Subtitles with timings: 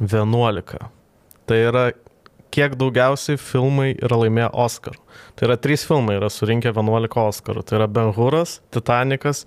[0.00, 0.90] 11.
[1.46, 1.84] Tai yra
[2.54, 4.98] kiek daugiausiai filmai yra laimėję Oscar.
[5.34, 7.64] Tai yra trys filmai yra surinkę 11 Oscarų.
[7.66, 9.44] Tai yra Ben Huras, Titanikas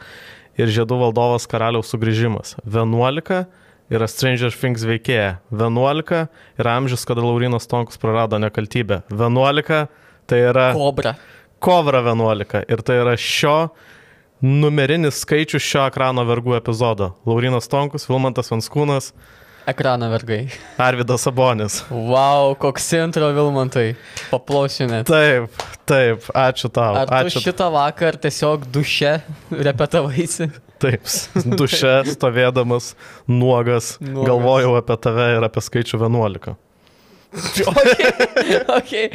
[0.60, 2.58] ir Žiedų valdovas karaliaus sugrįžimas.
[2.66, 3.46] 11
[3.94, 5.38] yra Stranger Things veikėja.
[5.54, 6.28] 11
[6.60, 9.04] yra amžius, kada Laurinas Tonkus prarado nekaltybę.
[9.14, 9.88] 11
[10.28, 10.72] tai yra...
[10.76, 11.16] Kobra.
[11.64, 12.66] Kobra 11.
[12.68, 13.70] Ir tai yra šio
[14.44, 17.14] numerinis skaičius šio ekrano vergų epizodo.
[17.26, 19.14] Laurinas Tonkus, Vilmantas Vanskūnas,
[19.68, 20.48] Ekrano vergai.
[20.80, 21.82] Arvidas Sabonis.
[21.92, 23.96] Wow, koks intro Vilmantai.
[24.32, 25.10] Paplausiu net.
[25.10, 25.52] Taip,
[25.90, 26.96] taip, ačiū tau.
[27.02, 27.42] Ar tu ačiū.
[27.50, 29.18] šitą vakar tiesiog duše
[29.52, 30.48] repetavaisi?
[30.80, 31.04] Taip,
[31.60, 32.94] duše stovėdamas
[33.28, 34.30] nuogas, Nuogas.
[34.30, 36.56] galvojau apie tave ir apie skaičių 11.
[37.68, 39.10] okay, okay.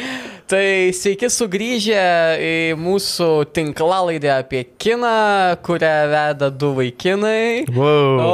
[0.51, 2.05] Tai sveiki sugrįžę
[2.42, 5.12] į mūsų tinklalaidę apie kiną,
[5.65, 7.65] kurią veda du vaikinai.
[7.73, 8.23] Wow.
[8.23, 8.30] O,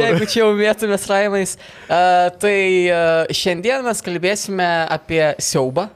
[0.00, 1.56] jeigu čia jau mėtumės raimais.
[1.86, 5.88] Uh, tai uh, šiandien mes kalbėsime apie siaubą,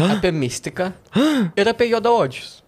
[0.00, 0.90] apie mistiką
[1.58, 2.60] ir apie juodaodžius.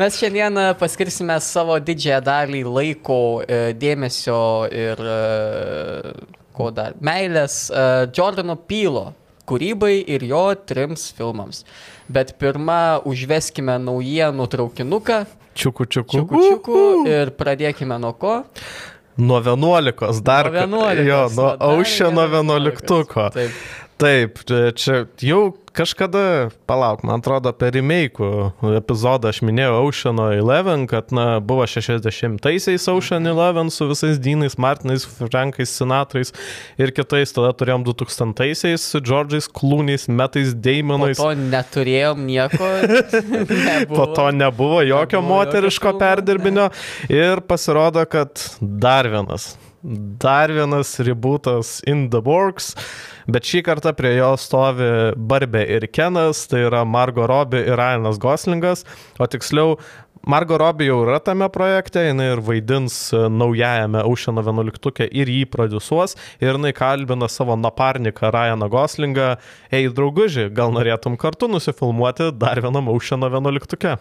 [0.00, 5.16] Mes šiandien paskirsime savo didžiąją dalį laiko, e, dėmesio ir e,
[6.56, 7.86] ko dar, meilės e,
[8.16, 9.06] Jordano Pylo
[9.50, 11.64] kūrybai ir jo trims filmams.
[12.10, 15.20] Bet pirmą užveskime naujienų traukinuką,
[15.60, 16.14] Čiukų, čiukų.
[16.14, 18.36] čiukų čiukų ir pradėkime nuo ko?
[19.20, 20.46] Nuo 11, dar.
[20.70, 21.04] Nuo 11.
[21.04, 23.30] Jo, nuo aušio nuo vieno 11.
[23.34, 23.58] Taip.
[24.00, 24.38] Taip,
[24.80, 25.42] čia jau
[25.76, 32.88] kažkada, palauk, man atrodo, per remake'ų epizodą aš minėjau Oceano 11, kad, na, buvo 60-aisiais
[32.92, 36.32] Ocean 11 su visais Dynais, Martinais, Frankais, Sinatrais
[36.80, 41.20] ir kitais, tada turėjom 2000-aisiais su Džordžais, Klūniais, Metais, Po Deimonais.
[41.20, 42.70] to neturėjom nieko.
[43.96, 46.68] Po to nebuvo jokio Nebuvo moteriško jokio perdirbinio
[47.08, 52.74] ir pasirodo, kad dar vienas, dar vienas rebootas in the works,
[53.30, 58.20] bet šį kartą prie jo stovi Barbė ir Kenas, tai yra Margo Robbie ir Ryanas
[58.20, 58.84] Goslingas,
[59.18, 59.78] o tiksliau
[60.26, 65.46] Margo Robbie jau yra tame projekte, jinai ir vaidins e, naujajame Aušino 11 ir jį
[65.48, 66.12] produsuos
[66.44, 69.30] ir jinai kalbina savo naparniką Ryaną Goslingą,
[69.72, 73.96] ei drauguži, gal norėtum kartu nusifilmuoti dar vienam Aušino 11.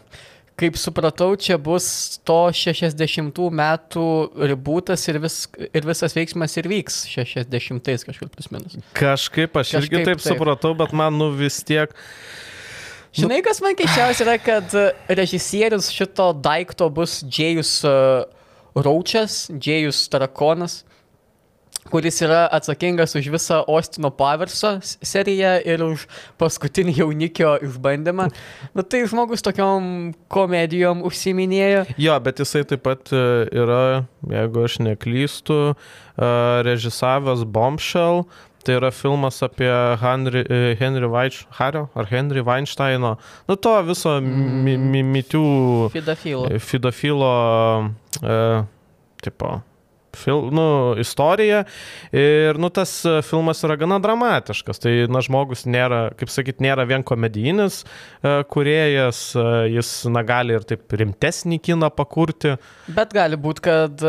[0.60, 4.06] Kaip supratau, čia bus to 60 metų
[4.52, 8.76] ribūtas ir, vis, ir visas veiksmas ir vyks 60 kažkur plus minus.
[8.98, 10.28] Kažkaip aš Kažkaip, irgi Kažkaip taip, taip.
[10.28, 11.94] supratau, bet man nu vis tiek.
[13.16, 17.72] Žinai, kas man keičiausia yra, kad e, režisierius šito daikto bus Džėjus
[18.78, 20.84] Raučias, Džėjus Tarakonas,
[21.92, 26.06] kuris yra atsakingas už visą Ostino Paverso seriją ir už
[26.42, 28.30] paskutinį jaunikio išbandymą.
[28.78, 31.86] Na tai žmogus tokiom komedijom užsiminėjo.
[32.00, 36.30] Jo, bet jisai taip pat e, yra, jeigu aš neklystu, e,
[36.68, 38.26] režisavęs Bombshell.
[38.64, 41.08] Tai yra filmas apie Henry, e, Henry
[41.58, 43.18] Hario ar Henry Weinsteino,
[43.48, 46.60] nu to viso mi, mi, mitių Fidafilo.
[46.60, 47.32] fidofilo,
[48.22, 48.66] e,
[49.24, 49.62] tipo,
[50.18, 50.68] fil, nu,
[51.00, 51.64] istorija.
[52.16, 54.82] Ir, nu, tas e, filmas yra gana dramatiškas.
[54.84, 60.58] Tai, na, žmogus nėra, kaip sakyt, nėra vien komedijinis e, kuriejas, e, jis, na, gali
[60.58, 62.56] ir taip rimtesnį kiną pakurti.
[62.96, 64.08] Bet gali būti, kad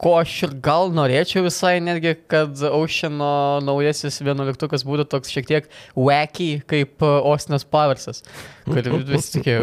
[0.00, 5.68] ko aš ir gal norėčiau visai netgi, kad Oceano naujasis vienuoliktukas būtų toks šiek tiek
[5.94, 8.24] wacky kaip e, Ostinas Paversas.
[8.64, 9.56] Kur vis tikė.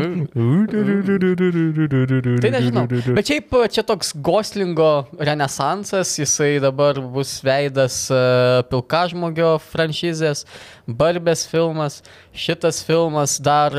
[2.41, 2.86] Tai nežinau.
[3.18, 10.46] Bet šiaip e, čia toks Goslingo renesansas, jisai dabar bus veidas uh, Pilkažmogio franšizės,
[10.88, 12.02] Barbės filmas.
[12.31, 13.75] Šitas filmas dar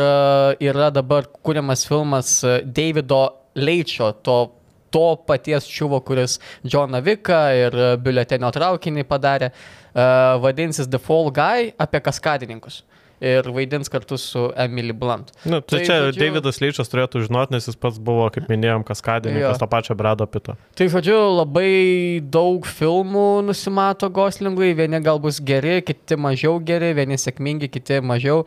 [0.61, 3.25] yra dabar kuriamas filmas Davido
[3.57, 4.62] Leičio, to
[4.93, 6.39] to paties čiuvo, kuris
[6.69, 12.83] Johną Viką ir e, biuletenio traukinį padarė, uh, vadinsis The Fall Guy apie kaskadininkus.
[13.23, 15.29] Ir vaidins kartu su Emily Blunt.
[15.47, 18.83] Nu, tai, Tai, čia žodžiu- Davidas Leičas turėtų žinoti, nes jis pats buvo, kaip minėjom,
[18.89, 20.57] kaskadininkas to pačio Brado Pito.
[20.75, 27.15] Tai žodžiu, labai daug filmų nusimato Goslingui, vieni gal bus geri, kiti mažiau geri, vieni
[27.15, 28.43] sėkmingi, kiti mažiau.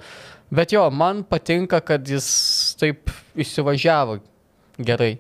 [0.52, 2.28] Bet jo, man patinka, kad jis
[2.78, 4.20] taip įsivažiavo
[4.84, 5.14] gerai.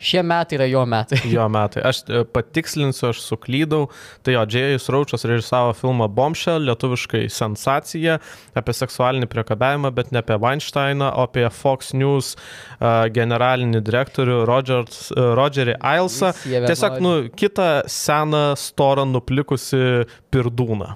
[0.00, 1.18] Šie metai yra jo metai.
[1.34, 1.82] Jo metai.
[1.90, 3.90] Aš e, patikslinsiu, aš suklydau.
[4.24, 8.16] Tai jo, Džėjus Raučas režisavo filmą Bombshell, lietuviškai sensacija
[8.56, 15.10] apie seksualinį priekabiavimą, bet ne apie Weinsteiną, o apie Fox News uh, generalinį direktorių Rogers,
[15.12, 16.32] uh, Rogerį Ailsą.
[16.48, 19.84] Tiesiog, nu, kitą seną, storą, nuplikusi
[20.32, 20.94] pirdūną.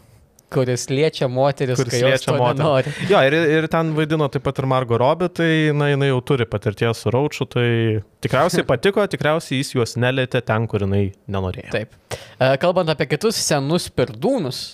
[0.52, 2.92] Kuris liečia moteris, Kuris kai jos liečia moterį.
[3.10, 6.46] Jo, ir, ir ten vaidino taip pat ir Margo Robi, tai na, jinai jau turi
[6.48, 7.66] patirties su Raučiu, tai
[8.24, 11.74] tikriausiai patiko, tikriausiai jis juos nelėtė ten, kur jinai nenorėjo.
[11.74, 11.98] Taip.
[12.38, 14.64] E, Kalbant apie kitus senus pirdūnus,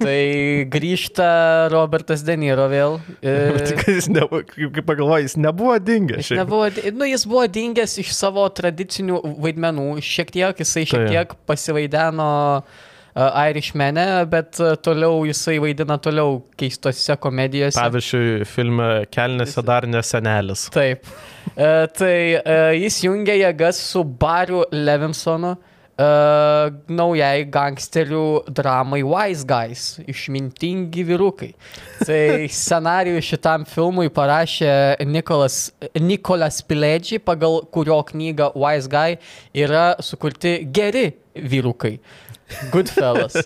[0.00, 0.18] tai
[0.74, 1.28] grįžta
[1.72, 2.98] Robertas Deniro vėl.
[3.20, 3.36] E,
[3.72, 6.26] Tik jis nebuvo, kaip, pagalvoju, jis nebuvo dingęs.
[6.26, 6.68] Jis, nebuvo,
[6.98, 12.28] nu, jis buvo dingęs iš savo tradicinių vaidmenų, šiek tiek jisai šiek tiek pasivaideno
[12.60, 12.84] uh,
[13.16, 17.78] Irishmane, bet uh, toliau jisai vaidina toliau keistose komedijose.
[17.80, 20.66] Pavyzdžiui, filme Kelnėse dar nesenelis.
[20.74, 21.08] Taip.
[21.54, 25.56] Uh, tai uh, jis jungia jėgas su Bariu Levinsonu.
[25.96, 31.54] Uh, naujai gangsterių dramai Wise Guys, išmintingi vyrukai.
[32.02, 34.74] Tai scenarijų šitam filmui parašė
[35.08, 39.16] Nikolas, Nikolas Piledži, pagal kurio knygą Wise Guy
[39.56, 41.96] yra sukurti geri vyrukai.
[42.72, 43.36] Goodfellas.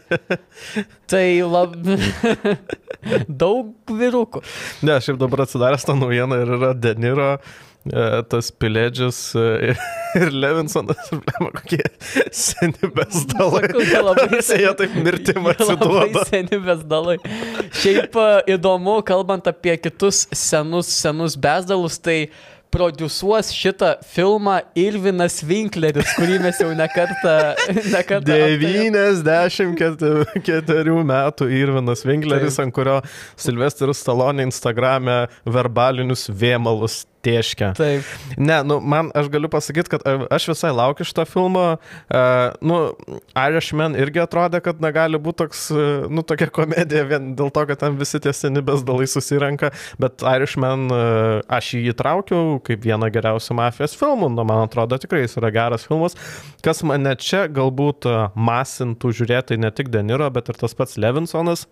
[1.11, 1.75] Tai lab...
[3.43, 4.44] daug vyrukų.
[4.85, 7.31] Ne, aš ir dabar atsidaręs tą naujieną ir yra Deniro,
[7.88, 9.75] e, tas Piledžis e,
[10.20, 11.11] ir Levinsonas,
[11.41, 11.82] kokie
[12.35, 13.70] seni besdalai.
[13.73, 16.26] Jie taip mirtim atsiduoda.
[16.29, 17.19] seni bezdalai.
[17.81, 22.20] Šiaip e, įdomu, kalbant apie kitus senus, senus bezdalus, tai
[22.70, 27.34] produsuos šitą filmą Irvinas Winkleris, kurį mes jau nekartą...
[27.96, 28.61] nekartą aptarėm.
[28.62, 32.64] 94 metų Irvinas Winkleris, Taip.
[32.67, 32.99] ant kurio
[33.40, 36.94] Silvestris Stalonė Instagrame verbalinius vėmalus
[37.25, 37.72] tieškia.
[37.78, 38.06] Taip.
[38.40, 41.64] Ne, nu, man, aš galiu pasakyti, kad a, aš visai laukiu šito filmo.
[42.08, 42.78] Uh, nu,
[43.37, 47.82] Irishman irgi atrodė, kad negali būti toks, uh, nu, tokia komedija vien dėl to, kad
[47.82, 51.00] ten visi tie seni besdalai susirenka, bet Irishman uh,
[51.52, 55.87] aš jį įtraukiau kaip vieną geriausių mafijos filmų, nu, man atrodo tikrai jis yra geras
[55.88, 56.17] filmas.
[56.64, 61.67] Kas mane čia galbūt masintų žiūrėti ne tik Deniro, bet ir tas pats Levinsonas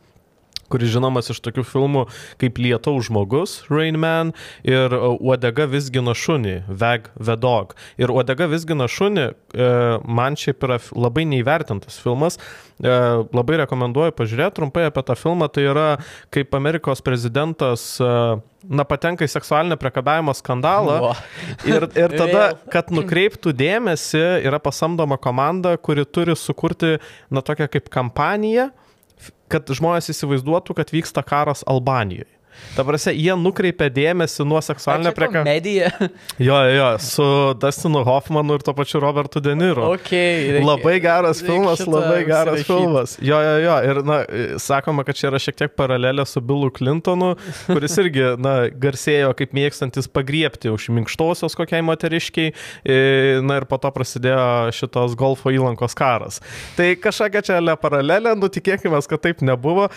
[0.72, 2.04] kuris žinomas iš tokių filmų
[2.40, 4.34] kaip Lietaus žmogus, Rain Man
[4.66, 7.74] ir uh, Uodega visgina šunį, Veg the Dog.
[8.00, 9.68] Ir Uodega visgina šunį e,
[10.04, 12.38] man šiaip yra labai neįvertintas filmas.
[12.78, 12.90] E,
[13.34, 15.48] labai rekomenduoju pažiūrėti trumpai apie tą filmą.
[15.52, 15.88] Tai yra
[16.34, 18.10] kaip Amerikos prezidentas e,
[18.68, 20.98] na, patenka į seksualinę priekabėjimo skandalą.
[21.08, 21.14] Va.
[21.68, 26.96] Ir, ir tada, kad nukreiptų dėmesį, yra pasamdoma komanda, kuri turi sukurti,
[27.30, 28.87] na, tokią kaip kampaniją, f-
[29.52, 32.37] kad žmonės įsivaizduotų, kad vyksta karas Albanijoje.
[32.76, 35.44] Ta prasme, jie nukreipia dėmesį nuo seksualinio priekabėjimo.
[35.48, 35.90] Medija.
[36.48, 37.24] Jo, jo, su
[37.58, 39.88] Dustinu Hoffmanu ir to pačiu Robertu Deniro.
[39.96, 42.68] Okay, reikia- Labai geras reikia filmas, šitą labai geras užsirašyt.
[42.70, 43.14] filmas.
[43.26, 43.74] Jo, jo, jo.
[43.90, 44.18] Ir, na,
[44.62, 47.32] sakoma, kad čia yra šiek tiek paralelė su Billu Clintonu,
[47.66, 52.54] kuris irgi, na, garsėjo kaip mėgstantis pagriepti už minkštosios kokiai moteriškiai.
[53.48, 56.38] Na ir po to prasidėjo šitos golfo įlankos karas.
[56.78, 59.88] Tai kažkokia čia le paralelė, nu tikėkime, kad taip nebuvo.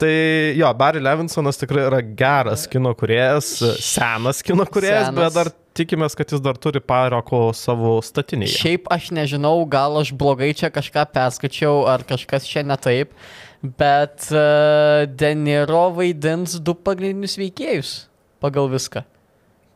[0.00, 0.10] Tai
[0.58, 5.20] jo, Barry Levinsonas tikrai yra geras kino kuriejas, senas kino kuriejas, Senas.
[5.20, 8.58] bet dar tikimės, kad jis dar turi paroko savo statinėje.
[8.58, 13.14] Šiaip aš nežinau, gal aš blogai čia kažką perskačiau, ar kažkas čia ne taip,
[13.62, 17.94] bet uh, Deniro vaidins du pagrindinius veikėjus
[18.42, 19.06] pagal viską.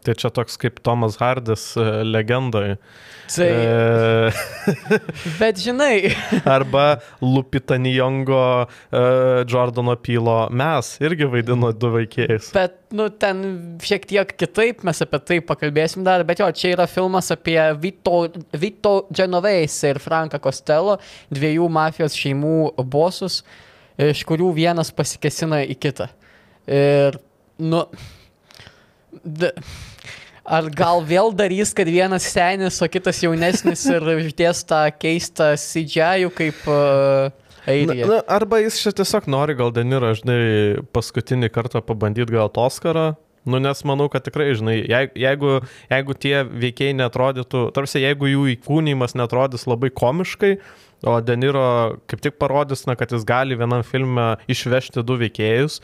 [0.08, 2.78] Tai čia toks kaip Tomas Hardis e, legendoje.
[3.28, 4.30] Tai, E,
[5.40, 6.14] bet žinai,
[6.56, 9.02] arba Lupita Nyongo, e,
[9.44, 10.38] Jordano Pylo.
[10.48, 12.48] Mes irgi vaidino du veikėjus.
[12.56, 13.42] bet, nu, ten
[13.84, 18.22] šiek tiek kitaip mes apie tai pakalbėsim dar, bet jo, čia yra filmas apie Vito,
[18.56, 20.96] Vito Genovese ir Franką Costello,
[21.28, 22.54] dviejų mafijos šeimų
[22.88, 23.42] bosus,
[24.00, 26.08] iš kurių vienas pasikesina į kitą.
[26.64, 27.20] Ir,
[27.60, 27.84] nu,
[29.24, 29.52] d,
[30.48, 36.30] ar gal vėl darys, kad vienas senis, o kitas jaunesnis ir uždės tą keistą CGI
[36.34, 37.28] kaip uh,
[37.68, 38.06] Na, Airija.
[38.08, 43.10] na, arba jis čia tiesiog nori gal Deniro, žinai, paskutinį kartą pabandyti gal Oscarą.
[43.48, 45.58] Nu, nes manau, kad tikrai, žinai, jei- jeigu,
[45.92, 50.54] jeigu tie veikėjai netrodytų, tarsi jeigu jų įkūnymas netrodys labai komiškai,
[51.08, 51.62] o Deniro
[52.10, 55.78] kaip tik parodys, na, kad jis gali vienam filme išvežti du veikėjus,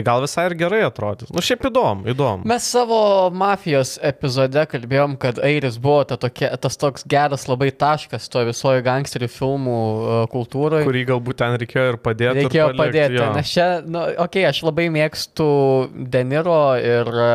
[0.00, 1.30] tai gal visai ir gerai atrodys.
[1.34, 2.46] Nu, šiaip įdomu, įdomu.
[2.48, 8.28] Mes savo mafijos epizode kalbėjom, kad Airis buvo ta tokia, tas toks geras labai taškas
[8.32, 10.86] to visojo gangsterių filmų uh, kultūroje.
[10.88, 12.44] Kurį galbūt ten reikėjo ir padėti.
[12.44, 13.18] Reikėjo ir palikti, padėti.
[13.20, 13.28] jo.
[13.36, 15.48] Nes čia, nu, okei, okay, aš labai mėgstu
[16.12, 17.34] Deniro ir uh,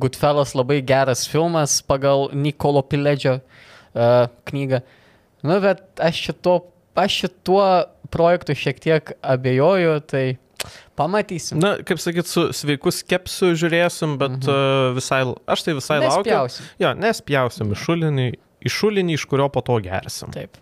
[0.00, 4.82] Goodfellas labai geras filmas pagal Nikolo Piledžio uh, knygą.
[5.46, 6.58] Nu, bet aš šituo,
[6.98, 7.68] aš šituo
[8.10, 10.24] projektu šiek tiek abejoju, tai
[10.98, 11.60] pamatysim.
[11.62, 14.50] Na, kaip sakyt, su sveiku skepsiu žiūrėsim, bet mhm.
[14.50, 16.22] uh, visai, aš tai visai laukiu.
[16.30, 16.70] Nespjausim.
[16.82, 18.28] Jo, nespjausim į šulinį,
[18.66, 20.32] į šulinį, iš kurio po to gersim.
[20.34, 20.60] Taip.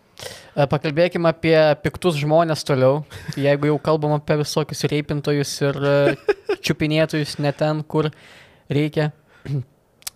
[0.55, 3.03] E, Pakalbėkime apie piktus žmonės toliau.
[3.41, 5.95] Jeigu jau kalbam apie visokius reipintojus ir e,
[6.65, 8.11] čiupinėtojus ne ten, kur
[8.71, 9.11] reikia.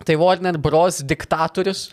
[0.07, 1.01] Tai Warner Bros.
[1.03, 1.89] diktatorius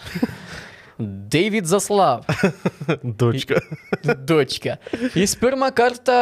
[0.99, 2.25] David Zaslav.
[3.21, 3.61] Dučka.
[4.29, 4.77] Dučka.
[5.15, 6.17] Jis pirmą kartą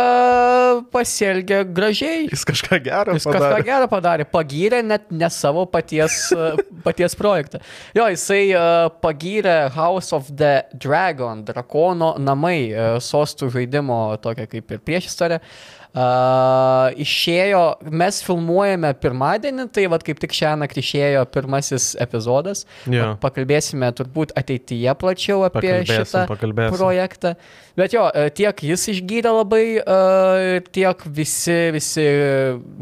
[0.95, 2.25] pasielgė gražiai.
[2.33, 3.67] Jis kažką gerą Jis kažką padarė.
[3.69, 7.63] gerą padarė, pagyrė net ne savo paties, uh, paties projektą.
[7.95, 14.75] Jo, jisai uh, pagyrė House of the Dragon, drakono namai, uh, sostų žaidimo, tokia kaip
[14.75, 15.39] ir priešistorė.
[15.39, 17.63] Uh, išėjo,
[17.95, 22.65] mes filmuojame pirmadienį, tai vad kaip tik šią naktį išėjo pirmasis epizodas.
[22.91, 23.13] Jo.
[23.23, 26.75] Pakalbėsime turbūt ateityje plačiau apie Pakalbėsim, šitą pakalbėsim.
[26.75, 27.35] projektą.
[27.79, 32.09] Bet jo, e, tiek jis išgydė labai, e, tiek visi, visi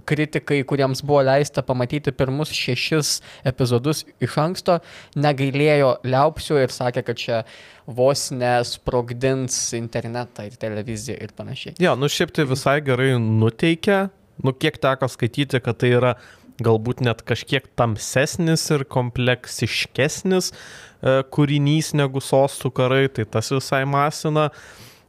[0.08, 4.80] kritikai, kuriems buvo leista pamatyti pirmus šešis epizodus iš anksto,
[5.16, 7.44] negailėjo liaupsių ir sakė, kad čia
[7.86, 11.76] vos nesprogdins internetą ir televiziją ir panašiai.
[11.82, 14.06] Jo, nu šiaip tai visai gerai nuteikia.
[14.42, 16.14] Nu kiek teko skaityti, kad tai yra
[16.62, 24.48] galbūt net kažkiek tamsesnis ir kompleksiškesnis e, kūrinys negu sostų karai, tai tas visai masina.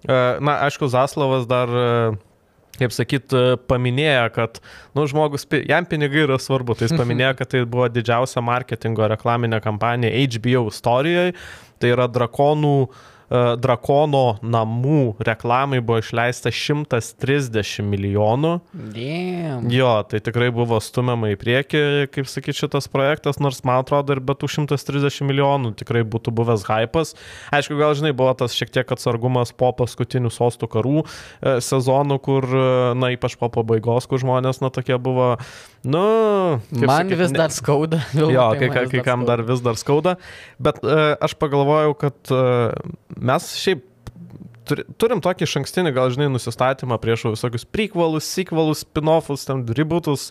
[0.04, 2.14] E, na, aišku, Zaslavas dar, e,
[2.80, 4.60] kaip sakyt, e, paminėjo, kad,
[4.98, 9.62] nu, žmogus, jam pinigai yra svarbu, tai jis paminėjo, kad tai buvo didžiausia marketingo reklaminė
[9.64, 11.36] kampanija HBO istorijoje,
[11.82, 18.54] tai yra drakonų e, drakono namų reklamai buvo išleista 130 milijonų.
[18.94, 19.70] Damn.
[19.74, 24.22] Jo, tai tikrai buvo stumiama į priekį, kaip sakyti, šitas projektas, nors man atrodo ir
[24.24, 27.16] be tų 130 milijonų tikrai būtų buvęs hypas.
[27.56, 32.48] Aišku, gal žinai, buvo tas šiek tiek atsargumas po paskutinių sostų karų e, sezonų, kur,
[32.48, 32.66] e,
[33.00, 35.34] na, ypač po pabaigos, kur žmonės, na, tokie buvo,
[35.84, 36.04] nu...
[36.72, 38.00] Man sakyt, vis ne- dar skauda.
[38.20, 40.16] Jo, Tai kai, kai, kam dar vis dar skauda.
[40.62, 42.72] Bet uh, aš pagalvojau, kad uh,
[43.20, 43.84] mes šiaip
[44.70, 50.30] turi- turim tokį iš ankstinį, gal žinai, nusistatymą prieš visokius prequelus, sequelus, spin-offus, ten rebootus,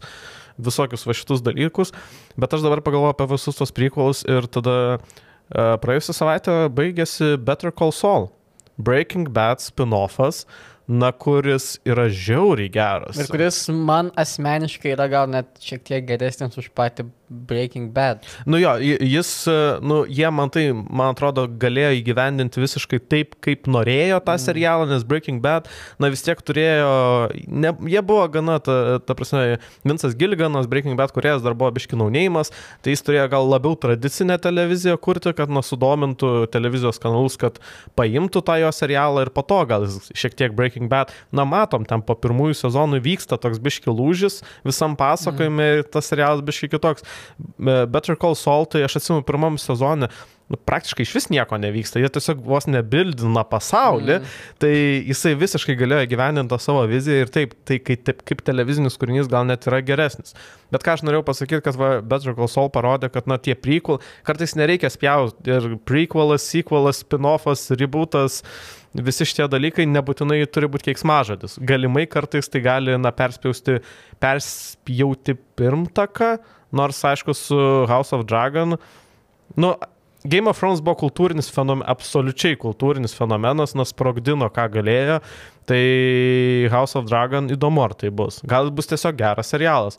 [0.62, 1.92] visokius va šitus dalykus.
[2.40, 7.72] Bet aš dabar pagalvoju apie visus tos prequelus ir tada uh, praėjusią savaitę baigėsi Better
[7.74, 8.30] Call Saul.
[8.80, 10.46] Breaking Bad spin-offas,
[10.92, 13.16] na, kuris yra žiauriai geras.
[13.20, 18.26] Ir kuris man asmeniškai yra gal net šiek tiek geresnis už patį Breaking Bad.
[18.46, 23.34] Nu jo, ji- jis, e, nu, jie man tai, man atrodo, galėjo įgyvendinti visiškai taip,
[23.44, 26.92] kaip norėjo tą serialą, nes Breaking Bad, na vis tiek turėjo,
[27.48, 32.52] ne, jie buvo gana, ta, ta prasme, Vincas Gilganas, Breaking Bad kuriejas dar buvo biškinaunėjimas,
[32.84, 37.58] tai jis turėjo gal labiau tradicinę televiziją kurti, kad nusudomintų televizijos kanalus, kad
[37.98, 42.02] paimtų tą jo serialą ir po to gal šiek tiek Breaking Bad, na matom, ten
[42.04, 47.04] po pirmųjų sezonų vyksta toks biški lūžis visam pasakojime ir tas serialas biški kitoks.
[47.38, 50.08] E, Better Call Saul, tai aš atsimenu pirmam sezonė,
[50.52, 54.34] nu, praktiškai iš vis nieko nevyksta, jie tiesiog vos nebildina pasaulį, mm.
[54.62, 54.72] tai
[55.08, 59.46] jisai visiškai galėjo gyveninti savo viziją ir taip, tai kaip, taip, kaip televizinis kūrinys gal
[59.48, 60.36] net yra geresnis.
[60.74, 64.02] Bet ką aš norėjau pasakyti, kad va, Better Call Saul parodė, kad na tie prequel,
[64.28, 68.42] kartais nereikia spjauti ir prequelas, sequelas, spin-offas, rebootas,
[68.92, 71.56] visi šitie dalykai nebūtinai turi būti keiksmažodis.
[71.64, 73.80] Galimai kartais tai gali, na, perspjausti,
[74.20, 76.34] perspjauti pirmtaką,
[76.72, 77.58] nors aišku su
[77.90, 78.76] House of Dragon,
[79.56, 79.74] nu,
[80.24, 85.18] Game of Thrones buvo kultūrinis fenomenas, absoliučiai kultūrinis fenomenas, nes sprogdino, ką galėjo,
[85.66, 85.82] tai
[86.70, 88.38] House of Dragon įdomu, ar tai bus.
[88.46, 89.98] Gal bus tiesiog geras serialas,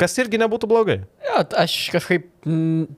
[0.00, 0.98] kas irgi nebūtų blogai.
[1.26, 2.88] Jo, aš kažkaip mm,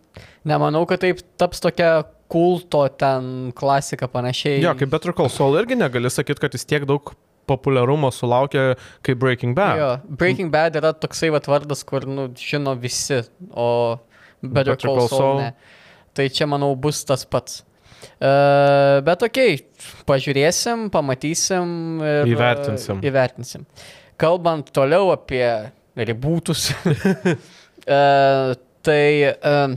[0.46, 4.60] nemanau, kad taip taps tokia kulto ten klasika panašiai.
[4.62, 7.10] Jo, kaip Better Call Saul irgi negali sakyti, kad jis tiek daug
[7.50, 8.70] populiarumo sulaukė
[9.06, 9.80] kaip Breaking Bad.
[9.80, 9.90] Jo,
[10.22, 13.98] Breaking Bad yra toksai vat vardas, kur nu, žino visi, o
[14.40, 15.50] Better, Call Call Saul ne.
[16.16, 17.60] Tai čia, manau, bus tas pats.
[18.20, 22.96] Uh, bet okei, okay, pažiūrėsim, pamatysim ir Įvertinsim.
[23.00, 23.66] Uh, įvertinsim.
[24.20, 25.44] Kalbant toliau apie
[25.96, 28.52] rebootus, uh,
[28.86, 29.76] tai uh,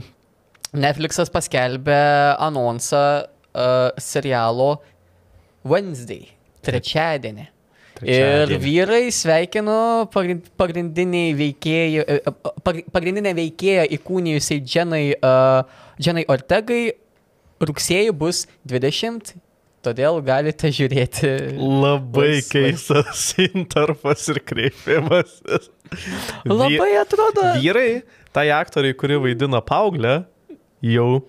[0.74, 2.00] Netflixas paskelbė
[2.42, 4.70] anonsą uh, serialo
[5.68, 6.28] Wednesday,
[6.64, 7.48] trečiadienį.
[8.02, 12.32] Ir vyrai sveikino pagrin- pagrindiniai veikėjai, e, e,
[12.66, 15.62] pagri- pagrindinę veikėją įkūnijusiai Dženai, uh,
[16.02, 16.92] Dženai Ortegai
[17.62, 19.34] rugsėjai bus 20,
[19.86, 21.30] todėl galite žiūrėti.
[21.60, 22.64] Labai Laisvai.
[22.72, 25.70] keistas interpas ir kreipimasis.
[26.50, 27.46] Labai atrodo.
[27.62, 28.02] Vyrai,
[28.34, 30.24] tai aktoriai, kuri vaidina paauglę,
[30.82, 31.22] jau,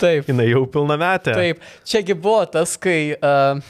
[0.00, 0.26] Taip.
[0.26, 1.34] jinai jau pilnametė.
[1.38, 3.60] Taip, čiagi buvo tas, kai uh,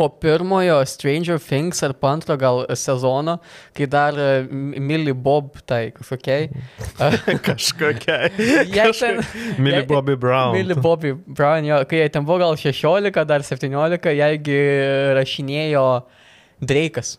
[0.00, 3.34] po pirmojo Stranger Things ar po antro gal sezono,
[3.76, 4.28] kai dar e,
[4.80, 6.46] Millie Bob, tai kažkokiai.
[7.48, 8.16] Kažkokia.
[8.72, 9.20] Jai ten-
[9.60, 10.54] Millie Bobby Brown.
[10.56, 14.60] Millie Bobby Brown, jo, kai ten buvo gal 16, dar 17, jaigi
[15.20, 15.84] rašinėjo
[16.60, 17.18] Dreikas.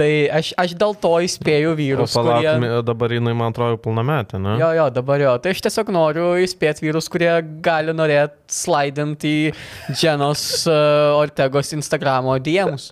[0.00, 2.70] Tai aš, aš dėl to įspėju O vyrus, palauk, kurie...
[2.88, 4.54] dabar jinai, man atrodo, pilnametė, ne?
[4.60, 5.34] Jo, jo, dabar jo.
[5.44, 7.28] Tai aš tiesiog noriu įspėti vyrus, kurie
[7.60, 9.52] gali norėti slaidinti į
[9.92, 12.88] Dženos uh, Ortegos Instagramo diemus.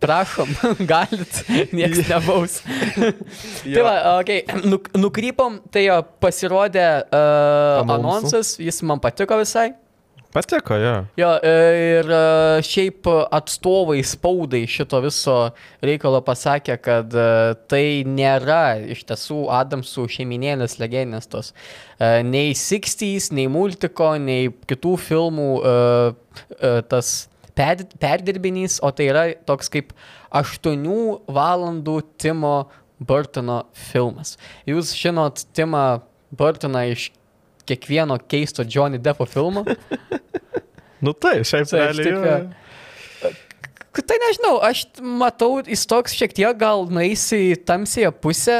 [0.00, 0.54] Prašom,
[0.92, 1.42] galit,
[1.74, 2.60] niekas nebaus.
[3.66, 7.98] tai va, okay, nuk, nukrypom, tai jo, pasirodė uh, Anonsų.
[7.98, 9.72] anonsas, jis man patiko visai.
[10.30, 10.92] Patiko, jo.
[11.18, 11.54] Jo, e,
[11.98, 12.18] ir e,
[12.62, 15.34] šiaip atstovai spaudai šito viso
[15.82, 17.24] reikalo pasakė, kad e,
[17.70, 21.50] tai nėra iš tiesų Adamsų šeiminėlės legendinės tos.
[21.98, 25.50] Nei 60s, nei multiko, nei kitų filmų
[26.88, 27.10] tas
[27.58, 29.90] per, perdirbinys, o tai yra toks kaip
[30.30, 30.86] 8
[31.26, 32.54] valandų Timo
[33.02, 34.36] Burtono filmas.
[34.68, 37.10] Jūs žinot Timą Burtoną iš
[37.70, 39.64] kiekvieno keisto Johnny Deppo filmo.
[41.00, 42.50] Nu tai, šiaip Taip, realiai.
[43.90, 48.58] Tai nežinau, aš matau, jis toks šiek tiek gal nueis į tamsėje pusę.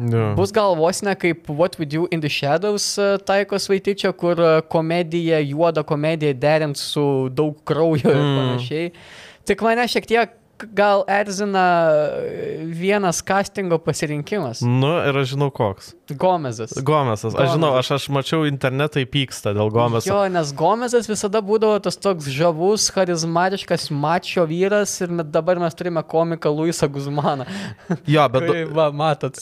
[0.00, 0.30] Jo.
[0.38, 4.40] Bus gal vos ne kaip What We Do in the Shadows e, taikos vaityčio, kur
[4.40, 8.38] e, komedija, juoda komedija derint su daug kraujo ir Mm.
[8.40, 8.88] panašiai.
[9.46, 10.32] Tik mane šiek tiek
[10.76, 11.64] gal erzina
[12.64, 14.60] vienas castingo pasirinkimas.
[14.62, 15.92] Nu, ir aš žinau koks.
[16.12, 16.74] Gomezas.
[16.84, 17.34] Gomesas.
[17.38, 20.08] Aš žinau, aš, aš mačiau internetai pyksta dėl Gomeso.
[20.10, 26.02] Jo, nes Gomezas visada būdavo tas toks žavus, charizmatiškas mačio vyras ir dabar mes turime
[26.04, 27.46] komiką Luisą Guzmaną.
[28.06, 29.38] Jo, bet, Tai, va, matot.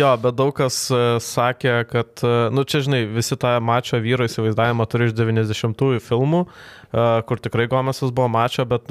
[0.00, 4.24] jo, bet daug kas e, sakė, kad, e, nu čia žinai, visi tą mačio vyro
[4.28, 6.44] įsivaizdavimą turi iš 90-ųjų filmų,
[7.28, 8.90] kur tikrai Gomesas buvo mačio, bet,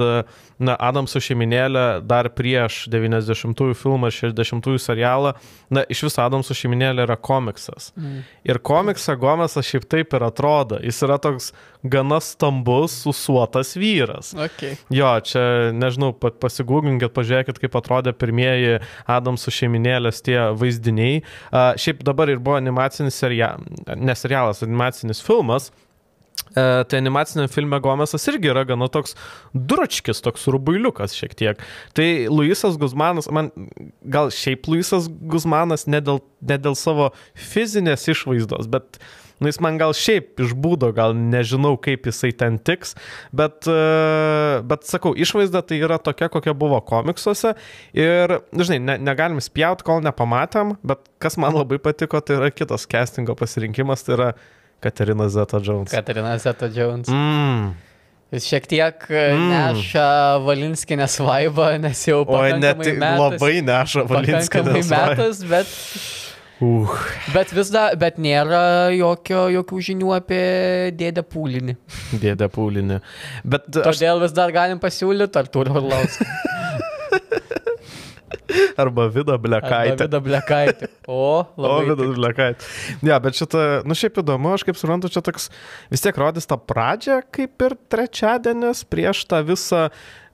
[0.60, 5.34] na, Adamsų šeiminėlė dar prieš 90-ųjų filmą ir 60-ųjų serialą,
[5.74, 7.92] na, iš viso Adamsų šeiminėlė yra komiksas.
[7.96, 8.24] Mm.
[8.50, 10.80] Ir komiksą Gomesas šiaip taip ir atrodo.
[10.84, 11.52] Jis yra toks
[11.84, 14.34] gana stambus, susuotas vyras.
[14.36, 14.78] Okay.
[14.94, 18.82] Jo, čia, nežinau, pa- pasigūginkit, pažiūrėkit, kaip atrodė pirmieji
[19.12, 21.24] Adamsų šeiminėlės tie vaizdiniai.
[21.24, 23.64] Uh, šiaip dabar ir buvo animacinis serialas,
[23.96, 25.72] ne serialas, animacinis filmas.
[26.54, 29.16] Uh, tai animaciniam filme Gomesas irgi yra gana toks
[29.54, 31.64] duračkis, toks rubuiliukas šiek tiek.
[31.98, 33.50] Tai Luisas Guzmanas, man
[34.06, 39.02] gal šiaip Luisas Guzmanas ne dėl, ne dėl savo fizinės išvaizdos, bet
[39.44, 42.94] Nu, jis man gal šiaip iš būdo, gal nežinau, kaip jisai ten tiks,
[43.36, 47.52] bet, e, bet sakau, išvaizda tai yra tokia, kokia buvo komiksuose.
[47.98, 52.88] Ir, žinai, ne, negalim spjaut, kol nepamatėm, bet kas man labai patiko, tai yra kitas
[52.88, 54.30] castingo pasirinkimas, tai yra
[54.84, 55.92] Katerina Zeta Jones.
[55.94, 57.10] Katarina Zeta Jones.
[57.12, 57.74] Mm.
[58.34, 59.38] Jis šiek tiek mm.
[59.38, 59.52] Mm.
[59.54, 60.08] neša
[60.44, 64.94] Valinskinės vaibą, nes jau Oi, net pakankamai metas, labai neša pakankamai Valinskinės.
[64.96, 65.78] metas, bet,
[66.64, 66.88] Uh.
[67.34, 70.44] bet vis dar, bet nėra jokio, jokių žinių apie
[70.96, 71.74] dėdę pūlinį.
[72.22, 73.00] Dėdė pūlinį.
[73.44, 76.30] Bet aš Todėl vis dar galim pasiūlyti Artūrą Orlauską.
[78.84, 80.06] arba Vida Blekaitė.
[80.06, 80.90] Vida Blekaitė.
[81.08, 81.86] O, O, labai.
[81.90, 82.66] Vidas Blekait.
[83.02, 85.50] Ne, bet šitą, nu šiaip įdomu, aš kaip suprantu, čia toks
[85.92, 89.88] vis tiek rodys tą pradžią, kaip ir trečiadienis, prieš tą visą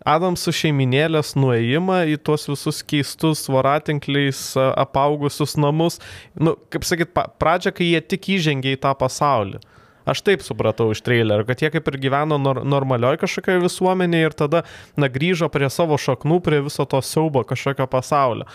[0.07, 5.99] Adamsų šeiminėlės nuėjimą į tuos visus keistus voratinkliais apaugusius namus.
[6.39, 9.59] Nu, kaip sakyt, pradžią, kai jie tik įžengė į tą pasaulį.
[10.07, 14.37] Aš taip supratau iš trailerio, kad jie kaip ir gyveno nor normalioj kažkokioje visuomenėje ir
[14.37, 14.63] tada,
[14.99, 18.47] na, grįžo prie savo šaknų, prie viso to siaubo kažkokio pasaulio.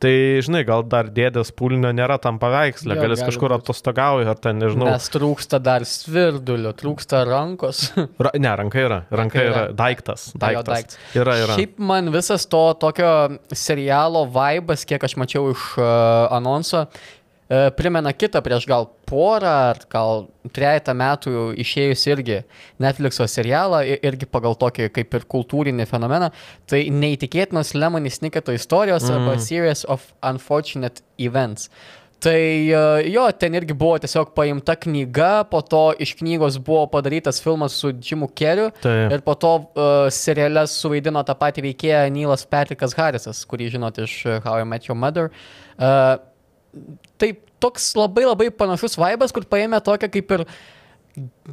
[0.00, 4.56] Tai, žinai, gal dar dėdės pūlinio nėra tam paveikslė, gal jis kažkur atostogauja, ar ten,
[4.56, 4.86] nežinau.
[4.88, 7.82] Nes trūksta dar svirdulio, trūksta rankos.
[8.24, 9.76] Ra, ne, ranka yra, ranka yra, yra.
[9.76, 10.30] daiktas.
[10.32, 10.70] Daiktas.
[10.72, 10.98] daiktas.
[11.20, 11.58] Yra, yra.
[11.60, 13.12] Šiaip man visas to tokio
[13.52, 16.86] serialo vaibas, kiek aš mačiau iš uh, anonso,
[17.76, 22.40] primena kitą prieš gal porą ar gal trejata metų išėjus irgi
[22.82, 26.30] Netflixo serialą, irgi pagal tokį kaip ir kultūrinį fenomeną.
[26.70, 29.16] Tai neįtikėtinos Lemonis Niketo istorijos mm.
[29.16, 31.70] arba Series of Unfortunate Events.
[32.20, 37.40] Tai e, jo, ten irgi buvo tiesiog paimta knyga, po to iš knygos buvo padarytas
[37.40, 39.14] filmas su Jimu Keriu Taip.
[39.16, 44.18] ir po to uh, seriale suvaidino tą patį veikėją Nilas Patrickas Harrisas, kurį žinot iš
[44.44, 45.32] How I Met Your Mother.
[45.80, 46.20] Uh,
[47.20, 50.44] tai toks labai labai panašus vaibas, kur paėmė tokią kaip ir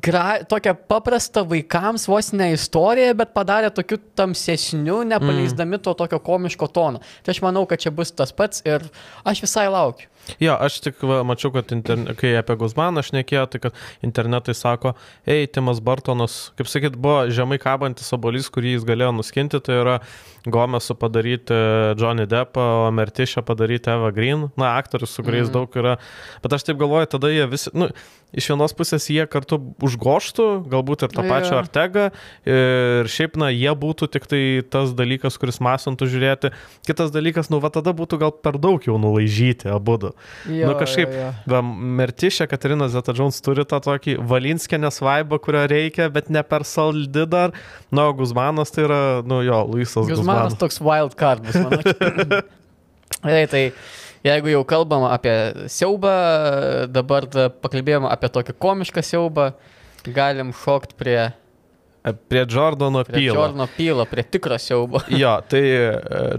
[0.03, 6.69] gra, tokią paprastą vaikams vos ne istoriją, bet padarė tokiu tamsesniu, nepaleisdami to tokio komiško
[6.73, 7.01] tono.
[7.23, 8.85] Tai aš manau, kad čia bus tas pats ir
[9.27, 10.09] aš visai laukiu.
[10.43, 14.55] Jo, aš tik va, mačiau, kad interne, kai apie Guzmaną aš nekėjau, tai kad internetai
[14.57, 19.79] sako, ei, Timas Bartonas, kaip sakyt, buvo žemai kabantis obolys, kurį jis galėjo nuskinti, tai
[19.83, 19.95] yra
[20.47, 21.55] Gomesu padaryti
[21.99, 25.55] Johnny Deppą, o Mertišę padaryti Eva Green, na, aktorius, su kuriais mm.
[25.55, 25.97] daug yra.
[26.43, 27.89] Bet aš taip galvoju, tada jie visi, nu,
[28.35, 31.33] iš vienos pusės jie kartu užgoštų, galbūt ir tą yeah.
[31.33, 32.05] pačią Artegą,
[32.47, 36.51] ir šiaip, na, jie būtų tik tai tas dalykas, kuris masintų žiūrėti.
[36.87, 39.97] Kitas dalykas, nu, va tada būtų gal per daug jau nulaižyti abu.
[40.47, 41.61] Nu, kažkaip, jo, jo.
[41.97, 47.25] Mertišė Katerina Zeta Jones turi tą tokį Valinskėnės vaibą, kurio reikia, bet ne per saldi
[47.29, 47.55] dar.
[47.89, 50.19] Na, nu, Guzmanas tai yra, nu, jo, Luisas Guzmanas.
[50.19, 52.43] Guzmanas toks wild card bus, manau.
[53.23, 53.63] tai, tai
[54.25, 55.35] jeigu jau kalbam apie
[55.71, 56.13] siaubą,
[56.91, 57.27] dabar
[57.63, 59.51] pakalbėjom apie tokį komišką siaubą,
[60.15, 61.19] galim šokti prie
[62.13, 63.35] Prie Jordano prie Pylo.
[63.35, 65.01] Jordano Pylo, prie tikro siaubo.
[65.23, 65.61] jo, tai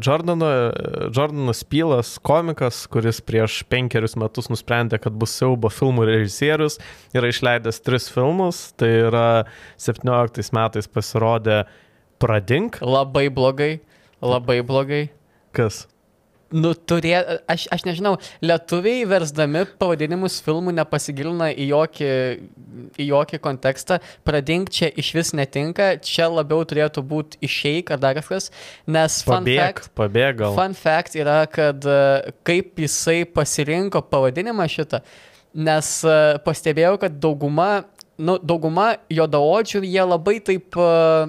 [0.05, 0.47] Jordano,
[1.13, 6.79] Jordanas Pylas, komikas, kuris prieš penkerius metus nusprendė, kad bus siaubo filmų režisierius,
[7.17, 8.63] yra išleidęs tris filmus.
[8.79, 9.29] Tai yra
[9.77, 11.63] 17 metais pasirodė
[12.19, 12.81] Pradink.
[12.83, 13.79] Labai blogai,
[14.25, 15.05] labai blogai.
[15.53, 15.85] Kas?
[16.49, 17.13] Nu, turė,
[17.45, 22.09] aš, aš nežinau, lietuviai versdami pavadinimus filmų nepasigilina į jokį,
[22.97, 28.17] į jokį kontekstą, pradink čia iš vis netinka, čia labiau turėtų būti išeik ar dar
[28.17, 28.49] kažkas,
[28.89, 30.57] nes fun Pabėg, fact, pabėgal.
[30.57, 35.03] fun fact yra, kad e, kaip jisai pasirinko pavadinimą šitą,
[35.53, 37.71] nes e, pastebėjau, kad dauguma,
[38.17, 41.29] nu, dauguma jodaodžių jie labai taip uh,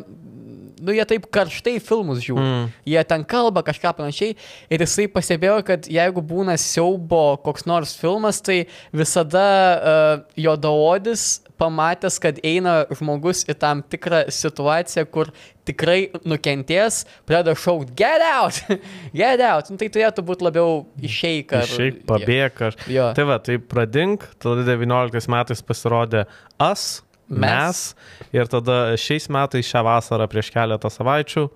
[0.80, 2.46] nu, jie taip karštai filmus žiūri.
[2.46, 2.72] Mm.
[2.90, 4.38] Jie ten kalba kažką panašiai.
[4.72, 8.64] Ir jisai pastebėjo, kad jeigu būna siaubo koks nors filmas, tai
[8.96, 15.32] visada uh, jo daodis pamatęs, kad eina žmogus į tam tikrą situaciją, kur
[15.68, 18.62] tikrai nukentės, pradeda šaukti, get out,
[19.20, 19.70] get out.
[19.70, 21.68] Nu, tai turėtų būti labiau išeik ar...
[21.68, 22.80] Išeik, pabėg ar...
[22.90, 23.12] Jo.
[23.18, 26.26] Tai va, tai pradink, tada 19 metais pasirodė
[26.60, 27.40] As, mes.
[27.40, 28.28] mes.
[28.36, 31.48] Ir tada šiais metais, šią vasarą, prieš keletą savaičių,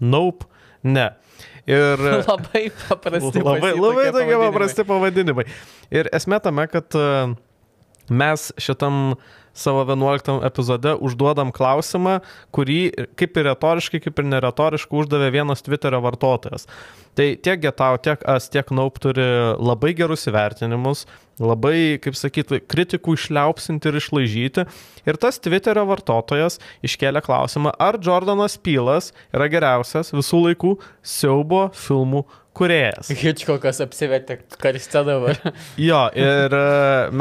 [0.00, 0.48] Nope,
[0.82, 1.10] ne.
[1.68, 5.44] Ir labai paprasti labai, labai tokie paprasti pavadinimai.
[5.92, 7.10] Ir esmė tame, kad e,
[8.10, 9.12] mes šitam
[9.56, 12.18] savo 11 epizode užduodam klausimą,
[12.54, 12.80] kurį
[13.18, 16.68] kaip ir retoriškai, kaip ir neretoriškai uždavė vienas Twitterio vartotojas.
[17.18, 19.24] Tai tiek Getau, tiek As, tiek Naup turi
[19.58, 21.04] labai gerus įvertinimus,
[21.42, 24.66] labai, kaip sakyti, kritikų išliaupsinti ir išlaižyti.
[25.08, 32.24] Ir tas Twitterio vartotojas iškėlė klausimą, ar Jordanas Pylas yra geriausias visų laikų siaubo filmų
[32.60, 33.10] kuriejas.
[33.22, 35.40] Hitchcockas apsivetė karste dabar.
[35.88, 36.66] jo, ir e,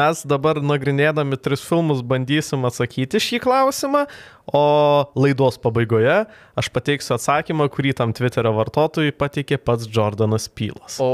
[0.01, 4.05] mes dabar nagrinėdami tris filmus bandysim atsakyti šį klausimą,
[4.53, 6.23] o laidos pabaigoje
[6.59, 10.97] aš pateiksiu atsakymą, kurį tam Twitterio vartotojui pateikė pats Jordanas Pylas.
[11.03, 11.09] O,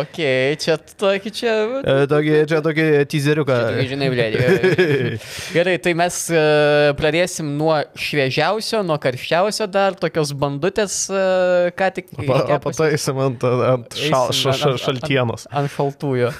[0.00, 0.60] okei, okay.
[0.62, 1.54] čia tokį čia.
[1.82, 3.58] E, tokį, čia tokį teaseriuką.
[3.74, 4.46] Čia, žinai, blėdė.
[5.56, 12.10] Gerai, tai mes uh, pradėsim nuo šviežiausio, nuo karščiausio dar, tokios bandutės, uh, ką tik.
[12.64, 15.48] Pataisim ant ant šal, ša, ša, šaltienos.
[15.50, 16.32] Ant, ant šaltųjų.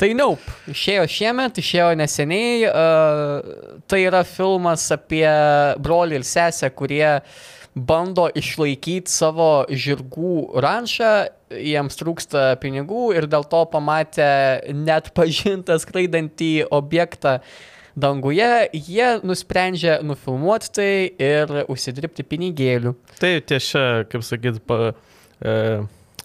[0.00, 2.64] tai Nope, išėjo šiemet, išėjo neseniai.
[2.70, 5.26] Uh, tai yra filmas apie
[5.82, 7.18] brolį ir sesę, kurie
[7.74, 11.10] bando išlaikyti savo žirgų ranšą,
[11.54, 14.30] jiems trūksta pinigų ir dėl to pamatę
[14.74, 17.38] net pažintą skraidantį objektą
[18.00, 22.94] danguje, jie nusprendžia nufilmuoti tai ir užsidirbti pinigėlių.
[23.20, 24.92] Tai tiesa, kaip sakyt, pa,
[25.42, 25.56] e,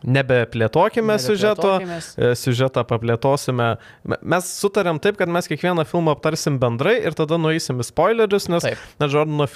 [0.03, 3.69] Nebeplėtokime siužeto, e, siužetą paplėtosime.
[4.21, 8.65] Mes sutarėm taip, kad mes kiekvieną filmą aptarsim bendrai ir tada nueisim į spoilerius, nes,
[8.67, 8.81] taip.
[9.01, 9.47] na, Jordano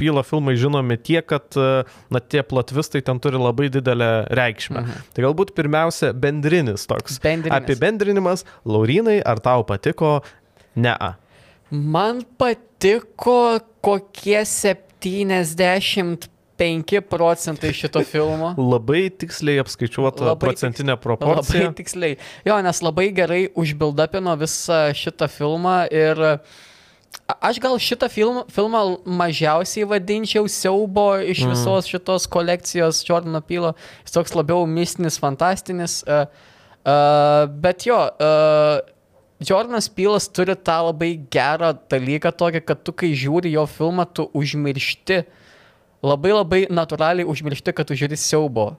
[0.00, 1.84] Pylo filmai žinomi tiek, kad, e,
[2.14, 4.80] na, tie plotvistai ten turi labai didelę reikšmę.
[4.80, 5.06] Mhm.
[5.16, 7.20] Tai galbūt pirmiausia bendrinis toks.
[7.24, 7.56] Bendrinis.
[7.58, 8.46] Apibendrinimas.
[8.64, 10.22] Laurinai, ar tau patiko?
[10.76, 10.94] Ne.
[10.94, 11.14] -a.
[11.70, 18.54] Man patiko kokie 70 5 procentai šito filmo.
[18.72, 21.68] labai tiksliai apskaičiuota labai procentinė proporcija.
[21.68, 22.16] Labai tiksliai.
[22.46, 26.22] Jo, nes labai gerai užbildapino visą šitą filmą ir
[27.38, 31.54] aš gal šitą film, filmą mažiausiai vadinčiau siaubo iš mm.
[31.54, 33.74] visos šitos kolekcijos Jordano Pylo.
[34.02, 36.00] Jis toks labiau mistinis, fantastinis.
[36.08, 36.26] Uh,
[36.82, 38.80] uh, bet jo, uh,
[39.38, 44.26] Jordanas Pylas turi tą labai gerą dalyką tokį, kad tu kai žiūri jo filmą, tu
[44.34, 45.44] užmiršti uh,
[46.04, 48.70] labai labai natūraliai užmiršti, kad tu žiūri siaubo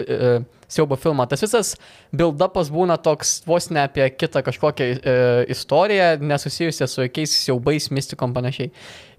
[0.00, 0.38] e,
[0.70, 1.26] siaubo filmą.
[1.28, 1.74] Tas visas
[2.14, 5.18] build-upas būna toks vos ne apie kitą kažkokią e,
[5.54, 8.72] istoriją, nesusijusią su jokiais siaubais, mystikom panašiai.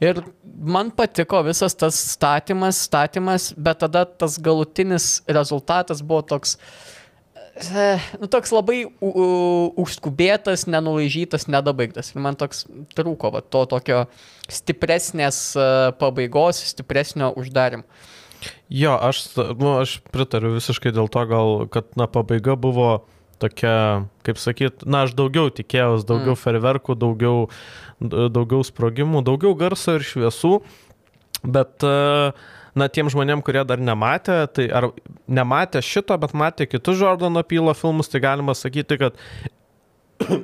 [0.04, 6.58] Ir man patiko visas tas statymas, statymas, bet tada tas galutinis rezultatas buvo toks...
[6.58, 6.95] E,
[8.20, 12.12] nu, toks labai užskubėtas, nenulaižytas, nedabaigtas.
[12.12, 12.65] Ir man toks
[12.98, 14.06] trūko va, to tokio
[14.52, 17.88] stipresnės uh, pabaigos, stipresnio uždarimo.
[18.70, 19.24] Jo, aš,
[19.58, 23.06] nu, aš pritariu visiškai dėl to, gal, kad na, pabaiga buvo
[23.41, 26.41] tokia, kaip sakyt, na, aš daugiau tikėjausi, daugiau mm.
[26.41, 27.48] ferverkų, daugiau,
[28.02, 30.60] daugiau sprogimų, daugiau garso ir šviesų,
[31.44, 31.88] bet,
[32.76, 34.90] na, tiem žmonėm, kurie dar nematė, tai ar
[35.32, 39.20] nematė šito, bet matė kitus Jordano Pylo filmus, tai galima sakyti, kad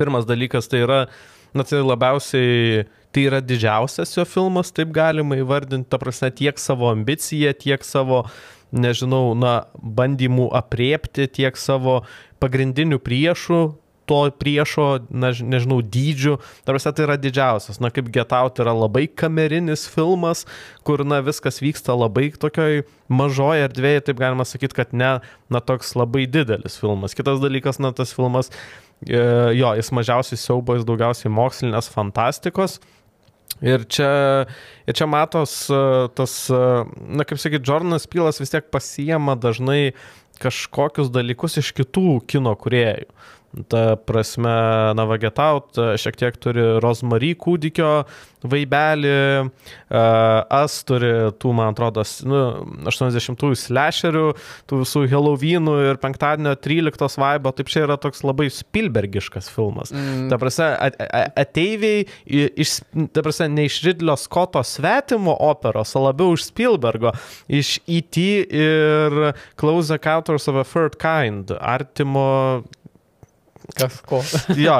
[0.00, 1.00] pirmas dalykas tai yra,
[1.54, 6.90] na, tai labiausiai tai yra didžiausias jo filmas, taip galima įvardinti, ta prasme, tiek savo
[6.92, 8.24] ambiciją, tiek savo,
[8.74, 12.02] nežinau, na, bandymų apriepti, tiek savo
[12.42, 13.62] pagrindinių priešų,
[14.08, 16.36] to priešo, na, nežinau, dydžių.
[16.68, 17.80] Tarsi tai yra didžiausias.
[17.84, 20.44] Na, kaip Get Out yra labai kamerinis filmas,
[20.88, 25.18] kur, na, viskas vyksta labai tokioj mažoje erdvėje, taip galima sakyti, kad ne,
[25.52, 27.16] na, toks labai didelis filmas.
[27.18, 28.52] Kitas dalykas, na, tas filmas,
[29.04, 29.18] e,
[29.58, 32.80] jo, jis mažiausiai siaubo, jis daugiausiai mokslinės fantastikos.
[33.64, 34.10] Ir čia,
[34.86, 35.64] ir čia matos
[36.14, 36.34] tas,
[36.94, 39.96] na kaip sakyti, Jordanas Pylas vis tiek pasiema dažnai
[40.42, 43.08] kažkokius dalykus iš kitų kino kuriejų.
[43.72, 44.52] Ta prasme,
[44.98, 47.92] Navagetaut šiek tiek turi Rosemary kūdikio
[48.46, 49.14] vaibelį,
[49.88, 52.40] As turi tų, man atrodo, nu,
[52.90, 54.24] 80-ųjų slasherių,
[54.68, 59.94] tų visų Halloweenų ir penktadienio 13 vaibo, taip čia yra toks labai Spielbergiškas filmas.
[59.96, 60.28] Mm.
[60.30, 60.68] Ta prasme,
[61.40, 62.78] ateiviai, iš,
[63.16, 67.14] ta prasme, ne iš Ridlio Scotto svetimo operos, o labiau iš Spielbergo,
[67.48, 68.28] iš E.T.
[68.44, 69.18] ir
[69.58, 72.28] Close Encounters of a Third Kind, artimo
[73.76, 74.22] Kažko.
[74.66, 74.76] jo,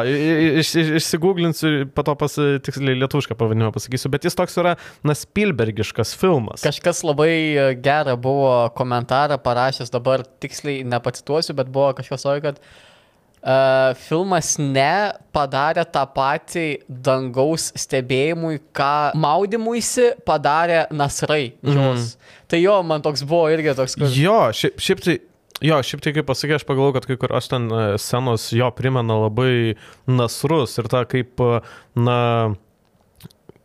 [0.62, 4.74] iš, iš, išsigūglinsiu, po to pas, tiksliai lietuvišką pavadinimą pasakysiu, bet jis toks yra,
[5.06, 6.64] na, Spielbergiškas filmas.
[6.64, 12.60] Kažkas labai e, gerą buvo komentarą parašęs, dabar tiksliai nepacituosiu, bet buvo kažkas savo, kad
[12.62, 21.52] uh, filmas ne padarė tą patį dangaus stebėjimui, ką maudimuisi padarė nasrai.
[21.60, 22.04] Mm.
[22.48, 23.98] Tai jo, man toks buvo irgi toks.
[24.00, 24.16] Kad...
[24.16, 25.18] Jo, šiaip, šiaip tai
[25.64, 29.16] Jo, šiaip tai kaip pasakė, aš pagalvoju, kad kai kurios ten e, scenos jo primena
[29.24, 29.74] labai
[30.06, 31.60] nasrus ir tą kaip, e,
[31.98, 32.18] na,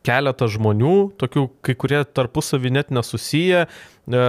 [0.03, 4.23] keletą žmonių, tokių kai kurie tarpusavį net nesusiję, e,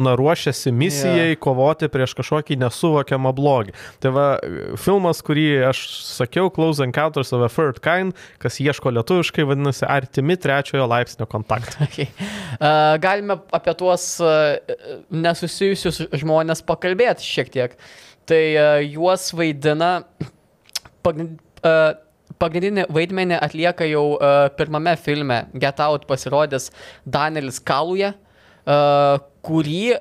[0.00, 1.40] na, ruošiasi misijai yeah.
[1.40, 3.74] kovoti prieš kažkokį nesuvokiamą blogį.
[4.00, 4.26] Tai va,
[4.80, 10.38] filmas, kurį aš sakiau, Close Encounters of a Third Kind, kas ieško lietuviškai, vadinasi Artimi
[10.40, 11.90] trečiojo laipsnio kontaktai.
[11.90, 12.08] Okay.
[12.56, 14.56] Uh, galime apie tuos uh,
[15.12, 17.74] nesusijusius žmonės pakalbėti šiek tiek.
[18.30, 19.98] Tai uh, juos vaidina
[21.04, 21.98] pagrind, uh,
[22.40, 26.70] pagrindinį vaidmenį atlieka jau uh, pirmame filme Get Out pasirodęs
[27.04, 28.14] Danielis Kaluja,
[28.64, 29.98] uh, kurį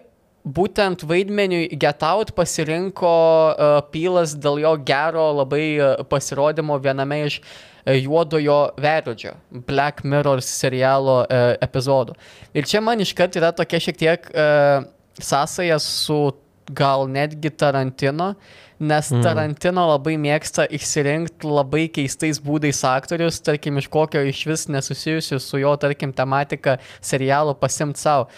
[0.49, 3.15] būtent vaidmeniui Get Out pasirinko
[3.51, 9.35] uh, Pylas dėl jo gero labai uh, pasirodymo viename iš uh, juodojo veidrodžio
[9.67, 12.15] Black Mirror serialo uh, epizodų.
[12.55, 14.87] Ir čia man iškart yra tokia šiek tiek uh,
[15.19, 16.21] sąsaja su
[16.69, 18.33] gal netgi Tarantino,
[18.79, 19.23] nes mm.
[19.25, 25.61] Tarantino labai mėgsta išsirinkti labai keistais būdais aktorius, tarkim, iš kokio iš vis nesusijusiu su
[25.61, 28.29] jo, tarkim, tematika serialo pasimti savo.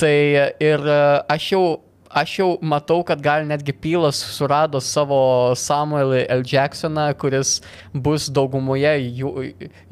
[0.00, 0.16] Tai
[0.64, 1.64] ir e, aš jau
[2.10, 6.42] aš jau matau, kad gal netgi Pylas surado savo Samuelį L.
[6.46, 7.58] Jacksoną, kuris
[7.94, 9.32] bus daugumoje jų,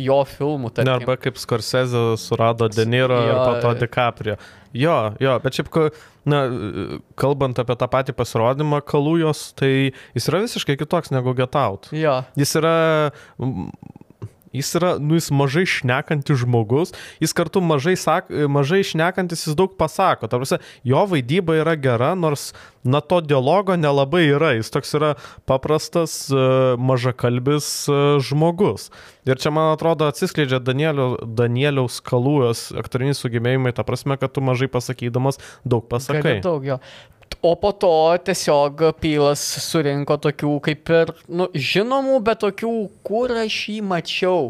[0.02, 0.72] jo filmų.
[0.82, 4.38] Ne, arba kaip Scorsese surado Deniro ir po to DiCaprio.
[4.76, 5.70] Jo, jo, bet šiaip,
[6.28, 6.42] na,
[7.18, 9.72] kalbant apie tą patį pasirodymą Kalujos, tai
[10.16, 11.88] jis yra visiškai kitoks negu Get Out.
[11.96, 12.20] Jo.
[12.38, 12.76] Jis yra
[14.58, 19.76] Jis yra, nu, jis mažai šnekantis žmogus, jis kartu mažai, sak, mažai šnekantis, jis daug
[19.78, 20.30] pasako.
[20.30, 22.50] Tarsi, jo vaidyba yra gera, nors,
[22.82, 24.54] na, to dialogo nelabai yra.
[24.58, 25.12] Jis toks yra
[25.48, 26.46] paprastas, e,
[26.90, 28.88] mažakalbis e, žmogus.
[29.28, 34.70] Ir čia, man atrodo, atsiskleidžia Danielio, Danieliaus kalūjos aktoriniai sugebėjimai, ta prasme, kad tu mažai
[34.72, 36.38] pasakydamas daug pasakai.
[36.38, 36.80] Gali daug jo.
[37.40, 37.90] O po to
[38.26, 42.72] tiesiog Pylas surinko tokių kaip ir, nu, žinomų, bet tokių,
[43.06, 44.48] kur aš jį mačiau.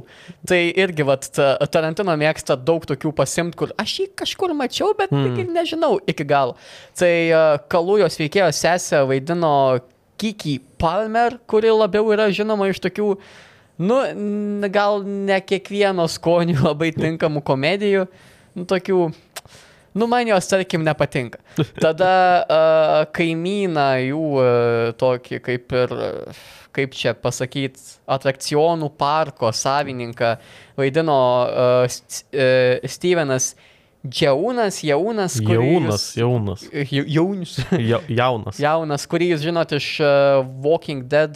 [0.49, 1.29] Tai irgi, vat,
[1.69, 5.37] Tarantino mėgsta daug tokių pasimti, kur aš jį kažkur mačiau, bet mm.
[5.37, 6.57] tik nežinau iki galo.
[6.97, 9.53] Tai uh, Kalujos veikėjo sesė vaidino
[10.19, 13.13] Kiki Palmer, kuri labiau yra žinoma iš tokių,
[13.85, 14.01] nu,
[14.73, 18.09] gal ne kiekvieno skonių labai tinkamų komedijų,
[18.57, 19.11] nu, tokių
[19.95, 21.41] Nu, man jos, tarkim, nepatinka.
[21.85, 22.13] Tada
[22.45, 25.97] uh, kaimyną jų uh, tokį kaip ir,
[26.77, 30.37] kaip čia pasakyti, atrakcionų parko savininką
[30.79, 31.99] vaidino uh,
[32.89, 33.55] Stevenas
[34.07, 35.41] Džiaunas, jaunas.
[35.43, 36.63] Jaunas, jaunas.
[36.89, 37.57] Jaunis.
[37.83, 38.61] Ja, jaunas.
[38.63, 41.35] Jaunas, kurį jūs žinote iš uh, Walking Dead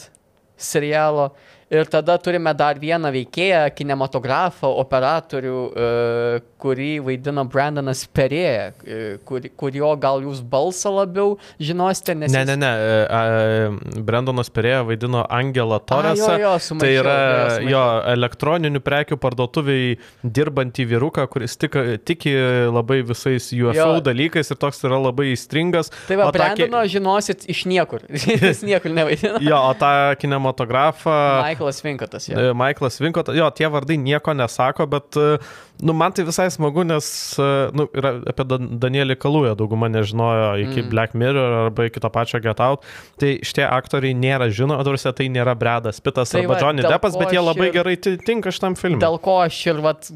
[0.56, 1.32] serialo.
[1.72, 9.46] Ir tada turime dar vieną veikėją, kinematografą, operatorių, e, kurį vaidina Brandonas Perė, e, kur,
[9.56, 12.28] kurio gal jūs balsą labiau žinosite, nes...
[12.35, 16.35] Ne, ne, ne, e, Brandonas Perė vaidino Angelą Torresą.
[16.42, 17.16] Jo, jo, tai yra
[17.62, 22.37] jo, jo elektroninių prekių parduotuviai dirbantį vyruką, kuris tik, tiki
[22.68, 24.04] labai visais UFO jo.
[24.04, 25.88] dalykais ir toks yra labai įstringas.
[26.11, 26.92] Tai va, Brandono ta...
[26.98, 28.04] žinosit iš niekur.
[28.42, 29.40] Jis niekur nevaidina.
[29.40, 31.18] jo, o tą kinematografą...
[31.48, 32.29] Michael Michaelas Vinkotas.
[32.29, 32.55] Ja.
[32.55, 35.38] Michaelas Vinkotas, jo, tie vardai nieko nesako, bet, e,
[35.83, 37.07] nu, man tai visai smagu, nes,
[37.38, 37.87] e, nu,
[38.29, 38.46] apie
[38.83, 40.90] Danielį Kalują dauguma nežinojo iki mm.
[40.92, 42.87] Black Mirror arba iki to pačio Get Out.
[43.20, 47.18] Tai šitie aktoriai nėra žino, dabar tai nėra Bredas Pitas tai arba va, Johnny Deppas,
[47.18, 49.03] bet jie labai ir, gerai tinka šitam filmui.
[49.03, 50.11] Dėl ko aš ir, vat,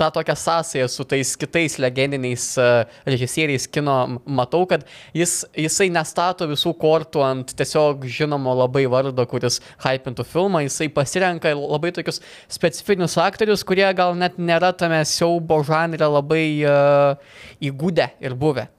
[0.00, 6.48] tą tokią sąsąją su tais kitais legendiniais uh, režisieriais kino matau, kad jis, jisai nestato
[6.48, 13.18] visų kortų ant tiesiog žinomo labai vardo, kuris hypintų filmą, jisai pasirenka labai tokius specifinius
[13.20, 17.20] aktorius, kurie gal net nėra tame siaubo žanre labai uh,
[17.60, 18.70] įgūdę ir buvę.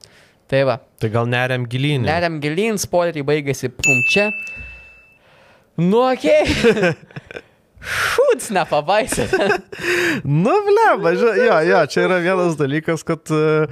[0.50, 0.76] Tai va.
[1.00, 2.04] Tai gal neriam gilyn.
[2.04, 4.28] Neriam gilyn, spoileriai baigėsi pum čia.
[5.80, 6.44] Nu, okei.
[6.44, 7.40] Okay.
[7.82, 9.26] Šūds nepabaisė.
[10.44, 13.66] nu, ble, jo, jo, čia yra vienas dalykas, kad uh,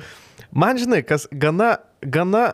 [0.51, 2.51] man žinai, kas gana, gana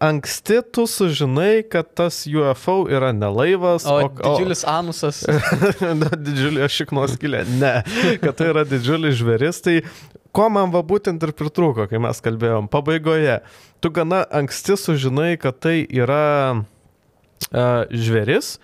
[0.00, 5.20] anksti tu sužinai, kad tas UFO yra ne laivas, o, o didžiulis o, anusas.
[6.26, 7.44] didžiulė šiknos gilė.
[7.60, 7.74] Ne,
[8.22, 9.60] kad tai yra didžiulis žvėris.
[9.66, 9.76] Tai
[10.36, 13.40] ko man va būtent ir pritrūko, kai mes kalbėjom pabaigoje.
[13.84, 16.24] Tu gana anksti sužinai, kad tai yra
[16.56, 18.54] uh, žvėris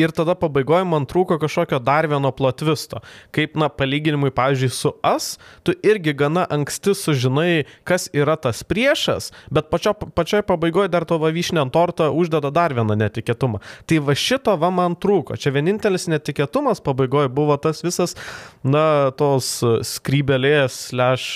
[0.00, 3.02] ir tada pabaigoje man trūko kažkokio dar vieno plotvisto.
[3.34, 5.34] Kaip, na, palyginimui, pavyzdžiui, su As,
[5.66, 11.18] tu irgi gana anksti sužinai, kas yra tas priešas, bet pačio, pačioje pabaigoje dar to
[11.20, 13.60] vavyšnė ant torto uždeda dar vieną netikėtumą.
[13.88, 15.38] Tai va šito va man trūko.
[15.40, 18.16] Čia vienintelis netikėtumas pabaigoje buvo tas visas,
[18.64, 21.26] na, tos skrybelės, leš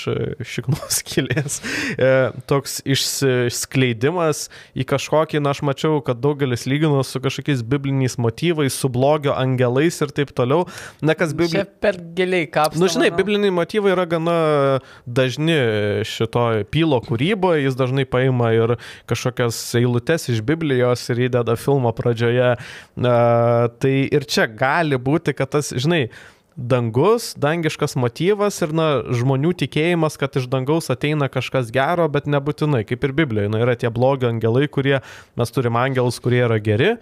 [0.45, 1.59] šiknos kilės,
[1.97, 2.11] e,
[2.49, 8.73] toks išskleidimas į kažkokį, na, aš mačiau, kad daugelis lygino su kažkokiais bibliniais motyvais motyvais,
[8.73, 10.65] su blogio angelais ir taip toliau.
[11.01, 11.65] Na, kas Biblija.
[11.65, 12.79] Čia per giliai kapsulė.
[12.79, 18.77] Na, nu, žinai, bibliniai motyvai yra gana dažni šitoje pylo kūryboje, jis dažnai paima ir
[19.07, 22.55] kažkokias eilutes iš Biblijos ir įdeda filmo pradžioje.
[22.95, 26.07] Uh, tai ir čia gali būti, kad tas, žinai,
[26.55, 32.85] dangus, dangiškas motyvas ir na, žmonių tikėjimas, kad iš dangaus ateina kažkas gero, bet nebūtinai,
[32.87, 33.51] kaip ir Biblijoje.
[33.51, 35.01] Na, yra tie blogi angelai, kurie,
[35.35, 36.95] mes turime angelus, kurie yra geri,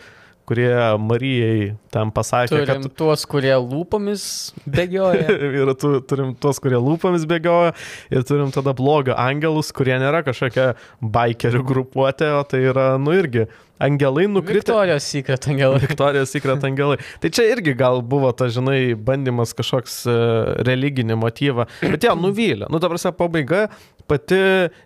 [0.50, 2.96] kurie Marijai tam pasakė, turim kad...
[3.00, 4.26] tuos, kurie lūpomis
[4.68, 5.28] bėgioja.
[5.62, 7.74] ir tu, turim tuos, kurie lūpomis bėgioja.
[8.14, 13.48] Ir turim tada blogio angelus, kurie nėra kažkokia bikerių grupuotė, o tai yra, nu irgi,
[13.84, 14.60] angelai nukritę.
[14.60, 15.80] Viktorijos Secret angelai.
[15.84, 17.00] Viktorijos Secret angelai.
[17.24, 21.68] Tai čia irgi gal buvo ta, žinai, bandymas kažkoks uh, religinį motyvą.
[21.82, 22.70] Bet jie nuvylė.
[22.72, 23.68] Nu, dabar pabaiga
[24.08, 24.40] pati,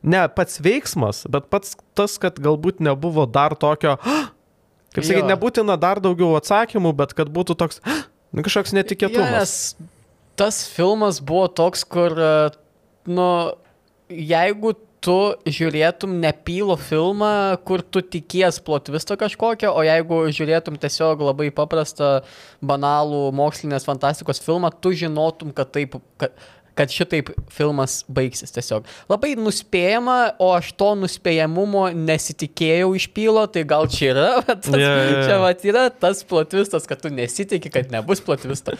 [0.05, 4.25] ne pats veiksmas, bet pats tas, kad galbūt nebuvo dar tokio, oh,
[4.97, 9.37] Kaip sakyti, nebūtina dar daugiau atsakymų, bet kad būtų toks nu, kažkoks netikėtumas.
[9.37, 9.93] Nes
[10.37, 12.49] tas filmas buvo toks, kur, e,
[13.09, 13.29] nu,
[14.09, 21.49] jeigu tu žiūrėtum nepylo filmą, kur tu tikies plotvisto kažkokio, o jeigu žiūrėtum tiesiog labai
[21.55, 22.23] paprastą,
[22.65, 26.33] banalų mokslinės fantastikos filmą, tu žinotum, kad taip, kad,
[26.77, 28.87] kad šitaip filmas baigsis tiesiog.
[29.09, 35.03] Labai nuspėjama, o aš to nuspėjamumo nesitikėjau iš pylo, tai gal čia yra, tas, yeah,
[35.09, 35.21] yeah.
[35.27, 38.77] čia vat yra tas plotvistas, kad tu nesitikė, kad nebus plotvisto.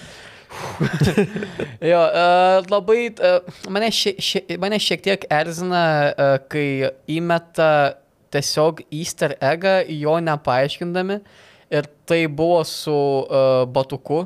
[1.92, 5.84] jo, uh, labai, uh, mane, šie, šie, mane šiek tiek erzina,
[6.14, 7.98] uh, kai įmeta
[8.34, 11.20] tiesiog easter eggą, jo nepaaiškindami.
[11.68, 14.24] Ir tai buvo su uh, Batuku,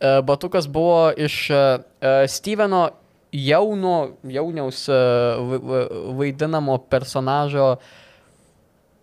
[0.00, 1.54] batukas buvo iš e,
[2.00, 2.88] e, Steveno
[3.32, 4.86] jauno, jauniaus
[6.18, 7.76] vaidinamo personažo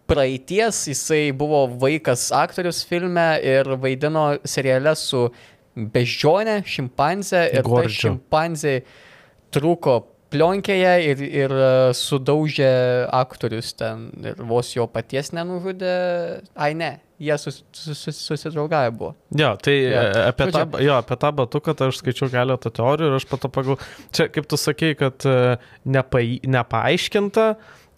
[0.07, 0.87] praeities.
[0.87, 5.27] Jisai buvo vaikas aktorius filme ir vaidino seriale su
[5.75, 8.79] beždžionė, šimpanzė ir šimpanzė
[9.53, 9.99] trūko
[10.33, 11.53] plionkėje ir, ir
[11.97, 12.73] sudaužė
[13.13, 15.93] aktorius ten ir vos jo paties nenužudė.
[16.55, 19.13] Ai ne, jie sus, sus, sus, susidraugavę buvo.
[19.31, 19.91] Jo, tai Jo.
[19.91, 20.17] yeah.
[20.29, 23.51] apie, tą, Žodžiu- jo, apie tą batuką tai aš skaičiau keletą teorijų ir aš pato
[23.53, 23.79] pagal...
[24.13, 25.55] Čia, kaip tu sakei, kad e,
[25.85, 27.47] nepai, nepaaiškinta,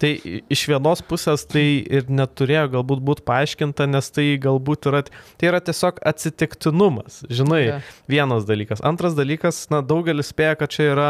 [0.02, 0.10] tai
[0.52, 5.02] iš vienos pusės tai ir neturėjo galbūt būti paaiškinta, nes tai galbūt yra,
[5.40, 7.94] tai yra tiesiog atsitiktinumas, žinai, yeah.
[8.10, 8.82] vienas dalykas.
[8.86, 11.08] Antras dalykas, na, daugelis spėja, kad čia yra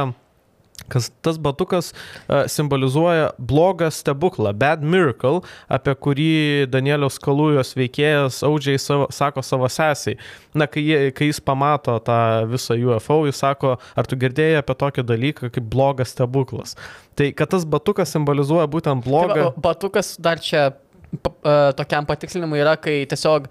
[0.93, 6.31] kas tas batukas uh, simbolizuoja blogą stebuklą, bad miracle, apie kurį
[6.73, 10.19] Danieliaus Kalujos veikėjas Audžiai savo, sako savo sesiai.
[10.57, 10.85] Na, kai,
[11.17, 12.19] kai jis pamato tą
[12.51, 16.77] visą UFO, jis sako, ar tu girdėjai apie tokį dalyką kaip blogas stebuklas.
[17.17, 19.49] Tai kad tas batukas simbolizuoja būtent Tai blogą...
[19.49, 23.49] va, Batukas dar čia a, tokiam patikslinimui yra, kai tiesiog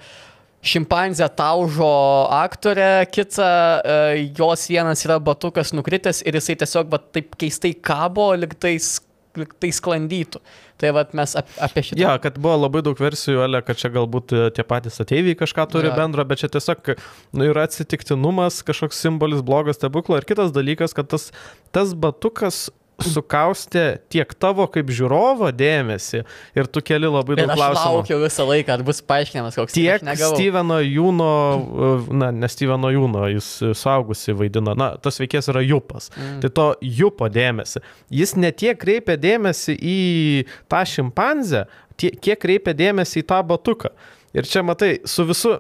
[0.65, 1.93] šimpanzė taužo
[2.33, 3.97] aktorę, kitą, a,
[4.37, 8.75] jos vienas yra batukas nukritęs ir jisai tiesiog va, taip keistai kabo, liktai,
[9.39, 10.41] liktai sklandytų.
[10.81, 11.99] Tai va mes ap, apie šitą.
[12.01, 15.69] Ja, kad buvo labai daug versijų, Ale, kad čia galbūt e, tie patys ateiviai kažką
[15.71, 15.93] turi Jo.
[15.95, 16.95] bendro, bet čia tiesiog
[17.31, 20.19] nu, yra atsitiktinumas, kažkoks simbolis blogas stebuklo.
[20.19, 21.29] Ir kitas dalykas, kad tas,
[21.75, 22.65] tas batukas
[23.03, 26.21] sukaustė tiek tavo kaip žiūrovo dėmesį
[26.55, 27.91] ir tu keli labai daug aš klausimų.
[27.97, 30.23] laukiau visą laiką, ar bus paaiškinamas koks Tiek aš.
[30.31, 31.29] Steveno Jūno,
[32.15, 36.09] na, ne Steveno Jūno, jis suaugusi vaidina, na, tas veikėjas yra Jupas.
[36.15, 36.39] Mm.
[36.43, 36.67] Tai to
[37.01, 37.83] Jupo dėmesį.
[38.21, 39.99] Jis ne tiek kreipia dėmesį į
[40.71, 41.65] tą šimpanzę,
[41.99, 43.91] tie, kiek kreipia dėmesį į tą batuką.
[44.35, 45.53] Ir čia matai, su visu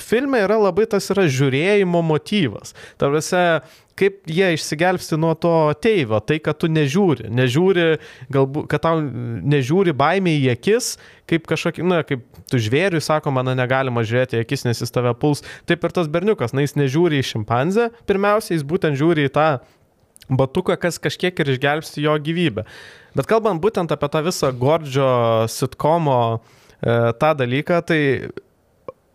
[0.00, 2.72] filme yra labai tas yra žiūrėjimo motyvas.
[2.96, 3.42] Tarsi,
[4.00, 5.52] kaip jie išsigelbsti nuo to
[5.84, 7.86] teivo, tai kad tu nežiūri, nežiūri,
[8.32, 10.94] galbūt, kad tau nežiūri baimė į akis,
[11.28, 15.12] kaip kažkokį, na, kaip tu žvėriui sako, man negalima žiūrėti į akis, nes jis tave
[15.20, 15.44] puls.
[15.68, 19.48] Taip ir tas berniukas, na, jis nežiūri į šimpanzę, pirmiausia, jis būtent žiūri į tą
[20.32, 22.64] batuką, kas kažkiek ir išgelbsti jo gyvybę.
[23.16, 25.10] Bet kalbant būtent apie tą visą Gordžio
[25.48, 26.40] sitkomo e,
[26.82, 28.00] tą dalyką, tai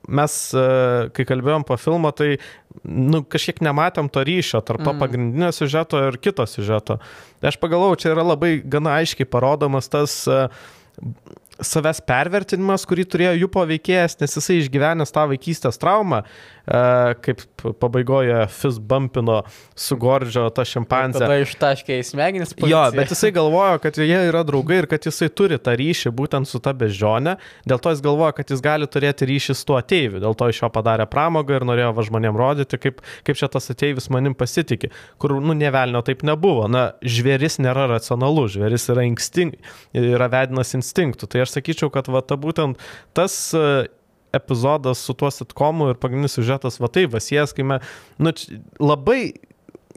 [0.09, 2.35] mes, e, kai kalbėjom po filmo, tai
[2.83, 4.99] nu, kažkiek nematėm to ryšio tarp to Mm.
[4.99, 6.99] pagrindinio siužeto ir kito siužeto.
[7.39, 10.49] Tai aš pagalvojau, čia yra labai gana aiškiai parodomas tas e,
[11.61, 16.25] savęs pervertinimas, kurį turėjo jų paveikėjas, nes jisai išgyvenęs tą vaikystės traumą, e,
[17.25, 17.41] kaip
[17.79, 19.41] pabaigoje Fizz bumpino
[19.75, 21.23] su Gordžio tą šimpanzę.
[21.25, 22.53] Tada ištaškė į smegenis.
[22.63, 26.49] Jo, bet jisai galvojo, kad jie yra draugai ir kad jisai turi tą ryšį būtent
[26.49, 27.35] su ta bežionė.
[27.67, 30.21] Dėl to jis galvojo, kad jis gali turėti ryšį su tuo ateiviu.
[30.23, 33.67] Dėl to iš jo padarė pramogą ir norėjo va žmonėm rodyti, kaip, kaip čia tas
[33.73, 34.91] ateivis manim pasitikė.
[35.21, 36.69] Kur, nu, nevelnio taip nebuvo.
[36.71, 39.59] Na, žvėris nėra racionalus, žvėris yra, instinkt,
[39.97, 41.27] yra vedinas instinktų.
[41.31, 42.79] Tai aš sakyčiau, kad va ta būtent
[43.17, 43.41] tas
[44.35, 48.33] epizodas su tuo sitkomu ir pagrindinis siužetas va taip, vasijas, kai mes, nu,
[48.79, 49.21] labai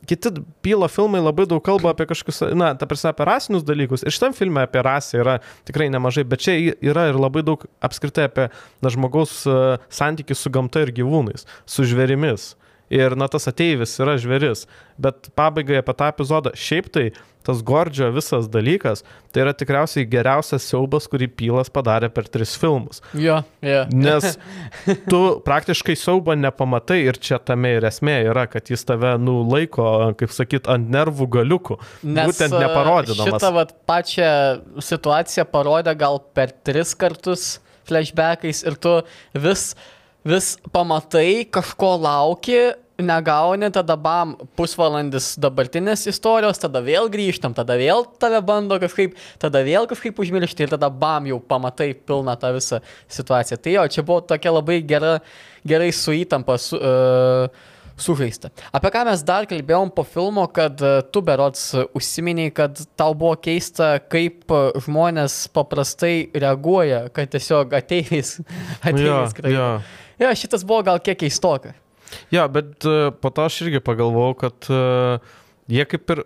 [0.06, 0.30] kiti
[0.62, 4.04] pylo filmai labai daug kalba apie kažkokius, na, ta prasme, apie rasinius dalykus.
[4.04, 8.28] Ir šitam filme apie rasę yra tikrai nemažai, bet čia yra ir labai daug apskritai
[8.28, 8.50] apie
[8.84, 9.56] na, žmogaus e,
[9.94, 12.52] santykių su gamta ir gyvūnais, su žvėrimis.
[12.92, 14.66] Ir, na, tas ateivis yra žvėris.
[15.00, 17.08] Bet pabaigai apie tą epizodą, šiaip tai
[17.44, 23.02] tas Gordžio visas dalykas, tai yra tikriausiai geriausias siaubas, kurį Pylas padarė per tris filmus.
[23.20, 23.82] Jo, jo.
[23.92, 24.38] Nes
[25.12, 29.88] tu praktiškai siaubą nepamatai ir čia tame ir esmė yra, kad jis tave nulaiko,
[30.20, 31.78] kaip sakyt, ant nervų galiukų.
[32.04, 33.34] Nes būtent a, neparodydamas.
[33.34, 34.30] Šitą vat, pačią
[34.92, 38.96] situaciją parodė gal per tris kartus flashbackais ir tu
[39.36, 39.74] vis,
[40.24, 42.58] vis pamatai, kažko lauki,
[42.98, 49.64] negauni, tada bam, pusvalandis dabartinės istorijos, tada vėl grįžtam, tada vėl tave bando kažkaip, tada
[49.66, 53.58] vėl kažkaip užmiršti ir tada bam, jau pamatai pilną tą visą situaciją.
[53.58, 55.16] Tai jo, čia buvo tokia labai gera,
[55.66, 56.58] gerai su įtampa.
[56.62, 58.50] Su, uh, sužaista.
[58.74, 63.36] Apie ką mes dar kalbėjom po filmo, kad e, tu berots užsiminiai, kad tau buvo
[63.38, 64.50] keista, kaip
[64.86, 68.40] žmonės paprastai reaguoja, kad tiesiog ateivis,
[68.82, 69.54] ateivis skraido.
[69.54, 69.68] jo.
[70.20, 71.74] Jo, šitas buvo gal kiek keistoka.
[72.30, 74.82] Jo, bet e, po to aš irgi pagalvojau, kad e,
[75.72, 76.24] jie kaip ir...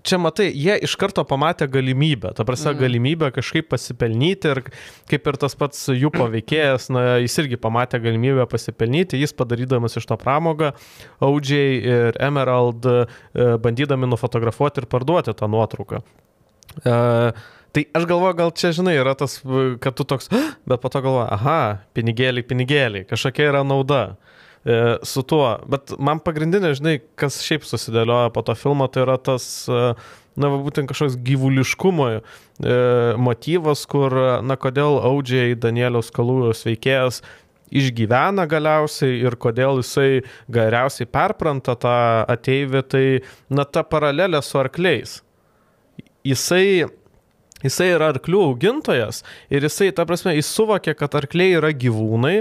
[0.00, 2.78] Čia matai, jie iš karto pamatė galimybę, ta prasme, Mhm.
[2.80, 4.60] galimybę kažkaip pasipelnyti ir
[5.10, 10.08] kaip ir tas pats jų paveikėjas, na, jis irgi pamatė galimybę pasipelnyti, jis padarydamas iš
[10.08, 10.72] to pramogą,
[11.20, 13.04] Audžiai ir Emerald e,
[13.60, 16.00] bandydami nufotografuoti ir parduoti tą nuotrauką.
[16.80, 16.96] E,
[17.72, 19.38] tai aš galvoju, gal čia, žinai, yra tas,
[19.82, 24.16] kad tu toks, "Ah!" bet po to galvoju, aha, pinigėliai, pinigėliai, kažkokia yra nauda
[24.64, 25.58] e, su tuo.
[25.70, 29.94] Bet man pagrindinė, žinai, kas šiaip susidėlioja po to filmo, tai yra tas, e,
[30.36, 32.22] na, būtent kažkoks gyvuliškumo e,
[33.16, 37.22] motyvas, kur, na, kodėl Audžiai Danieliaus Kalūjos veikėjas
[37.70, 41.96] išgyvena galiausiai ir kodėl jisai galiausiai perpranta tą
[42.30, 43.04] ateivį, tai,
[43.48, 45.20] na, ta paralelė su arkliais.
[46.26, 46.90] Jisai
[47.64, 49.20] Jisai yra arklių augintojas
[49.52, 52.34] ir jisai, ta prasme, jis suvokia, kad arkliai yra gyvūnai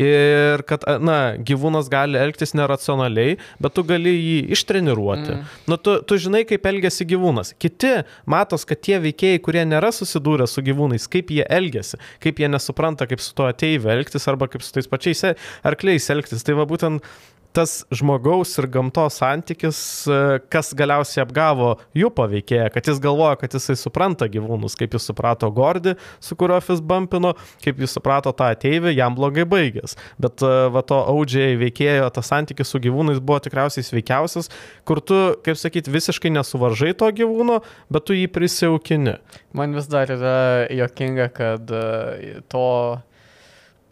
[0.00, 5.36] ir kad, na, gyvūnas gali elgtis neracionaliai, bet tu gali jį ištreniruoti.
[5.36, 5.54] Mm.
[5.72, 7.54] Nu, tu, tu žinai, kaip elgesi gyvūnas.
[7.62, 7.92] Kiti
[8.28, 13.08] matos, kad tie veikėjai, kurie nėra susidūrę su gyvūnais, kaip jie elgesi, kaip jie nesupranta,
[13.08, 15.24] kaip su tuo ateiviu elgtis arba kaip su tais pačiais
[15.66, 16.44] arkliais elgtis.
[16.46, 17.04] Tai va būtent
[17.56, 19.78] tas žmogaus ir gamtos santykis,
[20.08, 20.18] e,
[20.52, 25.48] kas galiausiai apgavo jų paveikėją, kad jis galvoja, kad jisai supranta gyvūnus, kaip jis suprato
[25.54, 27.32] Gordi, su kuriuo jis bumpino,
[27.64, 29.96] kaip jis suprato tą ateivį, jam blogai baigės.
[30.20, 34.52] Bet e, va to audžiai veikėjo, tas santykis su gyvūnais buvo tikriausiai sveikiausias,
[34.88, 39.16] kur tu, kaip sakyti, visiškai nesuvaržai to gyvūno, bet tu jį prisijaukini.
[39.56, 40.38] Man vis dar yra
[40.76, 42.66] jokinga, kad e, to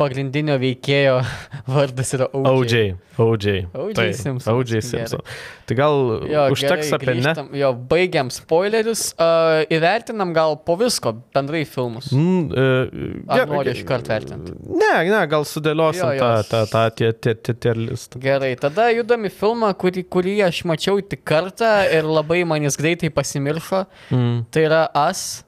[0.01, 1.19] pagrindinio veikėjo
[1.75, 2.49] vardas yra OJ.
[2.51, 2.83] OJ.
[3.25, 3.47] OJ.
[3.79, 4.57] OJ tai, Simpson.
[4.59, 5.23] OJ Simpson.
[5.69, 7.61] Tai gal jo, užteks gerai, apie grįžtam, ne?
[7.61, 12.11] Jo, baigiam spoilerius, uh, įvertinam gal po visko, bendrai filmus.
[12.11, 14.57] Mm, uh, Ar nori iš karto vertinti?
[14.67, 16.27] Ne, ne, gal sudėliosim jo, jo.
[16.27, 18.21] tą, tą, tą tier, tier, tier listą.
[18.25, 23.13] Gerai, tada judam į filmą, kurį, kurį aš mačiau tik kartą ir labai manis greitai
[23.15, 23.87] pasimiršo.
[24.11, 24.47] Mm.
[24.51, 25.45] Tai yra As.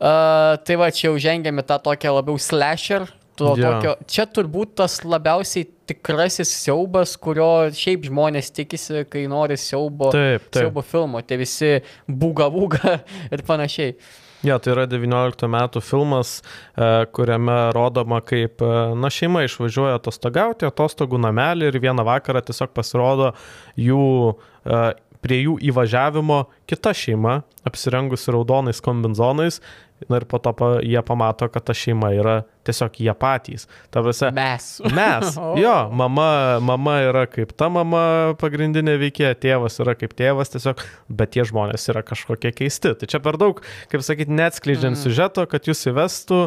[0.00, 3.04] Uh, tai va, čia jau žengėme tą tokią labiau slasher
[3.40, 3.76] to yeah.
[3.80, 10.50] tokio, čia turbūt tas labiausiai tikrasis siaubas, kurio šiaip žmonės tikisi, kai nori siaubo, taip,
[10.50, 10.66] taip.
[10.66, 12.98] siaubo filmo, tie visi būga būga
[13.34, 13.96] ir panašiai.
[14.40, 20.64] Ja, tai yra 19 metų filmas, e, kuriame rodoma, kaip e, na, šeima išvažiuoja atostogauti,
[20.68, 23.34] atostogų namelį ir vieną vakarą tiesiog pasirodo
[23.76, 24.80] jų e,
[25.24, 29.60] prie jų įvažiavimo kita šeima, apsirengusi raudonais kombinzonais
[30.08, 33.66] Na ir po to pa, jie pamato, kad ta šeima yra tiesiog jie patys.
[34.06, 34.68] Visa, mes.
[34.98, 35.36] Mes.
[35.60, 41.34] Jo, mama, mama yra kaip ta mama pagrindinė veikėja, tėvas yra kaip tėvas tiesiog, bet
[41.36, 42.94] tie žmonės yra kažkokie keisti.
[42.96, 43.60] Tai čia per daug,
[43.92, 45.02] kaip sakyti, neatskleidžiant mm.
[45.02, 46.42] sužeto, kad jūs įvestų,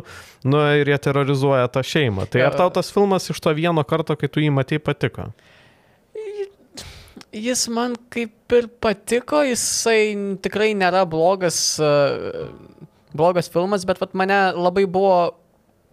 [0.50, 2.30] nu ir jie terrorizuoja tą šeimą.
[2.34, 5.30] Tai ar tau tas filmas iš to vieno karto, kai tu jį matai, patiko?
[7.34, 10.14] Jis man kaip ir patiko, jisai
[10.46, 11.60] tikrai nėra blogas.
[11.82, 12.52] Uh
[13.14, 15.16] blogas filmas, bet vat, mane labai buvo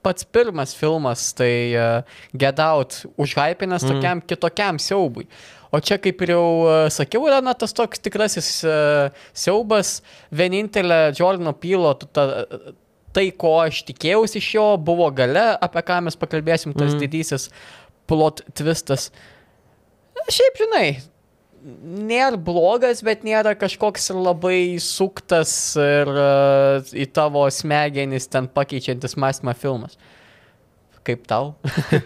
[0.05, 3.91] pats pirmas filmas, tai uh, Get Out, užhypinęs mm.
[3.93, 5.27] tokiam kitokiam siaubui.
[5.71, 8.49] O čia, kaip ir jau uh, sakiau, yra na, tas toks tikrasis
[9.37, 9.99] siaubas,
[10.35, 12.47] vienintelė Jordano Pylo, ta,
[13.15, 17.05] tai, ko aš tikėjausi iš jo, buvo gale, apie ką mes pakalbėsim, tas mm.
[17.05, 17.51] didysis
[18.11, 19.11] plot twistas.
[20.31, 20.87] Šiaip, žinai,
[21.65, 29.57] nėra blogas, bet nėra kažkoks labai suktas ir uh, į tavo smegenis ten pakeičiantis mąstymą
[29.59, 29.99] filmas.
[31.01, 31.55] Kaip tau?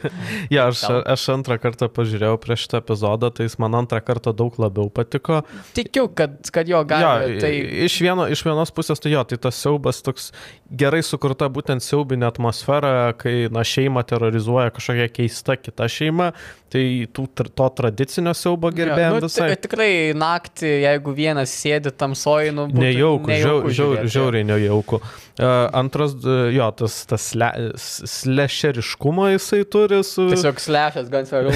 [0.54, 1.00] ja, aš, tau?
[1.10, 5.40] aš antrą kartą pažiūrėjau prieš šitą epizodą, tai jis man antrą kartą daug labiau patiko.
[5.74, 7.34] Tikiu, kad, kad jo gali.
[7.34, 7.50] Ja, tai...
[7.88, 10.30] iš, vieno, iš vienos pusės tai jo, tai tas siaubas toks
[10.70, 16.30] gerai sukurta būtent siaubinė atmosfera, kai na, šeima terrorizuoja kažkokia keista kita šeima,
[16.74, 19.50] tai tų, to tradicinio siaubo gerbėjams ja, nu, visai.
[19.62, 24.98] Tikrai naktį, jeigu vienas sėdi tamsoji, nu, nejauku, nejauku žiau, žiau, žiauriai nejauku.
[25.34, 26.12] Uh, antras,
[26.54, 27.48] jo, tas, tas sle,
[27.78, 30.28] slešeriškumo jisai turi su...
[30.30, 31.54] Tiesiog slešas, gan svarbu.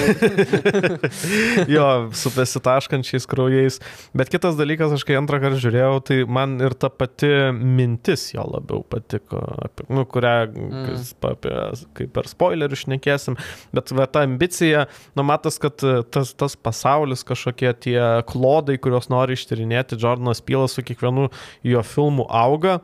[1.75, 3.79] jo, su besitaškančiais kraujais.
[4.15, 8.43] Bet kitas dalykas, aš kai antrą kartą žiūrėjau, tai man ir ta pati mintis jo
[8.49, 10.99] labiau patiko, apie, nu, kurią, mm.
[11.31, 11.55] apie,
[12.01, 13.39] kaip per spoilerių šnekėsim,
[13.75, 15.81] bet va, ta ambicija, nu, matas, kad
[16.13, 17.99] tas, tas pasaulis, kažkokie tie
[18.29, 21.29] klodai, kuriuos nori ištyrinėti, Jordanas Pylas su kiekvienu
[21.65, 22.79] jo filmu auga.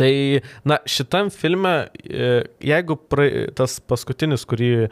[0.00, 1.72] Tai, na, šitam filme,
[2.08, 2.28] e,
[2.64, 3.26] jeigu pra,
[3.56, 4.88] tas paskutinis, kurį e,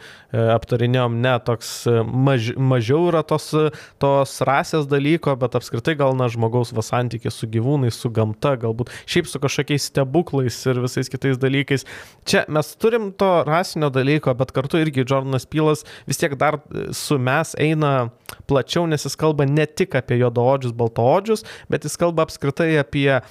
[0.53, 3.47] aptarinėjom, ne toks e, maž, mažiau yra tos,
[4.03, 9.33] tos rasės dalyko, bet apskritai gal, na, žmogaus vasantykė su gyvūnais, su gamta, galbūt šiaip
[9.33, 11.89] su kažkokiais stebuklais ir visais kitais dalykais.
[12.29, 16.61] Čia mes turim to rasinio dalyko, bet kartu irgi Jordanas Pylas vis tiek dar
[16.93, 18.11] su mes eina
[18.51, 23.23] plačiau, nes jis kalba ne tik apie juodaodžius, baltaodžius, bet jis kalba apskritai apie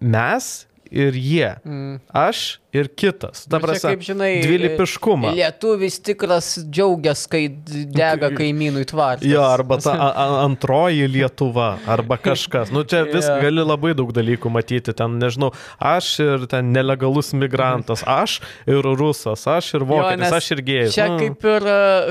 [0.00, 1.56] mes ir jie.
[1.64, 2.00] Mm.
[2.08, 3.44] Aš ir kitas.
[3.50, 5.32] Dabar, kaip žinai, dvilipiškumą.
[5.36, 9.24] Lietuvis tikras džiaugias, kai dega kaimynų tvaras.
[9.26, 9.94] Jo, arba ta
[10.44, 12.72] antroji Lietuva, arba kažkas.
[12.74, 13.40] Nu, čia vis yeah.
[13.44, 14.94] gali labai daug dalykų matyti.
[14.96, 15.52] Ten, nežinau,
[15.82, 20.96] aš ir ten nelegalus migrantas, aš ir rusas, aš ir vokietis, jo, aš ir gėjus.
[20.96, 21.18] Čia nu.
[21.22, 21.68] kaip, ir,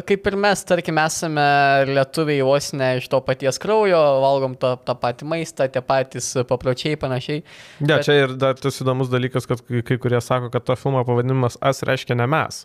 [0.10, 1.48] kaip ir mes, tarkim, esame
[1.92, 7.00] lietuviai vos ne iš to paties kraujo, valgom tą, tą patį maistą, tie patys papročiai
[7.00, 7.44] panašiai.
[7.80, 8.08] Ne, ja, Bet...
[8.08, 11.84] čia ir dar tas įdomus dalykas, kad kai kurie sako, kad to filmo pavadinimas As
[11.86, 12.64] reiškia ne mes.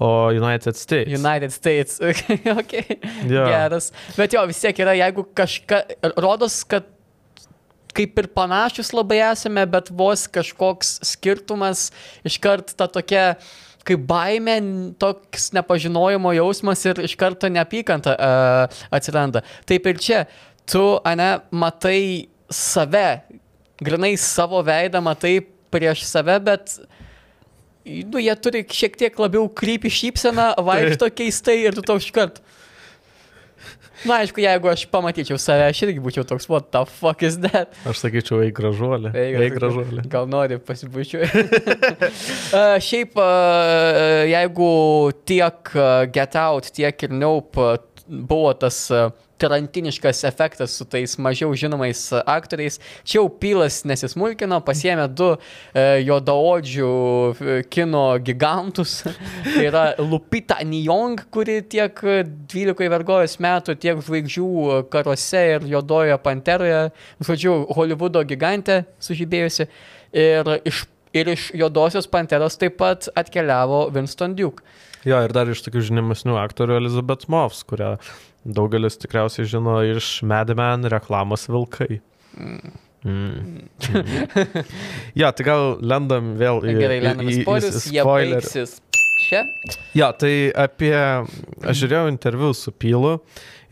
[0.00, 1.12] O United States.
[1.12, 2.00] United States.
[2.60, 2.72] ok.
[3.28, 3.50] Yeah.
[3.50, 3.90] Geras.
[4.16, 5.82] Bet jo, vis tiek yra, jeigu kažka.
[6.16, 6.88] Rodos, kad
[7.92, 11.90] kaip ir panašus labai esame, bet vos kažkoks skirtumas
[12.24, 13.34] iškart ta tokia
[13.86, 14.56] kaip baime,
[15.00, 19.42] toks nepažinojimo jausmas ir iš karto neapykanta uh, atsiranda.
[19.68, 20.24] Taip ir čia,
[20.68, 23.22] tu, ane, matai save,
[23.80, 25.38] grinai savo veidą matai
[25.72, 26.78] prieš save, bet
[27.84, 32.42] nu, jie turi šiek tiek labiau krypį šypseną, vaikšto keistai ir tu toks iškart.
[34.00, 37.74] Na, aišku, jeigu aš pamatyčiau save, aš irgi būčiau toks, what the fuck is that?
[37.88, 39.12] Aš sakyčiau, eik gražuolė.
[39.12, 40.06] Eik gražuolė.
[40.08, 41.42] Gal nori pasibučiuoti.
[42.56, 44.72] uh, šiaip, uh, jeigu
[45.28, 47.74] tiek uh, Get Out, tiek ir Nope
[48.10, 48.90] buvo tas
[49.40, 52.78] tarantiniškas efektas su tais mažiau žinomais aktoriais.
[53.04, 59.00] Čia jau Pylas nesismulkino, pasiemė du e, juodaodžių e, kino gigantus.
[59.54, 62.04] tai yra Lupita Nyong, kuri tiek
[62.52, 66.82] 12 vergojus metų, tiek žvaigždžių karuose ir juodojoje panteroje,
[67.24, 69.68] žodžiu, Hollywoodo gigantė sužibėjusi.
[70.20, 70.84] Ir iš,
[71.16, 74.64] ir iš juodosios panteros taip pat atkeliavo Winston Duke.
[75.06, 77.94] Jo, ir dar iš tokių žinomesnių aktorių Elizabeth Moffs, kurią
[78.44, 82.00] Daugelis tikriausiai žino iš Madman reklamos vilkai.
[82.36, 82.76] Mm.
[83.04, 83.60] Mm.
[85.20, 86.76] ja, tai gal lendam vėl į...
[86.76, 88.78] Gerai, lendam į spoilerius, jie baigsis
[89.20, 89.44] čia.
[89.96, 90.94] Ja, tai apie...
[91.60, 93.18] Aš žiūrėjau interviu su Pylu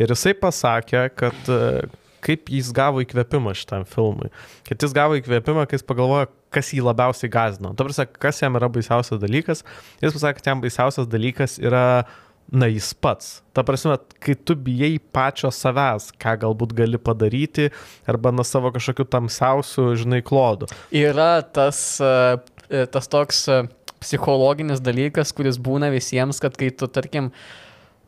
[0.01, 1.89] ir jisai pasakė, kad e,
[2.25, 4.29] kaip jis gavo įkvėpimą šitam filmui.
[4.69, 7.73] Kad jis gavo įkvėpimą, kai jis pagalvojo, kas jį labiausiai gazino.
[7.77, 9.65] Tuo prasme, kas jam yra baisiausias dalykas.
[10.05, 12.17] Jis pasakė, kad jam baisiausias dalykas yra uh,
[12.53, 13.39] na jis pats.
[13.53, 17.69] Ta prasme, kai tu bijai pačio savęs, ką galbūt gali padaryti,
[18.09, 20.71] arba nuo savo kažkokių tamsiausių, žinai, klodų.
[20.97, 23.63] Yra tas, e, tas toks e,
[24.01, 27.33] psichologinis dalykas, kuris būna visiems, kad kai tu, tarkim,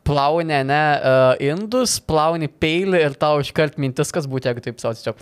[0.07, 4.97] plauni ne uh, indus, plauni peilį ir tau iškart mintis, kas būtų, jeigu taip savo
[4.97, 5.21] tiesiog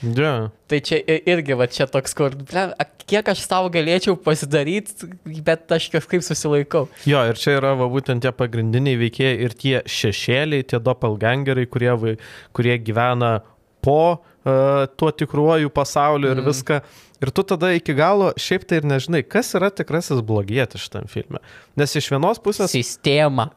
[0.00, 0.48] Yeah.
[0.70, 2.62] Tai čia irgi, va čia toks, kur, ble,
[3.10, 5.10] kiek aš savo galėčiau pasidaryti,
[5.44, 6.86] bet aš kažkaip susilaikau.
[7.08, 12.16] Jo, ir čia yra va, būtent tie pagrindiniai veikėjai ir tie šešėliai, tie doppelgangeriai, kurie,
[12.56, 13.40] kurie gyvena
[13.84, 16.48] po uh, tuo tikruoju pasauliu ir mm.
[16.48, 16.80] viską.
[17.20, 21.42] Ir tu tada iki galo šiaip tai ir nežinai, kas yra tikrasis blogietis šitam filme.
[21.76, 22.72] Nes iš vienos pusės...
[22.72, 23.50] Sistema.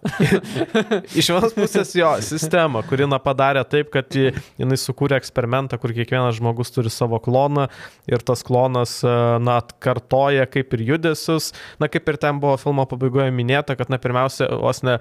[1.20, 6.41] iš vienos pusės jo, sistema, kuri na padarė taip, kad jinai sukūrė eksperimentą, kur kiekvienas
[6.41, 7.70] žmogus turi savo kloną
[8.11, 11.53] ir tas klonas, e, na, atkartoja kaip ir judesius.
[11.80, 14.99] Na, kaip ir ten buvo filmo pabaigoje minėta, kad, na, pirmiausia, vos ne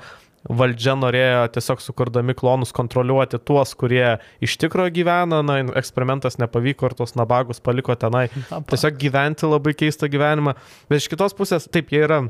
[0.48, 6.96] valdžia norėjo tiesiog sukurdami klonus kontroliuoti tuos, kurie iš tikrųjų gyvena, na, eksperimentas nepavyko ir
[6.98, 8.28] tos nabagus paliko tenai.
[8.70, 10.56] Tiesiog gyventi labai keistą gyvenimą.
[10.90, 12.24] Bet iš kitos pusės, taip, jie yra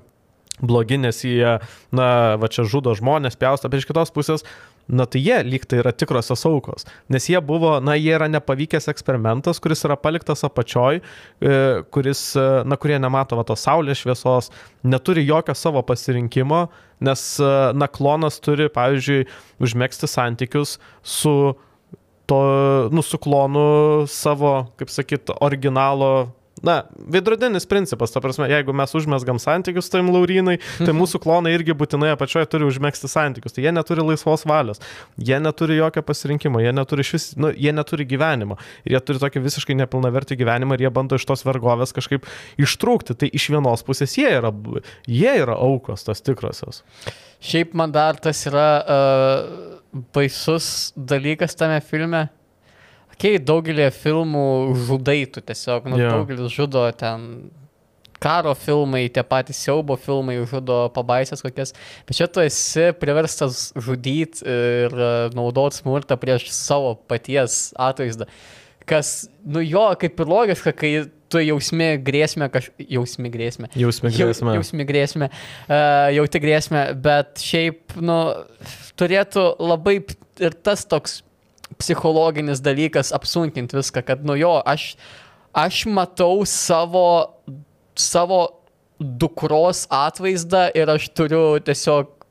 [0.63, 1.57] blogi, nes jie,
[1.95, 2.09] na,
[2.41, 4.45] va čia žudo žmonės, pjausto, bet iš kitos pusės,
[4.93, 8.91] na tai jie lyg tai yra tikrosios aukos, nes jie buvo, na jie yra nepavykęs
[8.93, 11.57] eksperimentas, kuris yra paliktas apačioj, e,
[11.95, 14.53] kuris, e, na kurie nemato va tos saulės šviesos,
[14.85, 16.67] neturi jokio savo pasirinkimo,
[17.09, 19.25] nes, e, na klonas turi, pavyzdžiui,
[19.65, 21.35] užmėgsti santykius su
[22.29, 22.43] to,
[22.93, 26.13] nu, su klonu savo, kaip sakyt, originalo
[26.67, 26.83] na,
[27.13, 32.13] veidrodinis principas, ta prasme, jeigu mes užmesgam santykius tavim laurinai, tai mūsų klonai irgi būtinai
[32.15, 33.57] apačioje turi užmėgsti santykius.
[33.57, 34.83] Tai jie neturi laisvos valios,
[35.19, 38.59] jie neturi jokio pasirinkimo, jie neturi, šis, nu, jie neturi gyvenimo.
[38.87, 42.29] Ir jie turi tokį visiškai nepilnavertį gyvenimą ir jie bando iš tos vergovės kažkaip
[42.63, 43.19] ištrūkti.
[43.19, 44.53] Tai iš vienos pusės jie yra,
[45.11, 46.83] jie yra aukos, tas tikrosios.
[47.43, 49.73] Šiaip man dar tas yra uh,
[50.15, 52.29] baisus dalykas tame filme
[53.13, 54.47] okay, daugelį filmų
[54.87, 56.17] žudai tu tiesiog, nu, yeah.
[56.17, 57.51] daugelis žudo ten
[58.23, 61.75] karo filmai, tie patys siaubo filmai žudo pabaisęs kokias,
[62.07, 68.29] bet čia tu esi priverstas žudyti ir e, naudoti smurtą prieš savo paties atvaizdą.
[68.87, 70.93] Kas, nu jo, kaip ir logiška, kai
[71.33, 72.71] tu jausmi grėsmę, kaž...
[72.83, 73.71] jausmi grėsmę.
[73.79, 74.57] Jausmi grėsmę.
[74.59, 78.19] Jausmi grėsmę, uh, jauti grėsmę, bet šiaip, nu,
[79.01, 80.01] turėtų labai
[80.43, 81.21] ir tas toks
[81.79, 84.93] psichologinis dalykas apsunkinti viską, kad nu jo, aš,
[85.55, 87.07] aš matau savo,
[87.99, 88.43] savo
[89.01, 92.22] dukros atvaizdą ir aš turiu tiesiog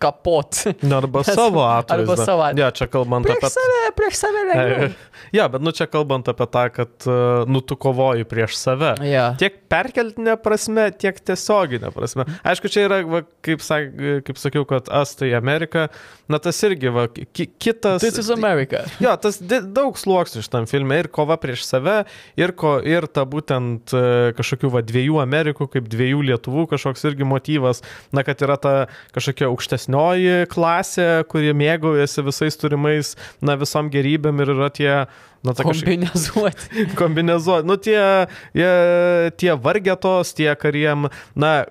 [0.00, 0.62] kapot.
[1.00, 1.98] Arba savo atvaizdą.
[1.98, 2.62] Arba savo atvaizdą.
[2.62, 3.50] Ja, čia kalbant prieš apie...
[3.56, 4.90] Save, prieš save lengviau.
[5.36, 8.94] Ja, bet nu čia kalbant apie tą, kad e, nu tu kovoji prieš save.
[9.06, 9.28] Ja.
[9.38, 12.24] Tiek perkeltinė prasme, tiek tiesioginė prasme.
[12.40, 13.92] Aišku, čia yra, va, kaip, sak,
[14.26, 15.86] kaip sakiau, kad as tai Amerika,
[16.30, 18.00] na tas irgi, va, ki, kitas...
[18.02, 18.82] This is America.
[19.02, 22.00] Jo, tas daug sluoksnių šitam filme ir kova prieš save,
[22.40, 24.02] ir, ko, ir ta būtent e,
[24.40, 27.84] kažkokių va, dviejų Amerikų, kaip dviejų Lietuvų kažkoks irgi motyvas,
[28.16, 28.74] na kad yra ta
[29.14, 35.06] kažkokia aukštesnė viduresnioji klasė, kurie mėgaujasi visais turimais, na, visom gerybėm ir yra tie,
[35.42, 36.00] na, kažkaip...
[36.00, 36.86] Kombinezuoti.
[37.00, 37.66] Kombinezuoti.
[37.66, 41.66] Nu, tie, jie, tie vargetos, tie, kuriem, na,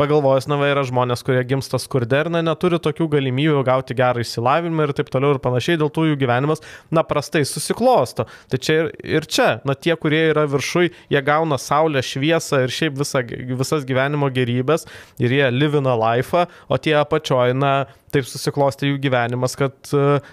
[0.00, 4.22] pagalvojus, na, va, yra žmonės, kurie gimsta skurde ir, na, neturi tokių galimybių gauti gerą
[4.24, 6.62] išsilavinimą ir taip toliau ir panašiai, dėl to jų gyvenimas,
[6.94, 8.26] na, prastai susiklosto.
[8.52, 12.74] Tai čia ir, ir čia, na, tie, kurie yra viršui, jie gauna saulę, šviesą ir
[12.76, 13.22] šiaip visa,
[13.62, 14.86] visas gyvenimo gerybės
[15.22, 17.74] ir jie livina life, o tie apačioje, na,
[18.14, 19.76] taip susiklosti jų gyvenimas, kad,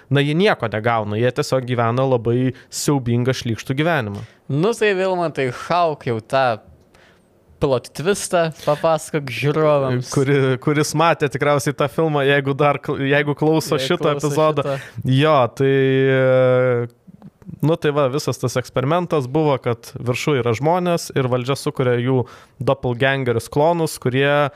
[0.08, 4.24] na, jie nieko negauna, jie tiesiog gyvena labai siaubingą šlykštų gyvenimą.
[4.52, 6.44] Nu, tai Vilma, tai hauk jau tą
[7.64, 10.10] plot twistą papasakok žiūrovams.
[10.12, 14.66] Kuri, kuris matė tikriausiai tą filmą, jeigu dar, jeigu klauso jeigu šitą klauso epizodą.
[14.76, 15.16] Šitą.
[15.22, 15.72] Jo, tai...
[17.64, 22.24] Nu tai va, visas tas eksperimentas buvo, kad viršų yra žmonės ir valdžia sukuria jų
[22.60, 24.50] doppelgangerius klonus, kurie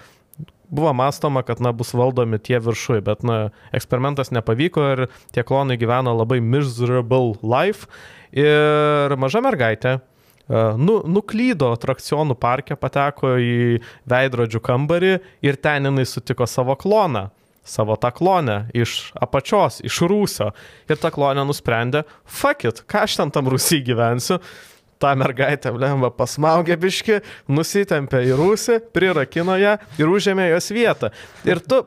[0.69, 3.39] buvo mąstoma, kad na, bus valdomi tie viršui, bet na,
[3.77, 7.89] eksperimentas nepavyko ir tie klonai gyveno labai miserable life.
[8.37, 9.99] Ir maža mergaitė,
[10.49, 15.13] nu, nuklydo atrakcionų parke, pateko į veidrodžių kambarį
[15.45, 17.29] ir ten jinai sutiko savo kloną
[17.69, 20.53] savo tą klonę iš apačios, iš rūsio.
[20.89, 24.41] Ir ta klonė nusprendė, fuck it, ką aš ten tam rūsį gyvensiu.
[24.99, 27.21] Ta mergaitė, lemba, pasmaugė biški,
[27.55, 31.13] nusitempė į rūsį, prirakino ją ir užėmė jos vietą.
[31.47, 31.85] Ir tu,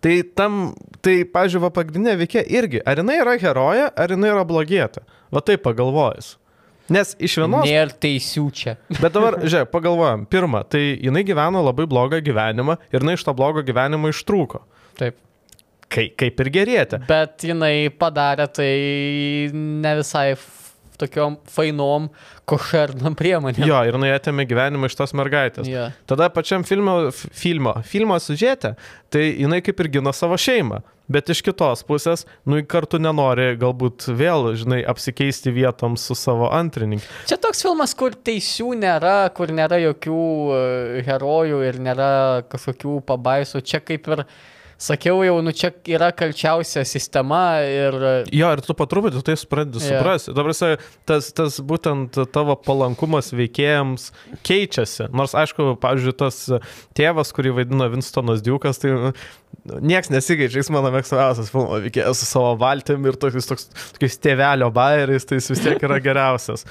[0.00, 0.70] tai tam,
[1.04, 5.04] tai, pažiūrėjau, pagrindinė veikė irgi, ar jinai yra heroja, ar jinai yra blogietė.
[5.34, 6.38] Va taip pagalvojus.
[6.92, 7.66] Nes iš vienos...
[7.66, 8.76] Nėra teisių čia.
[9.02, 10.26] Bet dabar, žiūrėk, pagalvojam.
[10.30, 14.62] Pirma, tai jinai gyveno labai blogą gyvenimą ir jinai iš to blogo gyvenimo ištrūko.
[15.00, 15.18] Taip.
[15.92, 16.98] Kai, kaip ir gerėti.
[17.06, 18.70] Bet jinai padarė tai
[19.54, 20.32] ne visai
[21.00, 22.08] tokiom fainom,
[22.48, 23.66] košernam priemonėm.
[23.68, 25.68] Jo, ir atėmė gyvenimą iš tos mergaitės.
[25.68, 25.94] Yeah.
[26.08, 28.74] Tada pačiam filmo, filmo, filmo sužėtė,
[29.12, 30.82] tai jinai kaip ir gina savo šeimą.
[31.06, 37.06] Bet iš kitos pusės, nu, kartu nenori galbūt vėl, žinai, apsikeisti vietom su savo antrininku.
[37.30, 40.18] Čia toks filmas, kur teisių nėra, kur nėra jokių
[40.56, 40.58] e,
[41.06, 42.10] herojų ir nėra
[42.50, 43.62] kažkokių pabaisų.
[43.62, 44.26] Čia kaip ir...
[44.26, 47.96] Uh, sakiau jau, nu čia yra kalčiausia sistema ir...
[48.34, 50.00] Jo, ir tu patruputį tai pradedi yeah.
[50.00, 50.34] suprasti.
[50.36, 50.56] Dabar
[51.08, 54.10] tas, tas būtent tavo palankumas veikėjams
[54.46, 55.10] keičiasi.
[55.16, 56.42] Nors, aišku, pavyzdžiui, tas
[56.96, 58.94] tėvas, kurį vaidino Winstonas Diukas, tai
[59.66, 64.68] Niekas nesikeičia, jis mano mėgstamiausias filmo veikėjas su savo valtim ir tokiais, toks, tokiais tėvelio
[64.74, 66.62] bairiais, tai jis vis tiek yra geriausias.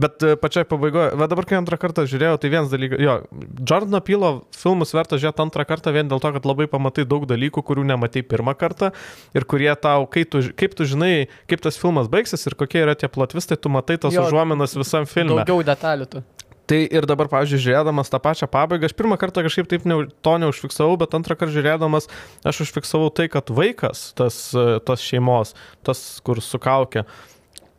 [0.00, 3.14] Bet e, pačiai pabaigoje, va dabar kai antrą kartą žiūrėjau, tai vienas dalykas, jo,
[3.60, 7.62] Jordano Pilo filmus verta žiūrėti antrą kartą vien dėl to, kad labai pamatai daug dalykų,
[7.70, 8.90] kurių nematai pirmą kartą
[9.36, 13.10] ir kurie tau, tu, kaip tu žinai, kaip tas filmas baigsis ir kokie yra tie
[13.12, 15.44] plotvistai, tu matai tas užuominas visam filmui.
[15.44, 16.26] Daugiau detalių tu.
[16.70, 20.34] Tai ir dabar, pavyzdžiui, žiūrėdamas tą pačią pabaigą, aš pirmą kartą kažkaip taip ne, to
[20.38, 22.06] neužfiksavau, bet antrą kartą žiūrėdamas,
[22.46, 24.38] aš užfiksavau tai, kad vaikas, tas,
[24.86, 27.02] tas šeimos, tas, kur sukaukė,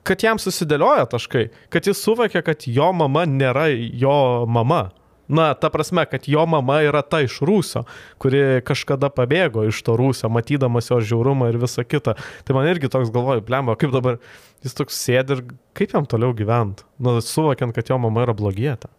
[0.03, 4.17] kad jam susidėlioja taškai, kad jis suvokia, kad jo mama nėra jo
[4.51, 4.89] mama.
[5.31, 7.85] Na, ta prasme, kad jo mama yra ta iš rūsio,
[8.21, 12.17] kuri kažkada pabėgo iš to rūsio, matydamas jo žiaurumą ir visą kitą.
[12.47, 14.19] Tai man irgi toks galvoju, blemba, kaip dabar
[14.65, 15.45] jis toks sėdi ir
[15.77, 18.91] kaip jam toliau gyventi, nu, suvokiant, kad jo mama yra blogietė.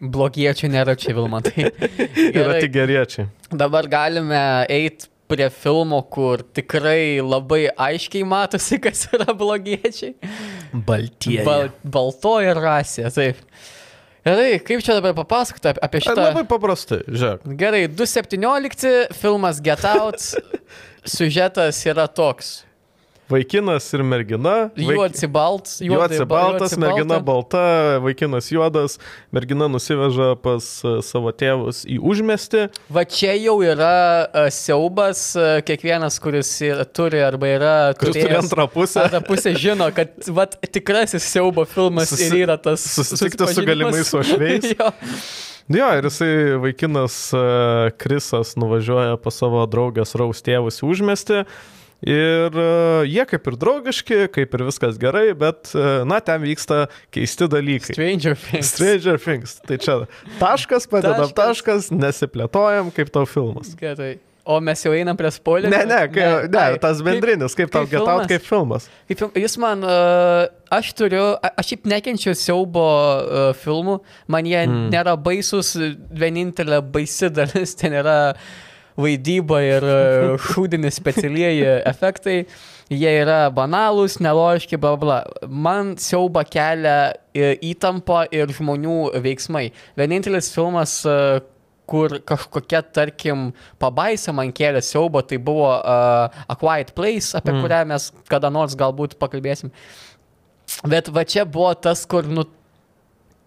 [0.00, 1.66] Blogiečių nėra čia, Vilmantai.
[2.40, 3.26] yra tik geriečiai.
[3.52, 4.40] Dabar galime
[4.72, 10.16] eiti prie filmo, kur tikrai labai aiškiai matosi, kas yra blogiečiai.
[10.72, 11.44] Baltieji.
[11.46, 13.44] Bal, baltoji rasė, taip.
[14.24, 16.26] Gerai, kaip čia dabar papasakoti apie šitą?
[16.30, 17.46] Labai paprastai, žiūrėk.
[17.60, 20.20] Gerai, 2.17 filmas Get Out,
[21.16, 22.60] sužetas yra toks.
[23.30, 24.54] Vaikinas ir mergina.
[24.74, 24.96] Vaik...
[24.96, 25.76] Juodsi baltas.
[25.84, 27.62] Juodsi baltas, mergina balta,
[28.02, 28.98] vaikinas juodas,
[29.30, 32.66] mergina nusiveža pas uh, savo tėvus į užmestį.
[32.90, 33.92] Va čia jau yra
[34.26, 37.74] uh, siaubas, uh, kiekvienas, kuris yra, turi arba yra...
[38.00, 39.06] Kuris turėjęs, turi antrą pusę.
[39.06, 42.32] Antrą pusę žino, kad va, tikrasis siaubo filmas Susi...
[42.32, 42.82] ir yra tas...
[42.98, 44.72] Susitikti su galimais ošveis.
[44.74, 44.92] jo.
[45.70, 47.28] Ir jisai vaikinas
[48.02, 51.44] Krisas nuvažiuoja pas savo draugės Raus tėvus užmesti.
[51.44, 56.40] Uh, Ir uh, jie kaip ir draugiški, kaip ir viskas gerai, bet, uh, na, ten
[56.40, 57.92] vyksta keisti dalykai.
[57.92, 58.72] Stranger Things.
[58.72, 59.58] Stranger Things.
[59.68, 59.98] Tai čia
[60.40, 63.74] taškas, padedam taškas, taškas nesiplėtojam, kaip tau filmas.
[63.80, 64.14] Gerai.
[64.48, 65.70] O mes jau einam prie spoilerių.
[65.74, 68.88] Ne, ne, kai, ne, ne ai, tas bendrinis, kaip, kaip tau getaut kaip filmas.
[69.10, 72.88] Kaip, jis man, uh, aš turiu, aš šiaip nekenčiu siaubo
[73.60, 74.00] filmų,
[74.32, 74.88] man jie mm.
[74.96, 75.76] nėra baisus,
[76.24, 78.50] vienintelė baisi dalis ten yra uh,
[78.98, 80.00] vaidyba ir e,
[80.50, 82.36] šūdinis specialieji efektai,
[82.90, 85.20] jie yra banalūs, nelogiški, bla bla.
[85.46, 89.68] Man siauba kelia įtampa ir žmonių veiksmai.
[90.00, 91.40] Vienintelis filmas, e,
[91.90, 93.48] kur kažkokia, tarkim,
[93.82, 97.64] pabaisa man kėlė siaubo, tai buvo uh, A Quiet Place, apie mm.
[97.64, 99.72] kurią mes kada nors galbūt pakalbėsim.
[100.86, 102.46] Bet va čia buvo tas, kur, nu,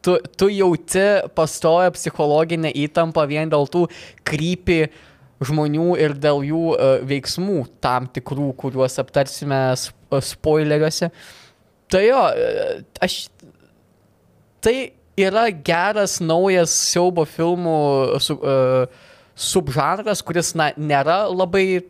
[0.04, 3.88] tu, tu jauti pastoja psichologinę įtampą vien dėl tų
[4.28, 4.80] krypį
[5.48, 11.12] žmonių ir dėl jų uh, veiksmų tam tikrų, kuriuos aptarsime spoileriuose.
[11.92, 12.22] Tai jo,
[13.04, 13.26] aš.
[14.64, 14.76] Tai
[15.20, 17.78] yra geras naujas siaubo filmų
[18.24, 21.84] su, uh, subžanras, kuris, na, nėra labai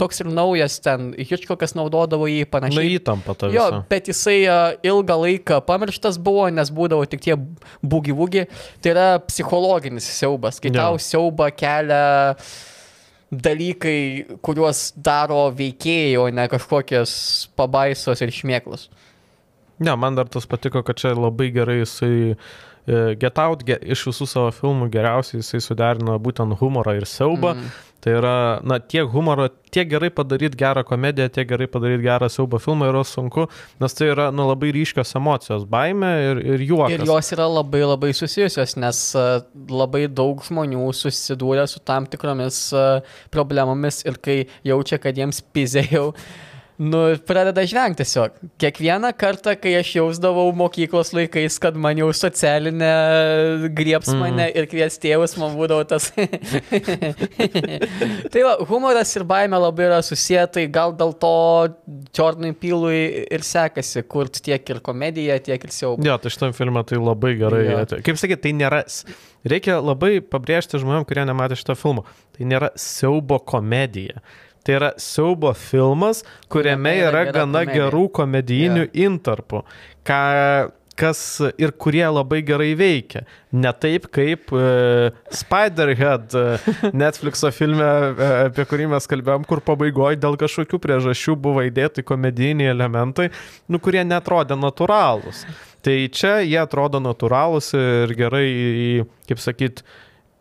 [0.00, 2.84] toks ir naujas ten, Hitchcockas naudodavo jį panašiai.
[2.84, 3.58] Na įtampa ta visa.
[3.58, 7.36] Jo, bet jisai uh, ilgą laiką pamirštas buvo, nes būdavo tik tie
[7.84, 8.46] būgi-būgi.
[8.84, 12.36] Tai yra psichologinis siaubas, kai tau siauba kelia
[13.32, 17.16] dalykai, kuriuos daro veikėjai, o ne kažkokios
[17.58, 18.86] pabaisos ir šmėklos.
[19.82, 22.36] Ne, man dar tas patiko, kad čia labai gerai jisai e,
[23.20, 27.56] Get Out ge, iš visų savo filmų geriausiai jisai suderino būtent humorą ir siaubą.
[27.58, 27.74] Mm.
[28.04, 32.60] Tai yra, na, tiek humoro, tiek gerai padaryti gerą komediją, tiek gerai padaryti gerą siaubo
[32.62, 33.46] filmą yra sunku,
[33.82, 36.94] nes tai yra, na, labai ryškios emocijos- baime ir, ir juokas.
[36.94, 39.00] Ir jos yra labai labai susijusios, nes
[39.70, 42.60] labai daug žmonių susidūrė su tam tikromis
[43.30, 46.12] problemomis ir kai jaučia, kad jiems pizėjau
[46.78, 48.36] nu, pradeda žvengti tiesiog.
[48.60, 52.90] Kiekvieną kartą, kai aš jausdavau mokyklos laikais, kad man jau socialinė
[53.76, 54.20] grieps mhm.
[54.20, 54.56] mane mm.
[54.60, 56.10] ir kvies tėvus, man būdavo tas.
[58.32, 61.34] tai va, humoras ir baime labai yra susiję, tai gal dėl to
[62.16, 66.02] Jordanui Pilui ir sekasi kurti tiek ir komediją, tiek ir siaubą.
[66.04, 67.64] Ne, ja, tai šitam filmą tai labai gerai.
[67.70, 67.84] Ja.
[67.86, 68.84] Kaip sakyti, tai nėra.
[69.46, 72.04] Reikia labai pabrėžti žmonėm, kurie nematė šito filmo.
[72.36, 74.20] Tai nėra siaubo komedija.
[74.66, 78.96] Tai yra siaubo filmas, kuriame yra, gana gerų komedijinių yeah.
[79.06, 79.60] intarpų.
[80.06, 80.22] Ką,
[80.96, 81.20] kas
[81.60, 83.22] ir kurie labai gerai veikia.
[83.54, 86.66] Ne taip kaip uh, Spiderhead uh,
[87.02, 92.72] Netflixo filme, uh, apie kurį mes kalbėjom, kur pabaigoje dėl kažkokių priežasčių buvo įdėti komedijiniai
[92.72, 93.28] elementai,
[93.70, 95.44] nu, kurie netrodė natūralūs.
[95.86, 98.48] Tai čia jie atrodo natūralūs ir gerai,
[99.28, 99.84] kaip sakyt,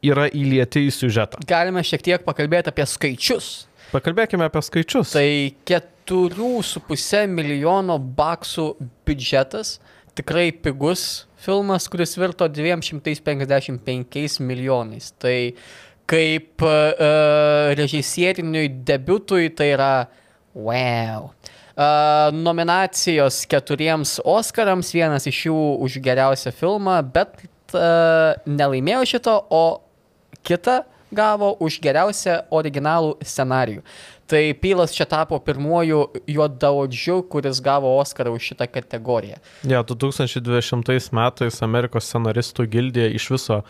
[0.05, 1.45] yra įlieti į siužetą.
[1.49, 3.53] Galime šiek tiek pakalbėti apie skaičius.
[3.93, 5.13] Pakalbėkime apie skaičius.
[5.15, 5.27] Tai
[5.69, 8.67] 4,5 milijono baksų
[9.07, 9.79] biudžetas,
[10.17, 15.11] tikrai pigus filmas, kuris virto 255 milijonais.
[15.21, 15.37] Tai
[16.09, 19.93] kaip uh, režisieriniui debutui tai yra
[20.53, 21.31] wow.
[21.75, 27.35] Uh, nominacijos keturiems Oscarams, vienas iš jų už geriausią filmą, bet
[27.75, 29.65] uh, nelaimėjo šito, o
[30.45, 30.83] kitą
[31.15, 33.81] gavo už geriausią originalų scenarijų.
[34.25, 39.37] Tai Pylas čia tapo pirmuoju juodaodžiu, kuris gavo Oscarą už šitą kategoriją.
[39.69, 43.61] Ja, 2020 metais Amerikos scenaristų gildija iš viso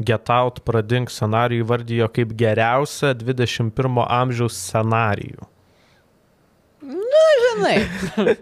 [0.00, 5.48] Get Out pradink scenarijų įvardijo kaip geriausią 21 amžiaus scenarijų.
[6.82, 7.76] Na, žinai,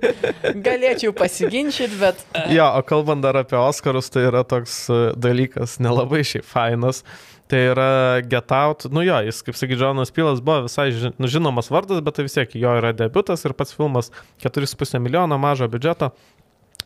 [0.67, 2.23] galėčiau pasiginčyti, bet...
[2.55, 7.03] Jo, o kalbant dar apie Oscarus, tai yra toks e, dalykas nelabai šiaip fainas.
[7.51, 7.91] Tai yra
[8.31, 12.15] Get Out, nu jo, jis, kaip sakė, Džonas Pilas buvo visai nu, žinomas vardas, bet
[12.15, 14.13] tai vis tiek jo yra debutas ir pats filmas
[14.45, 16.13] 4,5 milijono mažo biudžeto.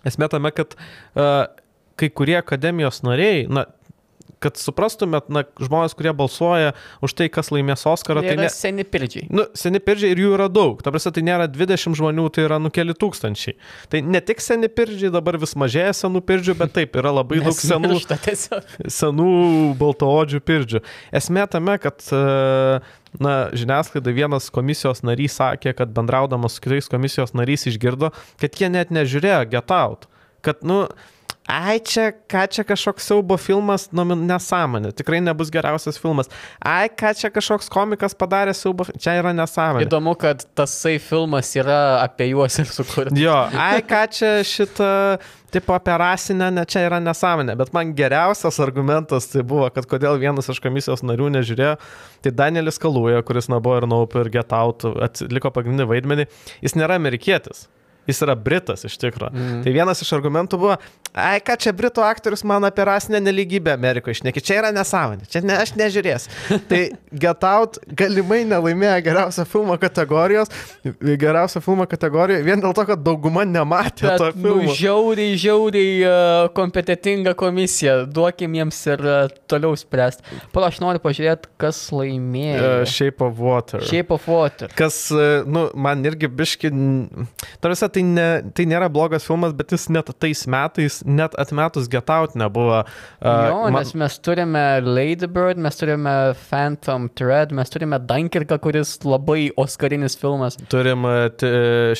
[0.08, 1.44] Esmė tame, kad uh,
[2.00, 3.66] kai kurie akademijos nariai, na,
[4.44, 6.74] kad suprastumėt, na, žmonės, kurie balsuoja
[7.04, 8.50] už tai, kas laimės Oscarą, tai ne...
[8.52, 9.28] seni pirdžiai.
[9.32, 10.82] Nu, seni pirdžiai ir jų yra daug.
[10.84, 13.56] Ta prasme, tai nėra 20 žmonių, tai yra nu keli tūkstančiai.
[13.92, 17.56] Tai ne tik seni pirdžiai, dabar vis mažėja senų pirdžių, bet taip, yra labai daug
[17.56, 18.00] senų,
[19.00, 19.30] senų
[19.80, 20.84] baltoodžių pirdžių.
[21.16, 22.04] Esmė tame, kad
[23.20, 28.70] na, žiniasklaida vienas komisijos narys sakė, kad bendraudamas su kitais komisijos narys išgirdo, kad jie
[28.72, 30.08] net nežiūrėjo Get Out.
[30.44, 30.84] Kad, nu,
[31.48, 36.30] ai čia, ką čia kažkoks siaubo filmas, nu, nesąmonė, tikrai nebus geriausias filmas.
[36.64, 39.84] Ai, ką čia kažkoks komikas padarė siaubo, čia yra nesąmonė.
[39.84, 43.18] Įdomu, kad tasai filmas yra apie juos ir sukurtas.
[43.20, 44.88] Jo, ai, ką čia šitą,
[45.54, 47.58] tipo apie rasinę, ne čia yra nesąmonė.
[47.60, 51.76] Bet man geriausias argumentas tai buvo, kad kodėl vienas iš komisijos narių nežiūrėjo,
[52.24, 56.28] tai Danielis Kaluja, kuris nabo ir Naup ir Get Out atliko pagrindinį vaidmenį,
[56.64, 57.66] jis nėra amerikietis.
[58.08, 59.32] Jis yra Britas iš tikrųjų.
[59.32, 59.60] Mm.
[59.64, 60.74] Tai vienas iš argumentų buvo,
[61.14, 65.44] ai, ką čia Britų aktorius man apie rasinę neligybę Amerikoje išneki, čia yra nesąmonė, čia
[65.46, 66.58] ne, aš nežiūrėsiu.
[66.70, 66.80] tai
[67.14, 70.50] Get Out galimai nelaimėjo geriausio filmo kategorijos,
[71.00, 74.64] geriausio filmo kategorijoje, vien dėl to, kad dauguma nematė Bet, to filmo.
[74.66, 80.26] Nu, žiauriai, žiauriai uh, kompetitinga komisija, duokim jiems ir uh, toliau spręsti.
[80.54, 82.58] Pala, aš noriu pažiūrėti, kas laimėjo.
[82.58, 83.86] Uh, Shape of Water.
[83.86, 84.74] Shape of Water.
[84.74, 86.74] Kas, uh, nu, man irgi biški,
[87.62, 92.34] tarsi tai, ne, tai nėra blogas filmas, bet jis net tais metais net atmetus getaut
[92.38, 92.80] nebuvo.
[93.20, 93.78] Uh, jo, man...
[93.78, 96.14] nes mes turime Lady Bird, mes turime
[96.48, 100.58] Phantom Thread, mes turime Dunkirką, kuris labai oskarinis filmas.
[100.72, 101.06] Turim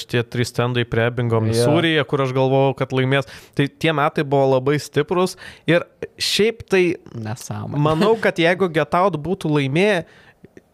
[0.00, 2.08] šitie trys stendai prie Ebingo, Misūryje, yeah.
[2.08, 3.28] kur aš galvojau, kad laimės.
[3.56, 5.38] Tai tie metai buvo labai stiprus
[5.70, 5.86] ir
[6.20, 6.84] šiaip tai...
[7.14, 7.82] Nesąmonė.
[7.84, 10.04] Manau, kad jeigu getaut būtų laimėję,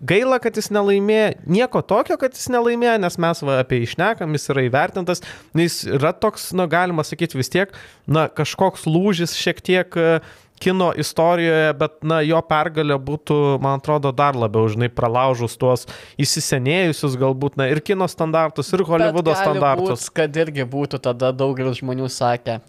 [0.01, 4.49] Gaila, kad jis nelaimėjo, nieko tokio, kad jis nelaimėjo, nes mes va, apie išnekam, jis
[4.55, 5.21] yra įvertintas,
[5.59, 7.75] jis yra toks, na, galima sakyti vis tiek,
[8.09, 10.23] na, kažkoks lūžis šiek tiek e,
[10.61, 15.85] kino istorijoje, bet, na, jo pergalė būtų, man atrodo, dar labiau, žinai, pralaužus tuos
[16.21, 20.09] įsisenėjusius galbūt, na, ir kino standartus, ir Hollywoodo standartus.
[20.09, 22.61] Būt, kad irgi būtų tada daugelis žmonių sakę,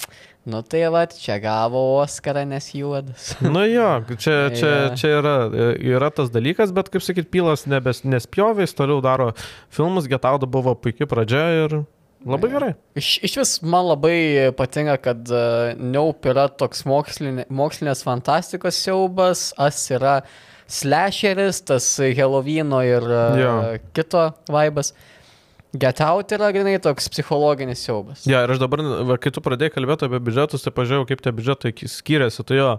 [0.44, 3.36] Nu tai va, čia gavo Oscarą, nes juodas.
[3.54, 4.88] Nu jo, čia, čia, ja.
[4.98, 5.36] čia yra,
[5.78, 9.32] yra tas dalykas, bet kaip sakyt, Pilas nebes, nespjovė, jis toliau daro
[9.70, 11.76] filmus, Getauda buvo puikia pradžia ir
[12.26, 12.56] labai ja.
[12.56, 12.72] gerai.
[12.98, 14.16] Iš, iš vis man labai
[14.58, 20.24] patinka, kad uh, Neup yra toks mokslinė, mokslinės fantastikos siaubas, As yra
[20.66, 23.56] slasheris, tas Helovino ir uh, ja.
[23.94, 24.96] kito vaibas.
[24.96, 25.11] Uh,
[25.74, 28.26] Get Out yra grinai toks psichologinis siaubas.
[28.28, 31.32] Ja, ir aš dabar, va, kai tu pradėjai kalbėti apie biudžetus, tai pažiūrėjau, kaip tie
[31.38, 32.44] biudžetai skiriasi.
[32.48, 32.74] Tai jo,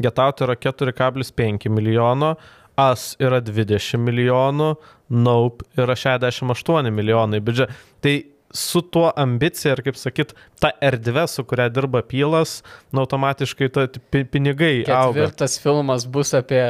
[0.00, 2.36] Get Out yra 4,5 milijono,
[2.78, 4.70] As yra 20 milijonų,
[5.10, 7.78] Nope yra 68 milijonai biudžetai.
[8.04, 8.12] Tai
[8.54, 12.58] su tuo ambicija ir, kaip sakyt, ta erdvė, su kuria dirba Pylas,
[12.92, 15.12] nu, automatiškai ta pinigai auga.
[15.12, 16.62] Ketvirtas filmas bus apie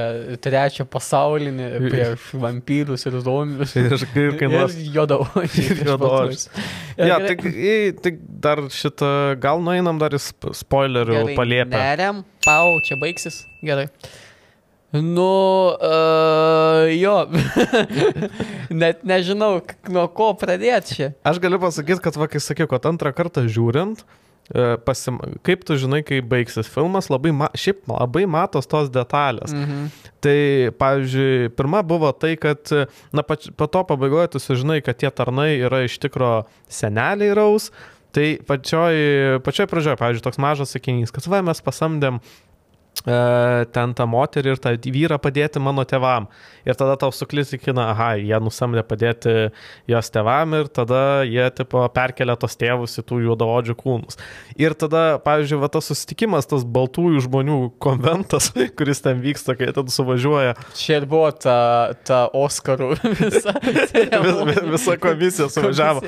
[0.43, 2.05] trečią pasaulinį, apie
[2.43, 3.77] vampyrus ir zombius.
[3.79, 4.79] Ir, ir kainuos.
[4.89, 5.73] Ir jodavodžius.
[5.73, 6.47] Ir jodavodžius.
[6.99, 7.37] Ja, tai,
[8.03, 8.15] tai
[8.47, 9.11] dar šitą,
[9.43, 10.23] gal nueinam dar į
[10.59, 11.77] spoilerių paliepę.
[11.77, 13.45] Neriam, pau, čia baigsis.
[13.63, 13.89] Gerai.
[14.93, 17.27] Nu, uh, jo,
[18.81, 19.59] net nežinau,
[19.93, 21.09] nuo ko pradėti čia.
[21.29, 25.21] Aš galiu pasakyti, kad, va, kai sakiau, kad antrą kartą žiūrint, uh, pasim...
[25.45, 27.51] kaip tu žinai, kai baigsis filmas, labai, ma...
[27.53, 29.53] šiaip labai matos tos detalės.
[29.53, 29.93] Mhm.
[30.25, 30.39] Tai,
[30.81, 32.73] pavyzdžiui, pirma buvo tai, kad,
[33.13, 33.51] na, pač...
[33.61, 36.33] po to pabaigoje tu sužinai, kad tie tarnai yra iš tikro
[36.65, 37.69] seneliai raus.
[38.17, 38.97] Tai pačioj,
[39.45, 42.48] pačioj pradžioje, pavyzdžiui, toks mažas sakinys, kad va mes pasamdėm E,
[43.05, 46.29] ten tą moterį ir tą vyrą padėti mano tevam.
[46.69, 49.35] Ir tada tau suklisikina, aha, jie nusamdė padėti
[49.89, 54.19] jos tevam ir tada jie tipo perkelia tos tėvus į tų juodaodžių kūnus.
[54.61, 59.93] Ir tada, pavyzdžiui, va tas susitikimas, tas baltųjų žmonių konventas, kuris ten vyksta, kai ten
[59.93, 60.57] suvažiuoja.
[60.79, 61.59] Čia ir buvo ta,
[62.09, 63.55] ta Oscarų visa.
[64.29, 66.03] Vis, visa komisija suvažiavo.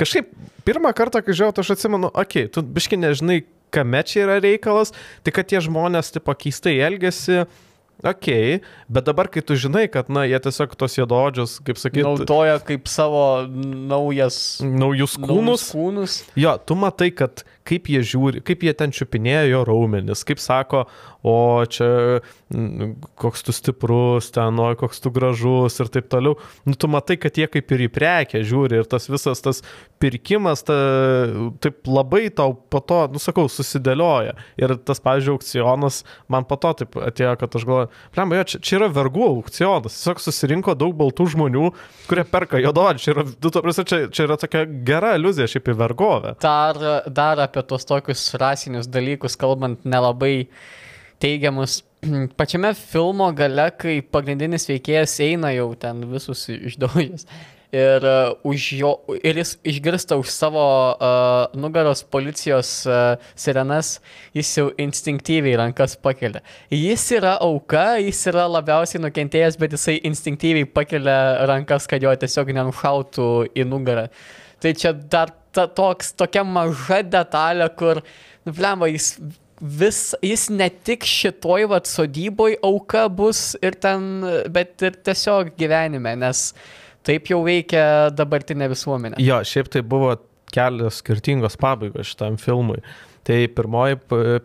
[0.00, 0.30] Kažkaip
[0.66, 3.42] pirmą kartą, kai žiūrėjau, aš atsimenu, okei, okay, tu biški nežinai,
[3.72, 4.94] kame čia yra reikalas,
[5.24, 7.44] tai kad tie žmonės tipo keistai elgesi,
[8.02, 8.26] Ok,
[8.90, 12.88] bet dabar, kai tu žinai, kad, na, jie tiesiog tos juododžius, kaip sakyti, naudoja kaip
[12.90, 15.68] savo naujas, naujus kūnus.
[15.70, 16.16] kūnus.
[16.34, 20.84] Jo, tu matai, kad kaip jie žiūri, kaip jie ten čiupinėjo jo raumenis, kaip sako,
[21.22, 21.36] o
[21.70, 22.20] čia
[23.20, 26.36] koks tu stiprus, ten, o koks tu gražus ir taip toliau.
[26.66, 29.62] Nu, tu matai, kad jie kaip ir į prekę žiūri ir tas visas tas
[30.02, 30.76] pirkimas, ta,
[31.62, 34.34] taip labai tau po to, nu sakau, susidėlioja.
[34.60, 36.02] Ir tas, pavyzdžiui, aukcionas
[36.32, 39.96] man po to taip atėjo, kad aš galvoju, Lemba, jo, čia, čia yra vergų aukcionas.
[39.96, 41.70] Tiesiog susirinko daug baltų žmonių,
[42.08, 43.02] kurie perka jododį.
[43.02, 46.34] Čia, yra, tu, prasme, čia, čia yra tokia gera iliuzija šiaip į vergovę.
[46.42, 50.48] Dar, dar apie tos tokius rasinius dalykus kalbant nelabai
[51.22, 51.82] teigiamus.
[52.38, 57.28] Pačiame filmo gale, kai pagrindinis veikėjas eina jau ten visus išdaužęs
[57.72, 58.92] ir, uh, jo,
[59.24, 63.96] ir jis išgirsta už savo uh, nugaros policijos uh, sirenas,
[64.36, 66.42] jis jau instinktyviai rankas pakelia.
[66.70, 72.52] Jis yra auka, jis yra labiausiai nukentėjęs, bet jisai instinktyviai pakelia rankas, kad jo tiesiog
[72.58, 74.08] nenušautų į nugarą.
[74.62, 78.02] Tai čia dar ta, toks, tokia maža detalė, kur,
[78.46, 79.14] nu, blemba, jis
[79.62, 86.16] vis, jis ne tik šitoj vat sodyboj auka bus ir ten, bet ir tiesiog gyvenime,
[86.18, 86.70] nes uh,
[87.06, 87.84] Taip jau veikia
[88.14, 89.18] dabartinė visuomenė.
[89.22, 90.14] Jo, šiaip tai buvo
[90.54, 92.78] kelios skirtingos pabaigos šitam filmui.
[93.26, 93.98] Tai pirmoji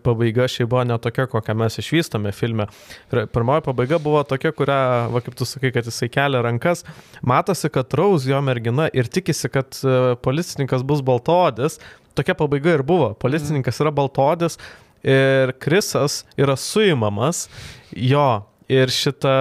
[0.06, 2.68] pabaiga šiaip buvo ne tokia, kokią mes išvystame filme.
[3.10, 4.80] Pirmoji pabaiga buvo tokia, kurią,
[5.14, 6.86] va, kaip tu sakai, kad jisai kelia rankas.
[7.26, 11.80] Matosi, kad Raus jo mergina ir tikisi, kad e, policininkas bus baltodis.
[12.18, 13.16] Tokia pabaiga ir buvo.
[13.18, 14.60] Policininkas yra baltodis
[15.02, 17.48] ir Krisas yra suimamas.
[17.98, 19.34] Jo, Ir šita,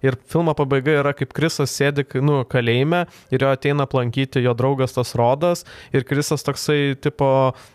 [0.00, 4.96] ir filmo pabaiga yra kaip Krisas sėdi, nu, kalėjime ir jo ateina aplankyti jo draugas
[4.96, 7.28] tas Rodas ir Krisas toksai, tipo,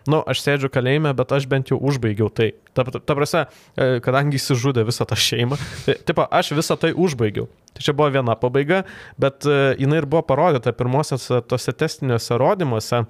[0.10, 2.54] nu, aš sėdžiu kalėjime, bet aš bent jau užbaigiau tai.
[2.76, 3.46] Ta, ta, ta prasme,
[3.78, 7.46] e, kadangi jis žudė visą tą šeimą, tai, tipo, aš visą tai užbaigiau.
[7.76, 8.82] Tai čia buvo viena pabaiga,
[9.20, 13.02] bet uh, jinai ir buvo parodyta pirmosios tose testiniuose rodymuose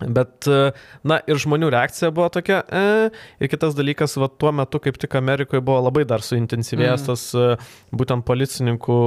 [0.00, 0.70] Bet, e,
[1.04, 3.10] na, ir žmonių reakcija buvo tokia, e,
[3.42, 7.68] ir kitas dalykas, va, tuo metu kaip tik Amerikoje buvo labai dar suintensyvėjęs tas mm.
[8.00, 8.98] būtent policininkų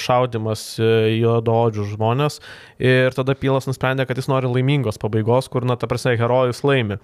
[0.00, 2.40] šaudimas juodoodžių žmonės.
[2.80, 6.96] Ir tada Pylas nusprendė, kad jis nori laimingos pabaigos, kur, na, ta prasme, herojus laimi.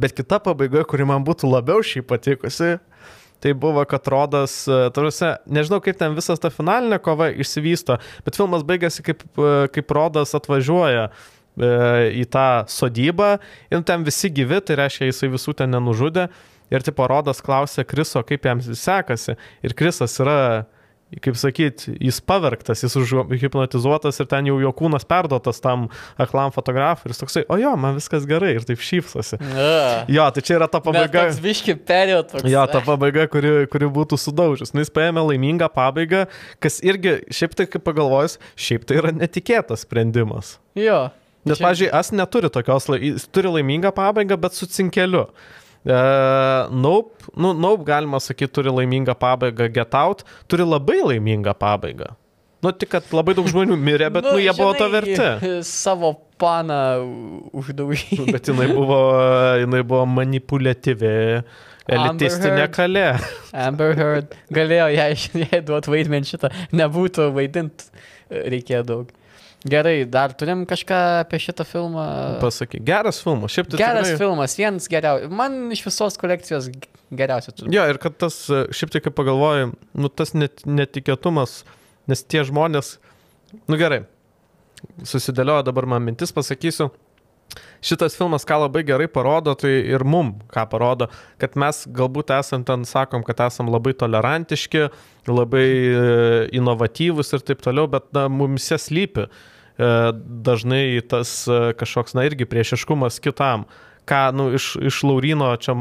[0.00, 2.74] Bet kita pabaiga, kuri man būtų labiau šį patikusi,
[3.44, 4.58] tai buvo, kad Rodas,
[4.96, 9.24] tarsi, nežinau kaip ten visas ta finalinė kova išsivysto, bet filmas baigėsi kaip,
[9.72, 13.36] kaip Rodas atvažiuoja E, į tą sodybą
[13.70, 16.28] ir ten visi gyvi, tai reiškia, jisai visų ten nenužudė.
[16.72, 19.36] Ir tipo Rodas klausė Kriso, kaip jam sekasi.
[19.62, 20.64] Ir Krisas yra,
[21.22, 25.86] kaip sakyt, jis pavergtas, jis užhipnotizuotas ir ten jau jo kūnas perduotas tam
[26.18, 27.06] aklam fotografui.
[27.06, 29.38] Ir jis toksai, o jo, man viskas gerai ir taip šypsosi.
[29.52, 30.08] Yeah.
[30.16, 31.28] Jo, tai čia yra ta pabaiga.
[31.44, 32.48] Viški perėjo toks.
[32.50, 34.74] Jo, ta pabaiga, kuri, kuri būtų sudaužus.
[34.74, 36.24] Nu, jis paėmė laimingą pabaigą,
[36.64, 40.56] kas irgi, šiaip tai kaip pagalvojus, šiaip tai yra netikėtas sprendimas.
[40.74, 41.12] Jo.
[41.44, 41.66] Nes, Čia...
[41.66, 45.26] pavyzdžiui, As neturi tokios, jis turi laimingą pabaigą, bet su cinkeliu.
[45.84, 52.14] Uh, nope, nu, nope, galima sakyti, turi laimingą pabaigą, Get Out turi labai laimingą pabaigą.
[52.64, 55.26] Nu, tik, kad labai daug žmonių mirė, bet, nu, nu jie žinai, buvo to verti.
[55.68, 56.78] Savo paną
[57.60, 58.22] uždaužė.
[58.34, 59.00] Bet jinai buvo,
[59.60, 61.12] jinai buvo manipuliatyvi,
[61.92, 63.04] elitistinė kalė.
[63.66, 65.10] Amber Heard galėjo jai,
[65.44, 67.84] jai duoti vaidmenį šitą, nebūtų vaidint,
[68.32, 69.12] reikėjo daug.
[69.64, 72.02] Gerai, dar turim kažką apie šitą filmą.
[72.42, 73.78] Pasakyk, geras filmas, šiaip tai.
[73.80, 74.18] Geras tikrai...
[74.20, 75.30] filmas, vienas geriausias.
[75.32, 76.66] Man iš visos kolekcijos
[77.08, 77.62] geriausias.
[77.72, 78.36] Jo, ir kad tas,
[78.76, 81.62] šiaip tai kaip pagalvoju, nu tas net, netikėtumas,
[82.12, 82.98] nes tie žmonės,
[83.64, 84.02] nu gerai,
[85.00, 86.90] susidėliojo dabar man mintis, pasakysiu.
[87.84, 91.08] Šitas filmas, ką labai gerai parodo, tai ir mum, ką parodo,
[91.40, 94.86] kad mes galbūt esam ten, sakom, kad esam labai tolerantiški,
[95.30, 96.06] labai e,
[96.60, 102.26] inovatyvus ir taip toliau, bet na, mumise slypi uh, E, dažnai tas e, kažkoks, na
[102.28, 103.66] irgi priešiškumas kitam.
[104.04, 105.74] Ką, nu, iš, iš Laurino čia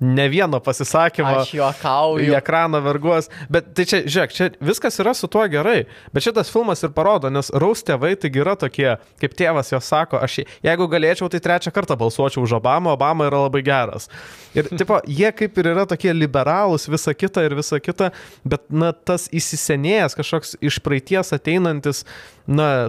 [0.00, 1.42] ne vieno pasisakymo.
[1.42, 2.28] Aš juokauju.
[2.30, 3.28] Į ekraną verguos.
[3.50, 5.82] Bet tai čia, žiūrėk, čia viskas yra su tuo gerai.
[6.14, 10.20] Bet šitas filmas ir parodo, nes Raus tėvai taigi yra tokie, kaip tėvas jos sako,
[10.22, 14.06] aš jeigu galėčiau, tai trečią kartą balsuočiau už Obamą, Obama yra labai geras.
[14.54, 18.12] Ir, tipo, jie kaip ir yra tokie liberalūs, visa kita ir visa kita,
[18.46, 22.04] bet, na, tas įsisenėjęs kažkoks iš praeities ateinantis,
[22.46, 22.88] na,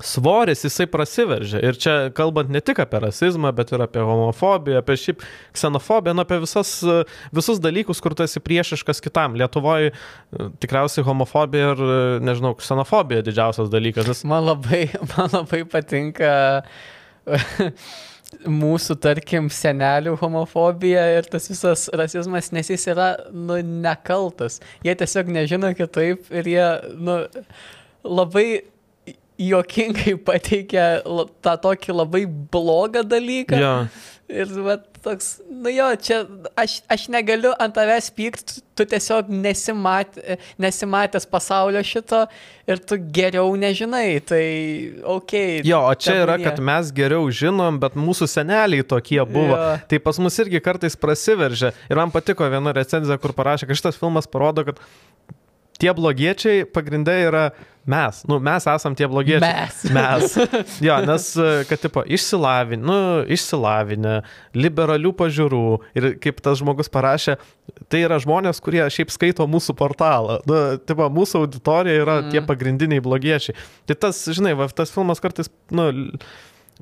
[0.00, 1.60] svoris jisai prasiveržia.
[1.60, 6.24] Ir čia kalbant ne tik apie rasizmą, bet ir apie homofobiją, apie šiaip ksenofobiją, nu,
[6.24, 6.70] apie visas,
[7.34, 9.36] visus dalykus, kur tu esi priešiškas kitam.
[9.40, 9.92] Lietuvoje
[10.62, 11.84] tikriausiai homofobija ir,
[12.24, 14.08] nežinau, ksenofobija didžiausias dalykas.
[14.08, 14.24] Nes...
[14.28, 16.32] Man, labai, man labai patinka
[18.62, 24.62] mūsų, tarkim, senelių homofobija ir tas visas rasizmas, nes jis yra, nu, nekaltas.
[24.86, 27.20] Jie tiesiog nežino kitaip ir jie, nu,
[28.08, 28.71] labai
[29.40, 30.86] juokingai pateikia
[31.44, 33.60] tą tokį labai blogą dalyką.
[33.60, 33.76] Ja.
[34.32, 36.22] Ir va, toks, nu jo, čia
[36.56, 40.14] aš, aš negaliu ant tavęs pykti, tu tiesiog nesimat,
[40.62, 42.22] nesimatęs pasaulio šito
[42.70, 44.46] ir tu geriau nežinai, tai
[45.04, 45.36] ok.
[45.68, 49.58] Jo, o čia yra, kad mes geriau žinom, bet mūsų seneliai tokie buvo.
[49.58, 49.76] Jo.
[49.90, 51.74] Tai pas mus irgi kartais prasiveržia.
[51.90, 54.80] Ir man patiko viena recenzija, kur parašė, kad šitas filmas parodo, kad
[55.82, 57.44] tie blogiečiai pagrindai yra
[57.84, 58.20] mes.
[58.30, 59.42] Nu, mes esam tie blogiečiai.
[59.42, 59.80] Mes.
[59.96, 60.36] Mes.
[60.84, 61.26] Jo, nes,
[61.66, 62.98] kad, tipo, išsilavinę, nu,
[63.34, 64.20] išsilavinę,
[64.54, 65.64] liberalių pažiūrų
[65.98, 67.36] ir kaip tas žmogus parašė,
[67.90, 70.38] tai yra žmonės, kurie šiaip skaito mūsų portalą.
[70.46, 72.30] Nu, tipo, mūsų auditorija yra mm.
[72.34, 73.58] tie pagrindiniai blogiečiai.
[73.90, 75.90] Tai tas, žinai, va, tas filmas kartais, nu,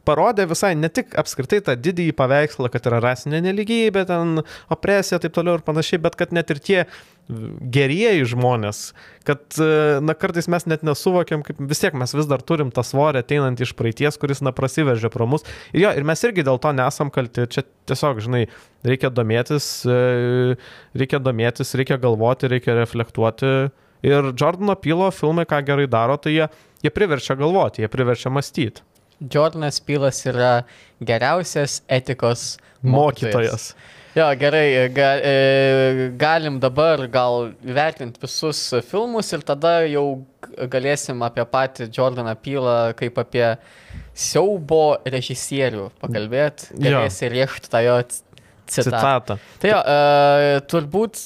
[0.07, 4.43] parodė visai ne tik apskritai tą didįjį paveikslą, kad yra rasinė neligybė, ten
[4.73, 6.79] opresija ir taip toliau ir panašiai, bet kad net ir tie
[7.75, 8.81] gerieji žmonės,
[9.29, 9.43] kad,
[10.03, 13.61] na, kartais mes net nesuvokiam, kaip vis tiek mes vis dar turim tą svorį ateinant
[13.61, 15.47] iš praeities, kuris, na, prasiveržia pro mus.
[15.73, 17.47] Ir jo, ir mes irgi dėl to nesam kalti.
[17.51, 18.45] Čia tiesiog, žinai,
[18.87, 20.57] reikia domėtis, e,
[20.99, 23.55] reikia domėtis, reikia galvoti, reikia reflektuoti.
[24.07, 26.47] Ir Jordano Pilo filmai, ką gerai daro, tai jie,
[26.85, 28.87] jie priverčia galvoti, jie priverčia mąstyti.
[29.21, 30.63] Jordanas Pilas yra
[31.05, 33.35] geriausias etikos mokytojas.
[33.35, 33.67] mokytojas.
[34.17, 38.59] Jo, gerai, ga, e, galim dabar gal vertinti visus
[38.89, 40.25] filmus ir tada jau
[40.73, 43.45] galėsim apie patį Jordaną Pylą kaip apie
[44.11, 46.73] siaubo režisierių pakalbėti.
[46.83, 48.91] Galėsi riešti tą jo citatą.
[48.91, 49.39] citatą.
[49.63, 51.23] Tai jo, e, turbūt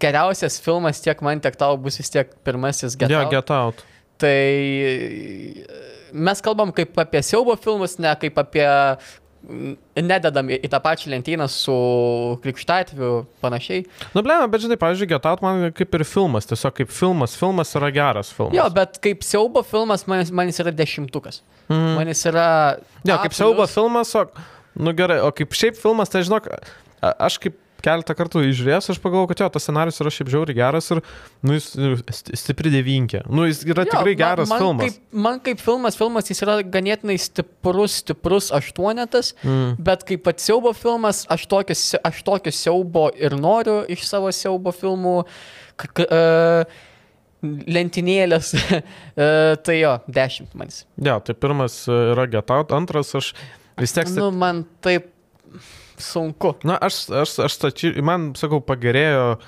[0.00, 3.18] geriausias filmas tiek man, tiek tau bus vis tiek pirmasis Get Out.
[3.18, 3.82] Jo, Get Out.
[4.22, 4.38] Tai
[6.14, 8.68] mes kalbam kaip apie siaubo filmus, ne kaip apie
[9.98, 11.74] nededam į, į tą pačią lentyną su
[12.44, 13.84] krikštatviu panašiai.
[14.14, 17.74] Nu, blema, bet žinai, pavyzdžiui, Get Out man kaip ir filmas, tiesiog kaip filmas, filmas
[17.78, 18.56] yra geras filmas.
[18.56, 21.42] Jo, bet kaip siaubo filmas man, man jis yra dešimtukas.
[21.68, 21.90] Mm.
[21.98, 22.48] Man jis yra...
[23.04, 24.24] Jo, kaip siaubo filmas, o,
[24.80, 26.50] nu gerai, o kaip šiaip filmas, tai žinok,
[27.02, 30.88] aš kaip keletą kartų įžiūrėjęs, aš pagalvojau, kad jo, tas scenarius yra šiaip žiauriai geras
[30.94, 31.00] ir,
[31.44, 33.24] nu, jis e, st- stipri devinkė.
[33.28, 34.96] Nu, jis yra Jo, tikrai man- geras man filmas.
[34.96, 39.76] Kaip, man kaip filmas, filmas jis yra ganėtinai stiprus, stiprus aštuonetas, mm.
[39.84, 41.76] bet kaip pats siaubo filmas, aš tokio,
[42.10, 45.20] aš tokio siaubo ir noriu iš savo siaubo filmų.
[45.76, 46.82] K k uh,
[47.44, 48.84] lentynėlės, uh,
[49.66, 50.84] tai jo, dešimt manis.
[50.96, 53.32] Jo, tai pirmas e, yra Get Out, antras aš
[53.80, 54.08] vis tiek...
[54.16, 55.10] Nu, man taip
[56.04, 56.54] sunku.
[56.68, 59.38] Na, aš, aš, aš stačiau, man, sakau, pagerėjo e,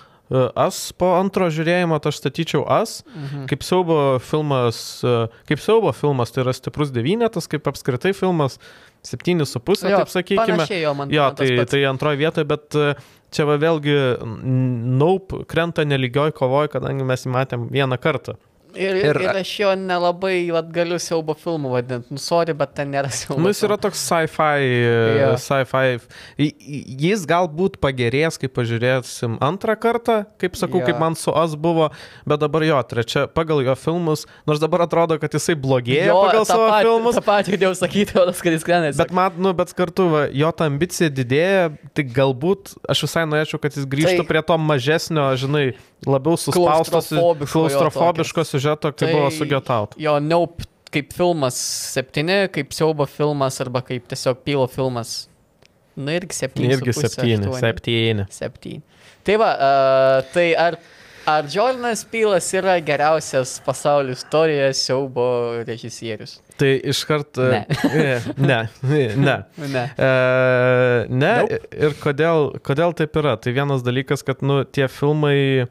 [0.58, 2.96] As po antro žiūrėjimo, tai aš statyčiau As.
[3.12, 3.44] Mhm.
[3.52, 5.14] Kaip siaubo filmas, e,
[5.46, 8.58] kaip siaubo filmas, tai yra stiprus devynetas, kaip apskritai filmas
[9.06, 10.66] 7,5, Jo, taip sakykime.
[10.82, 12.94] jo, man- jo, man tai, tai antroje vietoje, bet e,
[13.30, 13.94] čia va vėlgi
[14.98, 18.34] Naup krenta neligioj kovoj, kadangi mes jį matėm vieną kartą.
[18.76, 22.10] Ir, ir, Ir- aš jo nelabai vat, galiu siaubo filmų vadinti.
[22.12, 23.40] Nu, sorry, bet ten nėra siaubo.
[23.40, 24.60] Nu, jis yra toks sci-fi.
[24.66, 25.36] Yeah.
[25.36, 25.64] sci
[26.38, 30.86] I- i- Jis galbūt pagerės, kai pažiūrėsim antrą kartą, kaip sakau, Jo.
[30.86, 31.90] kaip man su As buvo,
[32.26, 36.44] bet dabar jo, trečia, pagal jo filmus, nors dabar atrodo, kad jisai blogėja Jo, pagal
[36.46, 37.14] savo patį- filmus.
[37.16, 38.96] tą patį girdėjau sakyti, o tas, kad jis krenta.
[38.96, 43.60] Bet, man, nu, bet kartu, va, jo ta ambicija didėja, tai galbūt aš visai norėčiau,
[43.60, 45.74] kad jis grįžtų Tai- prie to mažesnio, žinai,
[46.06, 49.94] labiau suspaustos, Klaustrofobiško klaustrofobiško siužeto, kaip Tai- buvo su Get Out.
[50.00, 50.62] Jo, Neup
[50.92, 51.56] kaip filmas
[51.94, 55.28] septyni, kaip siaubo filmas arba kaip tiesiog pilo filmas.
[55.96, 56.72] Na irgi septyni.
[56.74, 57.60] Irgi su puse, septyni, aštuoni.
[57.64, 58.26] septyni.
[58.30, 58.82] Septyni.
[59.26, 60.76] Tai va, uh, tai ar,
[61.26, 65.24] ar Jordanas Pylas yra geriausias pasaulio istorijoje siaubo
[65.66, 66.36] režisierius?
[66.60, 67.40] Tai iškart.
[67.40, 67.64] Ne.
[68.38, 69.00] ne, ne.
[69.16, 69.36] ne.
[69.74, 69.82] Ne.
[69.96, 70.10] E,
[71.10, 71.58] ne, Nope.
[71.88, 73.34] ir kodėl, kodėl taip yra?
[73.40, 75.66] Tai vienas dalykas, kad nu, tie filmai,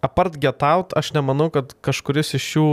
[0.00, 2.68] apart Get Out, aš nemanau, kad kažkuris iš jų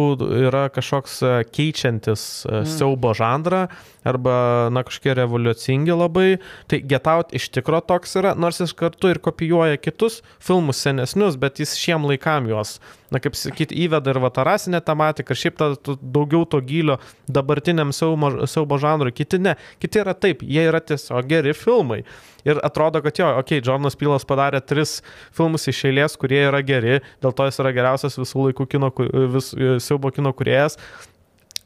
[0.47, 2.67] yra kažkoks e, keičiantis mm.
[2.77, 3.65] siaubo žanrą
[4.07, 4.35] arba,
[4.71, 6.27] na, kažkokie revoliucingi labai.
[6.71, 11.39] Tai Get Out iš tikro toks yra, nors jis kartu ir kopijuoja kitus filmus senesnius,
[11.39, 12.77] bet jis šiem laikam juos,
[13.11, 18.47] na, kaip sakyti, įveda ir vatarasinę tematiką, ir šiaip ta, daugiau to gylio dabartiniam siaubo,
[18.47, 19.15] siaubo žanrui.
[19.15, 22.03] Kiti ne, kiti yra taip, jie yra tiesiog geri filmai.
[22.47, 25.01] Ir atrodo, kad jo, okei, okay, Jordanas Pylas padarė tris
[25.35, 28.91] filmus iš eilės, kurie yra geri, dėl to jis yra geriausias visų laikų kino,
[29.33, 29.51] vis,
[29.83, 30.79] siaubo kino kuriejas.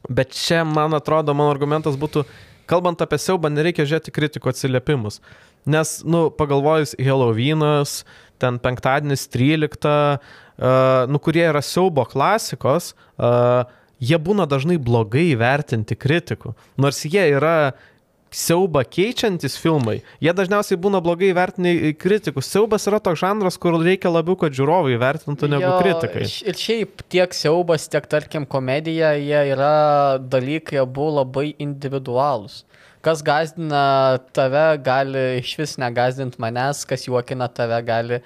[0.10, 2.26] Bet čia, man atrodo, mano argumentas būtų,
[2.70, 5.22] kalbant apie siaubą, nereikia žiūrėti kritikų atsiliepimus.
[5.70, 8.02] Nes, nu, pagalvojus, Halloweenas,
[8.42, 13.70] ten penktadienis 13, uh, nu, kurie yra siaubo klasikos, uh,
[14.02, 16.56] jie būna dažnai blogai įvertinti kritikų.
[16.82, 17.74] Nors jie yra
[18.32, 22.48] siaubą keičiantis filmai, jie dažniausiai būna blogai įvertinti kritikus.
[22.48, 26.28] Siaubas yra toks žanras, kur reikia labiau, kad žiūrovai įvertintų negu Jo, kritikai.
[26.48, 29.74] Ir šiaip tiek siaubas, tiek tarkim komedija, jie yra
[30.24, 32.62] dalykai abu labai individualūs.
[33.04, 38.22] Kas gazdina tave, gali iš vis negazdinti manęs, kas juokina tave, gali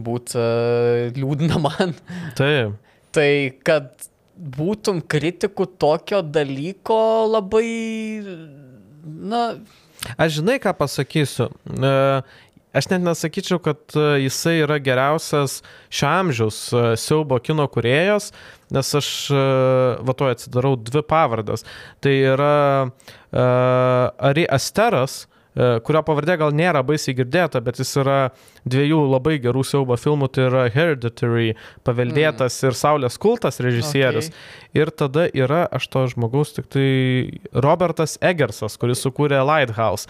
[0.00, 1.92] būti uh, liūdna man.
[2.38, 2.78] Taip.
[3.12, 3.28] Tai
[3.66, 4.08] kad
[4.56, 6.98] būtum kritikų tokio dalyko
[7.28, 7.66] labai,
[9.04, 9.44] na,
[10.18, 11.50] Aš žinai, ką pasakysiu.
[11.70, 11.92] E,
[12.72, 15.58] Aš net nesakyčiau, kad e, jisai yra geriausias
[15.92, 18.30] šio amžiaus e, siaubo kino kuriejas,
[18.72, 19.42] nes aš e,
[20.08, 21.66] vatuoju atsidarau dvi pavardas.
[22.00, 22.54] Tai yra
[22.88, 28.18] uh, Ari Asteras, kurio pavardė gal nėra baisiai girdėta, bet jis yra
[28.64, 32.70] dviejų labai gerų siaubo filmų, tai yra Hereditary, paveldėtas mm.
[32.70, 34.30] ir Saulės kultas režisierius.
[34.32, 34.80] Okay.
[34.80, 36.86] Ir tada yra, aš to žmogaus, tik tai
[37.52, 40.08] Robertas Egersas, kuris sukūrė Lighthouse.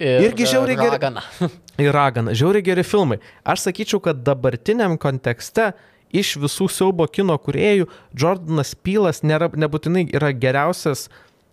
[0.00, 1.24] ir Irgi žiauriai gerai- ragana.
[1.80, 3.16] Ir Ragana, žiauriai geri filmai.
[3.48, 5.70] Aš sakyčiau, kad dabartiniam kontekste
[6.12, 11.08] iš visų siaubo kino kuriejų Jordanas Pylas nėra, nebūtinai yra geriausias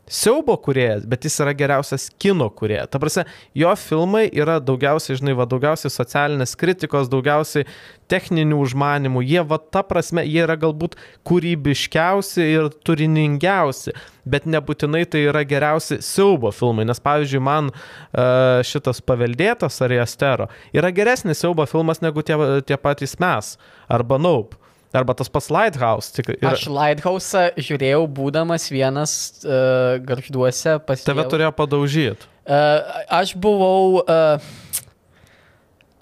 [0.07, 2.89] siaubo kuriejas, bet jis yra geriausias kino kuriejas.
[2.91, 3.25] Ta prasme,
[3.57, 7.67] jo filmai yra daugiausiai, žinai, va, daugiausiai socialinės kritikos, daugiausiai
[8.11, 9.23] techninių užmanimų.
[9.27, 10.95] Jie, va, ta prasme, jie yra galbūt
[11.27, 13.95] kūrybiškiausi ir turiningiausi,
[14.27, 16.87] bet nebūtinai tai yra geriausi siaubo filmai.
[16.87, 23.19] Nes, pavyzdžiui, man uh, šitas paveldėtas Ariastero yra geresnis siaubo filmas negu tie, tie patys
[23.19, 23.57] mes
[23.91, 24.55] arba Naup.
[24.95, 26.13] Arba tas pats Lighthouse.
[26.15, 32.29] Tik, ir, Aš Lighthouse žiūrėjau, būdamas vienas uh, garžduose pas tave turėjo padaužyti.
[32.47, 34.03] Uh, aš buvau.
[34.07, 34.39] Uh,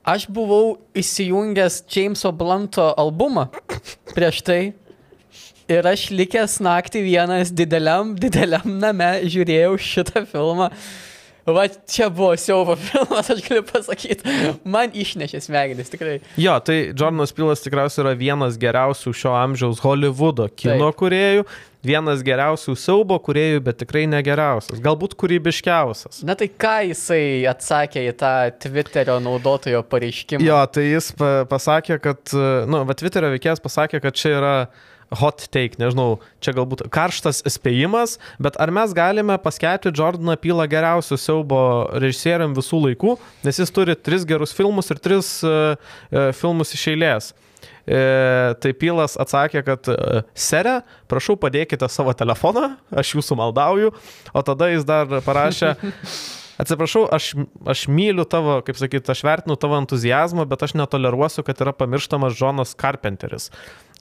[0.05, 3.47] aš buvau įsijungęs Jameso Blanto albumą
[4.13, 4.61] prieš tai.
[5.65, 10.69] Ir aš likęs naktį vienas dideliam, dideliam name žiūrėjau šitą filmą.
[11.45, 14.33] Va čia buvo siaubo filmas, aš galiu pasakyti.
[14.65, 16.17] Man išnešė smegenis, tikrai.
[16.41, 20.97] Jo, tai Jordanas Pilas tikriausiai yra vienas geriausių šio amžiaus Hollywoodo kino Taip.
[21.03, 21.45] kuriejų,
[21.85, 26.23] vienas geriausių siaubo kuriejų, bet tikrai negeriausias, galbūt kūrybiškiausias.
[26.25, 28.33] Na tai ką jisai atsakė į tą
[28.65, 30.41] Twitterio naudotojo pareiškimą?
[30.45, 31.11] Jo, tai jis
[31.51, 32.35] pasakė, kad,
[32.65, 34.55] nu, va Twitterio veikėjas pasakė, kad čia yra
[35.13, 41.19] hot take, nežinau, čia galbūt karštas spėjimas, bet ar mes galime paskelbti Jordaną Pylą geriausiu
[41.19, 41.61] siaubo
[41.93, 45.75] režisierium visų laikų, nes jis turi tris gerus filmus ir tris uh,
[46.35, 47.33] filmus iš eilės.
[47.85, 47.97] E,
[48.61, 50.79] tai Pilas atsakė, kad e, serė,
[51.09, 53.91] prašau padėkite savo telefoną, aš jūsų maldauju,
[54.33, 55.75] o tada jis dar parašė,
[56.61, 57.35] atsiprašau, aš,
[57.69, 62.41] aš myliu tavo, kaip sakyt, aš vertinu tavo entuzijazmą, bet aš netoleruosiu, kad yra pamirštamas
[62.41, 63.51] Jonas Carpenteris.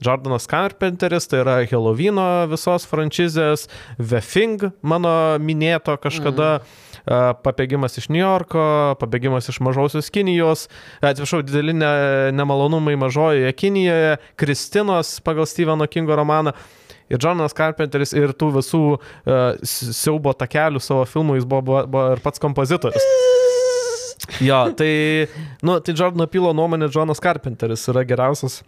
[0.03, 3.67] Jordanas Carpenteris, tai yra Halloweeno visos franšizės,
[3.99, 6.57] The Thing, mano minėto kažkada.
[6.59, 6.81] Mm.
[7.45, 10.63] Pabėgimas iš New Yorko, pabėgimas iš mažosios Kinijos,
[11.05, 11.91] atsiprašau, dideli ne,
[12.33, 16.55] nemalonumai mažojoje Kinijoje, Kristinos pagal Steveno Kingo romaną.
[17.13, 22.15] Ir Jonas Carpenteris ir tų visų uh, siaubo takelių savo filmų jis buvo, buvo, buvo
[22.15, 23.05] ir pats kompozitorius.
[24.41, 25.27] Jo, tai,
[25.61, 28.63] nu, tai Jordano Pilo nuomonė Jonas Carpenteris yra geriausias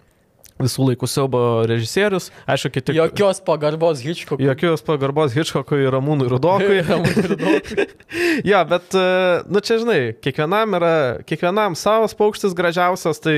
[0.62, 2.30] visų laikų siaubo režisierius.
[2.50, 2.96] Aišku, kiti.
[2.98, 4.46] Jokios pagarbos Hitchcockui.
[4.48, 6.82] Jokios pagarbos Hitchcockui ir Ramūnui Rudokui.
[8.52, 9.10] ja, bet, e,
[9.52, 10.94] nu čia žinai, kiekvienam yra,
[11.28, 13.38] kiekvienam savas paukštis gražiausias, tai...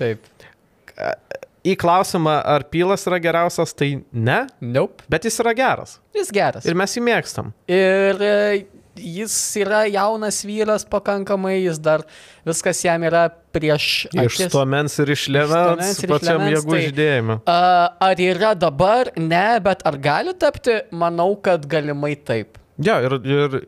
[0.00, 0.24] Taip.
[1.66, 4.44] Į klausimą, ar pilas yra geriausias, tai ne.
[4.62, 5.02] Nope.
[5.10, 5.96] Bet jis yra geras.
[6.14, 6.68] Jis geras.
[6.68, 7.50] Ir mes jį mėgstam.
[7.66, 8.36] Ir e,
[8.98, 12.04] jis yra jaunas vyras pakankamai, jis dar
[12.46, 14.06] viskas jam yra prieš...
[14.12, 14.46] Akis.
[14.46, 17.38] Iš tuomens ir iš levens, pačiam jėgų žydėjimui.
[17.46, 17.62] Tai,
[18.08, 19.12] ar yra dabar?
[19.16, 20.80] Ne, bet ar gali tapti?
[20.90, 22.60] Manau, kad galimai taip.
[22.82, 23.58] Ja, ir, ir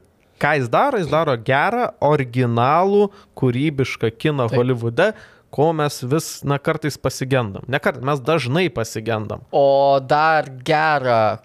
[0.43, 1.01] ką jis daro?
[1.01, 4.61] Jis daro gerą, originalų, kūrybišką kiną taip.
[4.61, 5.13] Holivude
[5.51, 7.65] ko mes vis, na, kartais pasigendam.
[7.69, 9.45] Ne kartais, mes dažnai pasigendam.
[9.53, 11.39] O dar gerą,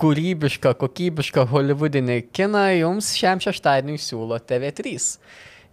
[0.00, 4.94] kūrybišką, kokybišką holivudinį kiną jums šiam šeštadieniui siūlo TV3.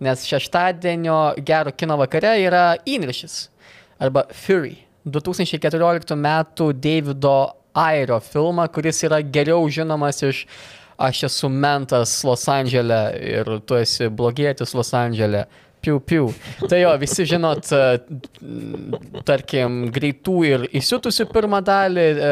[0.04, 3.48] Nes šeštadienio gero kino vakare yra įniršis
[4.04, 4.76] arba Fury.
[5.08, 6.28] 2014 m.
[6.76, 7.38] Davido
[7.78, 10.44] Airio filmą, kuris yra geriau žinomas iš
[10.98, 15.44] Aš esu mentas Los Andželė ir tu esi blogietis Los Andželė
[15.82, 16.30] piu, piu.
[16.70, 18.00] Tai jo, visi žinot, e,
[19.28, 22.32] tarkim, greitų ir įsiutusių pirmą dalį, e,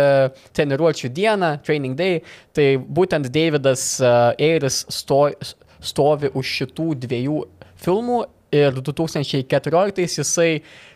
[0.55, 2.21] treniruočių dieną, training day,
[2.55, 5.27] tai būtent Davidas Eiris sto,
[5.79, 7.43] stovi už šitų dviejų
[7.85, 8.23] filmų
[8.55, 10.49] ir 2014 jisai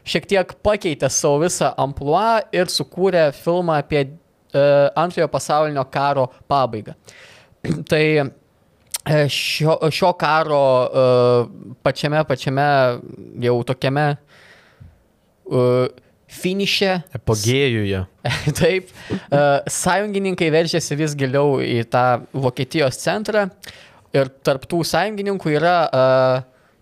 [0.07, 6.95] šiek tiek pakeitė savo visą ampluą ir sukūrė filmą apie uh, antrojo pasaulinio karo pabaigą.
[7.91, 8.30] tai E,
[9.30, 11.49] šio, šio karo uh,
[11.84, 12.68] pačiame, pačiame
[13.44, 15.88] jau tokiame uh,
[16.30, 16.94] finiše.
[17.18, 18.03] Epogėjuje.
[18.60, 18.91] Taip,
[19.73, 22.06] sąjungininkai veržėsi vis giliau į tą
[22.38, 23.48] Vokietijos centrą
[24.14, 25.77] ir tarptų sąjungininkų yra,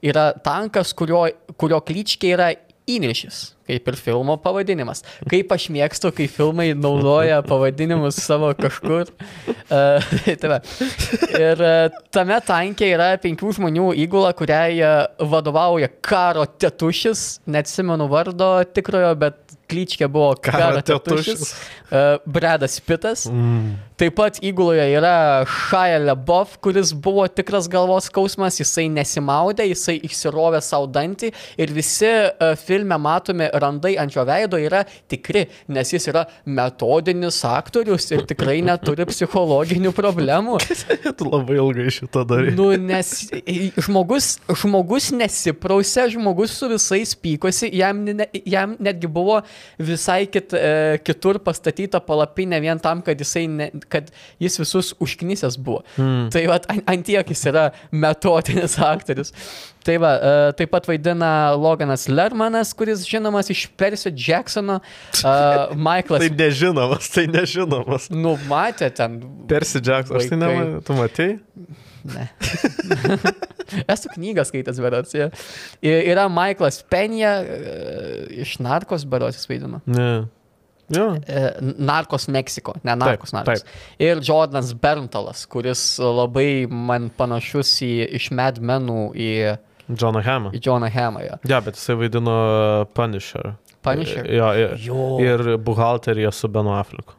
[0.04, 1.26] yra tankas, kurio,
[1.60, 2.49] kurio klyčkė yra
[2.88, 5.03] įnešis, kaip ir filmo pavadinimas.
[5.30, 9.11] Kaip aš mėgstu, kai filmai naudoja pavadinimus savo kažkur.
[9.68, 10.03] Uh,
[10.41, 10.60] tai
[11.38, 18.52] ir uh, tame tankė yra penkių žmonių įgula, kuriai uh, vadovauja karo tetušis, neatsimenu vardo
[18.73, 21.52] tikrojo, bet klyčkė buvo karo tetušis,
[21.91, 23.26] uh, Bredas Pitas.
[23.31, 23.76] Mm.
[23.98, 30.61] Taip pat įguloje yra Shia Lebov, kuris buvo tikras galvos skausmas, jisai nesimaudė, jisai išsirovė
[30.61, 36.10] savo dantį ir visi uh, filme matomi randai ant jo veido yra tikri, nes jis
[36.11, 40.60] yra metodinis aktorius ir tikrai neturi psichologinių problemų.
[41.18, 42.53] tu labai ilgai šitą darai.
[42.57, 43.15] Nu, nes
[43.88, 49.41] žmogus, žmogus nesiprausė, žmogus su visais pykosi, jam, ne, jam netgi buvo
[49.80, 54.12] visai kit, uh, kitur pastatyta palapinė vien tam, kad jisai ne, kad
[54.44, 55.84] jis visus užknysęs buvo.
[55.98, 56.30] Mm.
[56.34, 59.34] Tai va, ant tiek jis yra metodinis aktorius.
[59.88, 64.82] Tai va, uh, taip pat vaidina Loganas Lermanas, kuris žinomas iš Persio Jacksono.
[65.28, 66.22] Uh, Michaelas.
[66.24, 68.08] tai nežinomas, tai nežinomas.
[68.14, 69.18] Nu, matė ten.
[69.50, 71.34] Persio Jacksonas, tai ne, tu matei?
[72.14, 72.28] Ne.
[73.94, 75.14] Esu knygą skaitęs, berots.
[75.18, 75.30] Ja.
[75.84, 77.38] Yra Michaelas Penja
[78.32, 79.82] iš Narkos, berots jis vaidino.
[79.86, 80.10] Ne.
[80.94, 81.08] Ja.
[81.28, 83.64] E, Narkos Meksiko, ne Narkos taip, Narkos.
[83.66, 84.00] Taip.
[84.00, 89.32] Ir Jordanas Berntalas, kuris labai man panašus į, iš Mad Menų į
[89.88, 90.52] Johną Hamą.
[90.56, 91.38] Į Johną Hamą, jo.
[91.48, 92.38] Ja, bet jisai vaidino
[92.96, 93.54] Punisher.
[93.84, 94.28] Punisher?
[94.32, 95.12] Jo, ir, jo.
[95.24, 97.16] ir buhalteriją su Benu Afriku.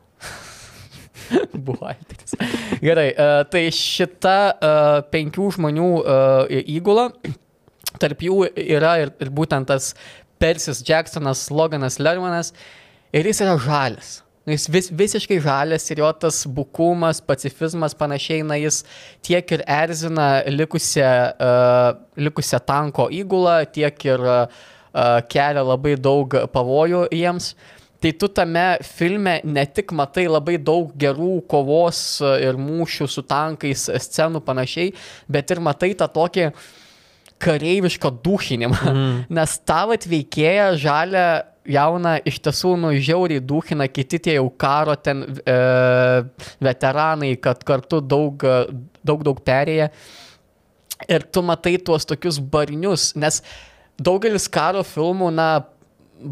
[1.67, 2.37] Buhalteris.
[2.83, 7.09] Gerai, uh, tai šita uh, penkių žmonių uh, įgula,
[7.99, 9.93] tarp jų yra ir, ir būtent tas
[10.39, 12.53] Persis Jacksonas, Loganas Lermanas,
[13.13, 14.19] ir jis yra žalias.
[14.49, 18.81] Nu, jis vis, visiškai žalias ir jo tas bukumas, pacifizmas panašiai, na jis
[19.27, 24.63] tiek ir erzina likusią, uh, likusią tanko įgulą, tiek ir uh,
[25.29, 27.53] kelia labai daug pavojų jiems.
[27.99, 33.89] Tai tu tame filme ne tik matai labai daug gerų kovos ir mūšių su tankais
[34.07, 34.93] scenų panašiai,
[35.27, 36.53] bet ir matai tą tokį
[37.43, 38.83] kareivišką duhinimą.
[38.93, 39.17] Mm.
[39.39, 41.27] Nes tavo atveikėja žalia
[41.69, 45.57] jauna iš tiesų nu žiauriai duhina, kiti tie jau karo ten e,
[46.65, 48.47] veteranai, kad kartu daug,
[49.05, 49.91] daug, daug perėję.
[51.09, 53.43] Ir tu matai tuos tokius barnius, nes
[53.99, 55.49] daugelis karo filmų, na,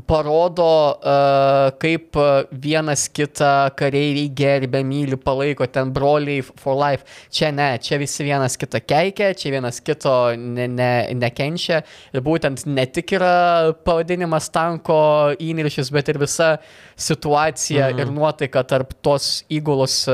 [0.07, 0.67] parodo,
[0.99, 2.19] uh, kaip
[2.63, 7.07] vienas kitą kareiviai gerbė, myli, palaiko, ten broliai for life.
[7.33, 11.83] Čia ne, čia visi vienas kitą keikia, čia vienas kito ne, ne, nekenčia.
[12.15, 14.99] Ir būtent ne tik yra pavadinimas tanko
[15.43, 16.57] įniršis, bet ir visa
[16.97, 18.03] situacija mhm.
[18.03, 20.05] ir nuotaika tarp tos įgulos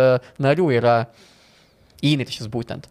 [0.43, 0.99] narių yra
[2.03, 2.91] įniršis būtent.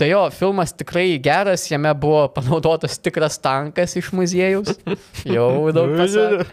[0.00, 4.78] Tai jo, filmas tikrai geras, jame buvo panaudotas tikras tankas iš muziejus.
[5.28, 6.46] Jau daug pasakė.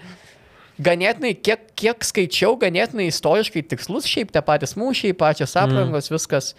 [0.83, 5.63] Ganėtinai, kiek, kiek skaičiau, ganėtinai istoriškai tikslus, šiaip tie patys mūšiai, pačios mm.
[5.63, 6.17] aprangos, mm.
[6.17, 6.49] viskas.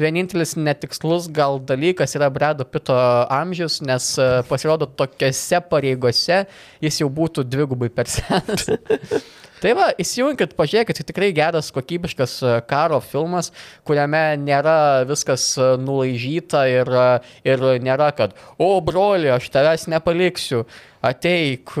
[0.00, 2.94] Vienintelis netikslus gal dalykas yra Bredo Pito
[3.32, 6.44] amžius, nes e, pasirodo tokiose pareigose
[6.84, 8.70] jis jau būtų dvigubai per senas.
[9.56, 13.48] Tai va, įsijunkit, pažiūrėkit, tikrai geras, kokybiškas e, karo filmas,
[13.88, 17.06] kuriame nėra viskas e, nulaižyta ir, e,
[17.48, 20.66] ir nėra, kad, o broli, aš tavęs nepaliksiu,
[21.06, 21.72] ateik.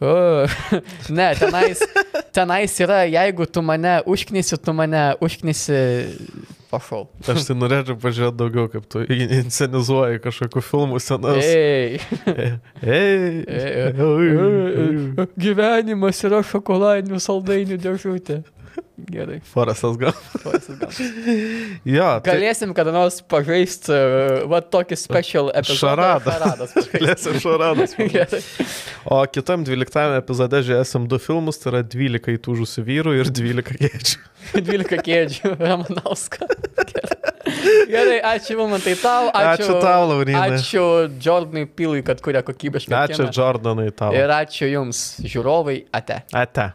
[0.00, 0.48] Uh.
[1.18, 1.84] ne, tenais,
[2.34, 5.80] tenais yra, jeigu tu mane užknisi, tu mane užknisi
[6.70, 7.08] Prašau.
[7.26, 11.42] Aš tai norėčiau pažiūrėti daugiau, kaip tu inscenizuoji kažkokių filmų senas.
[11.42, 11.98] Ei.
[12.86, 13.42] Ei.
[13.50, 13.90] Ei.
[15.34, 18.40] Gyvenimas yra šokoladinių saldainių dėžutė.
[19.08, 19.40] Gerai.
[19.52, 20.12] Forestas gal.
[20.42, 20.90] Forestas gal.
[21.96, 22.08] jo.
[22.20, 22.34] Tai...
[22.34, 26.10] Galėsim kada nors pažaisti, uh, va, tokį special epizodą.
[26.26, 26.74] Šaradas.
[26.94, 27.96] Galėsim šaradas.
[29.16, 34.20] o kitam 12 epizode žiūrėsim du filmus, tai yra 12 įtūžusių vyrų ir 12 kėdžių.
[34.56, 36.48] 12 kėdžių, Ramanauska.
[37.90, 38.18] Gerai.
[38.34, 39.30] Ačiū Vilmantai tau.
[39.30, 40.56] Ačiū, ačiū tau, Laurinai.
[40.56, 40.84] Ačiū
[41.22, 42.94] Jordanui Pilui, kad kuria kokybišką.
[43.04, 43.30] Ačiū.
[43.34, 44.12] Jordanui tau.
[44.16, 46.22] Ir ačiū Jums, žiūrovai, ate.
[46.36, 46.70] Ate.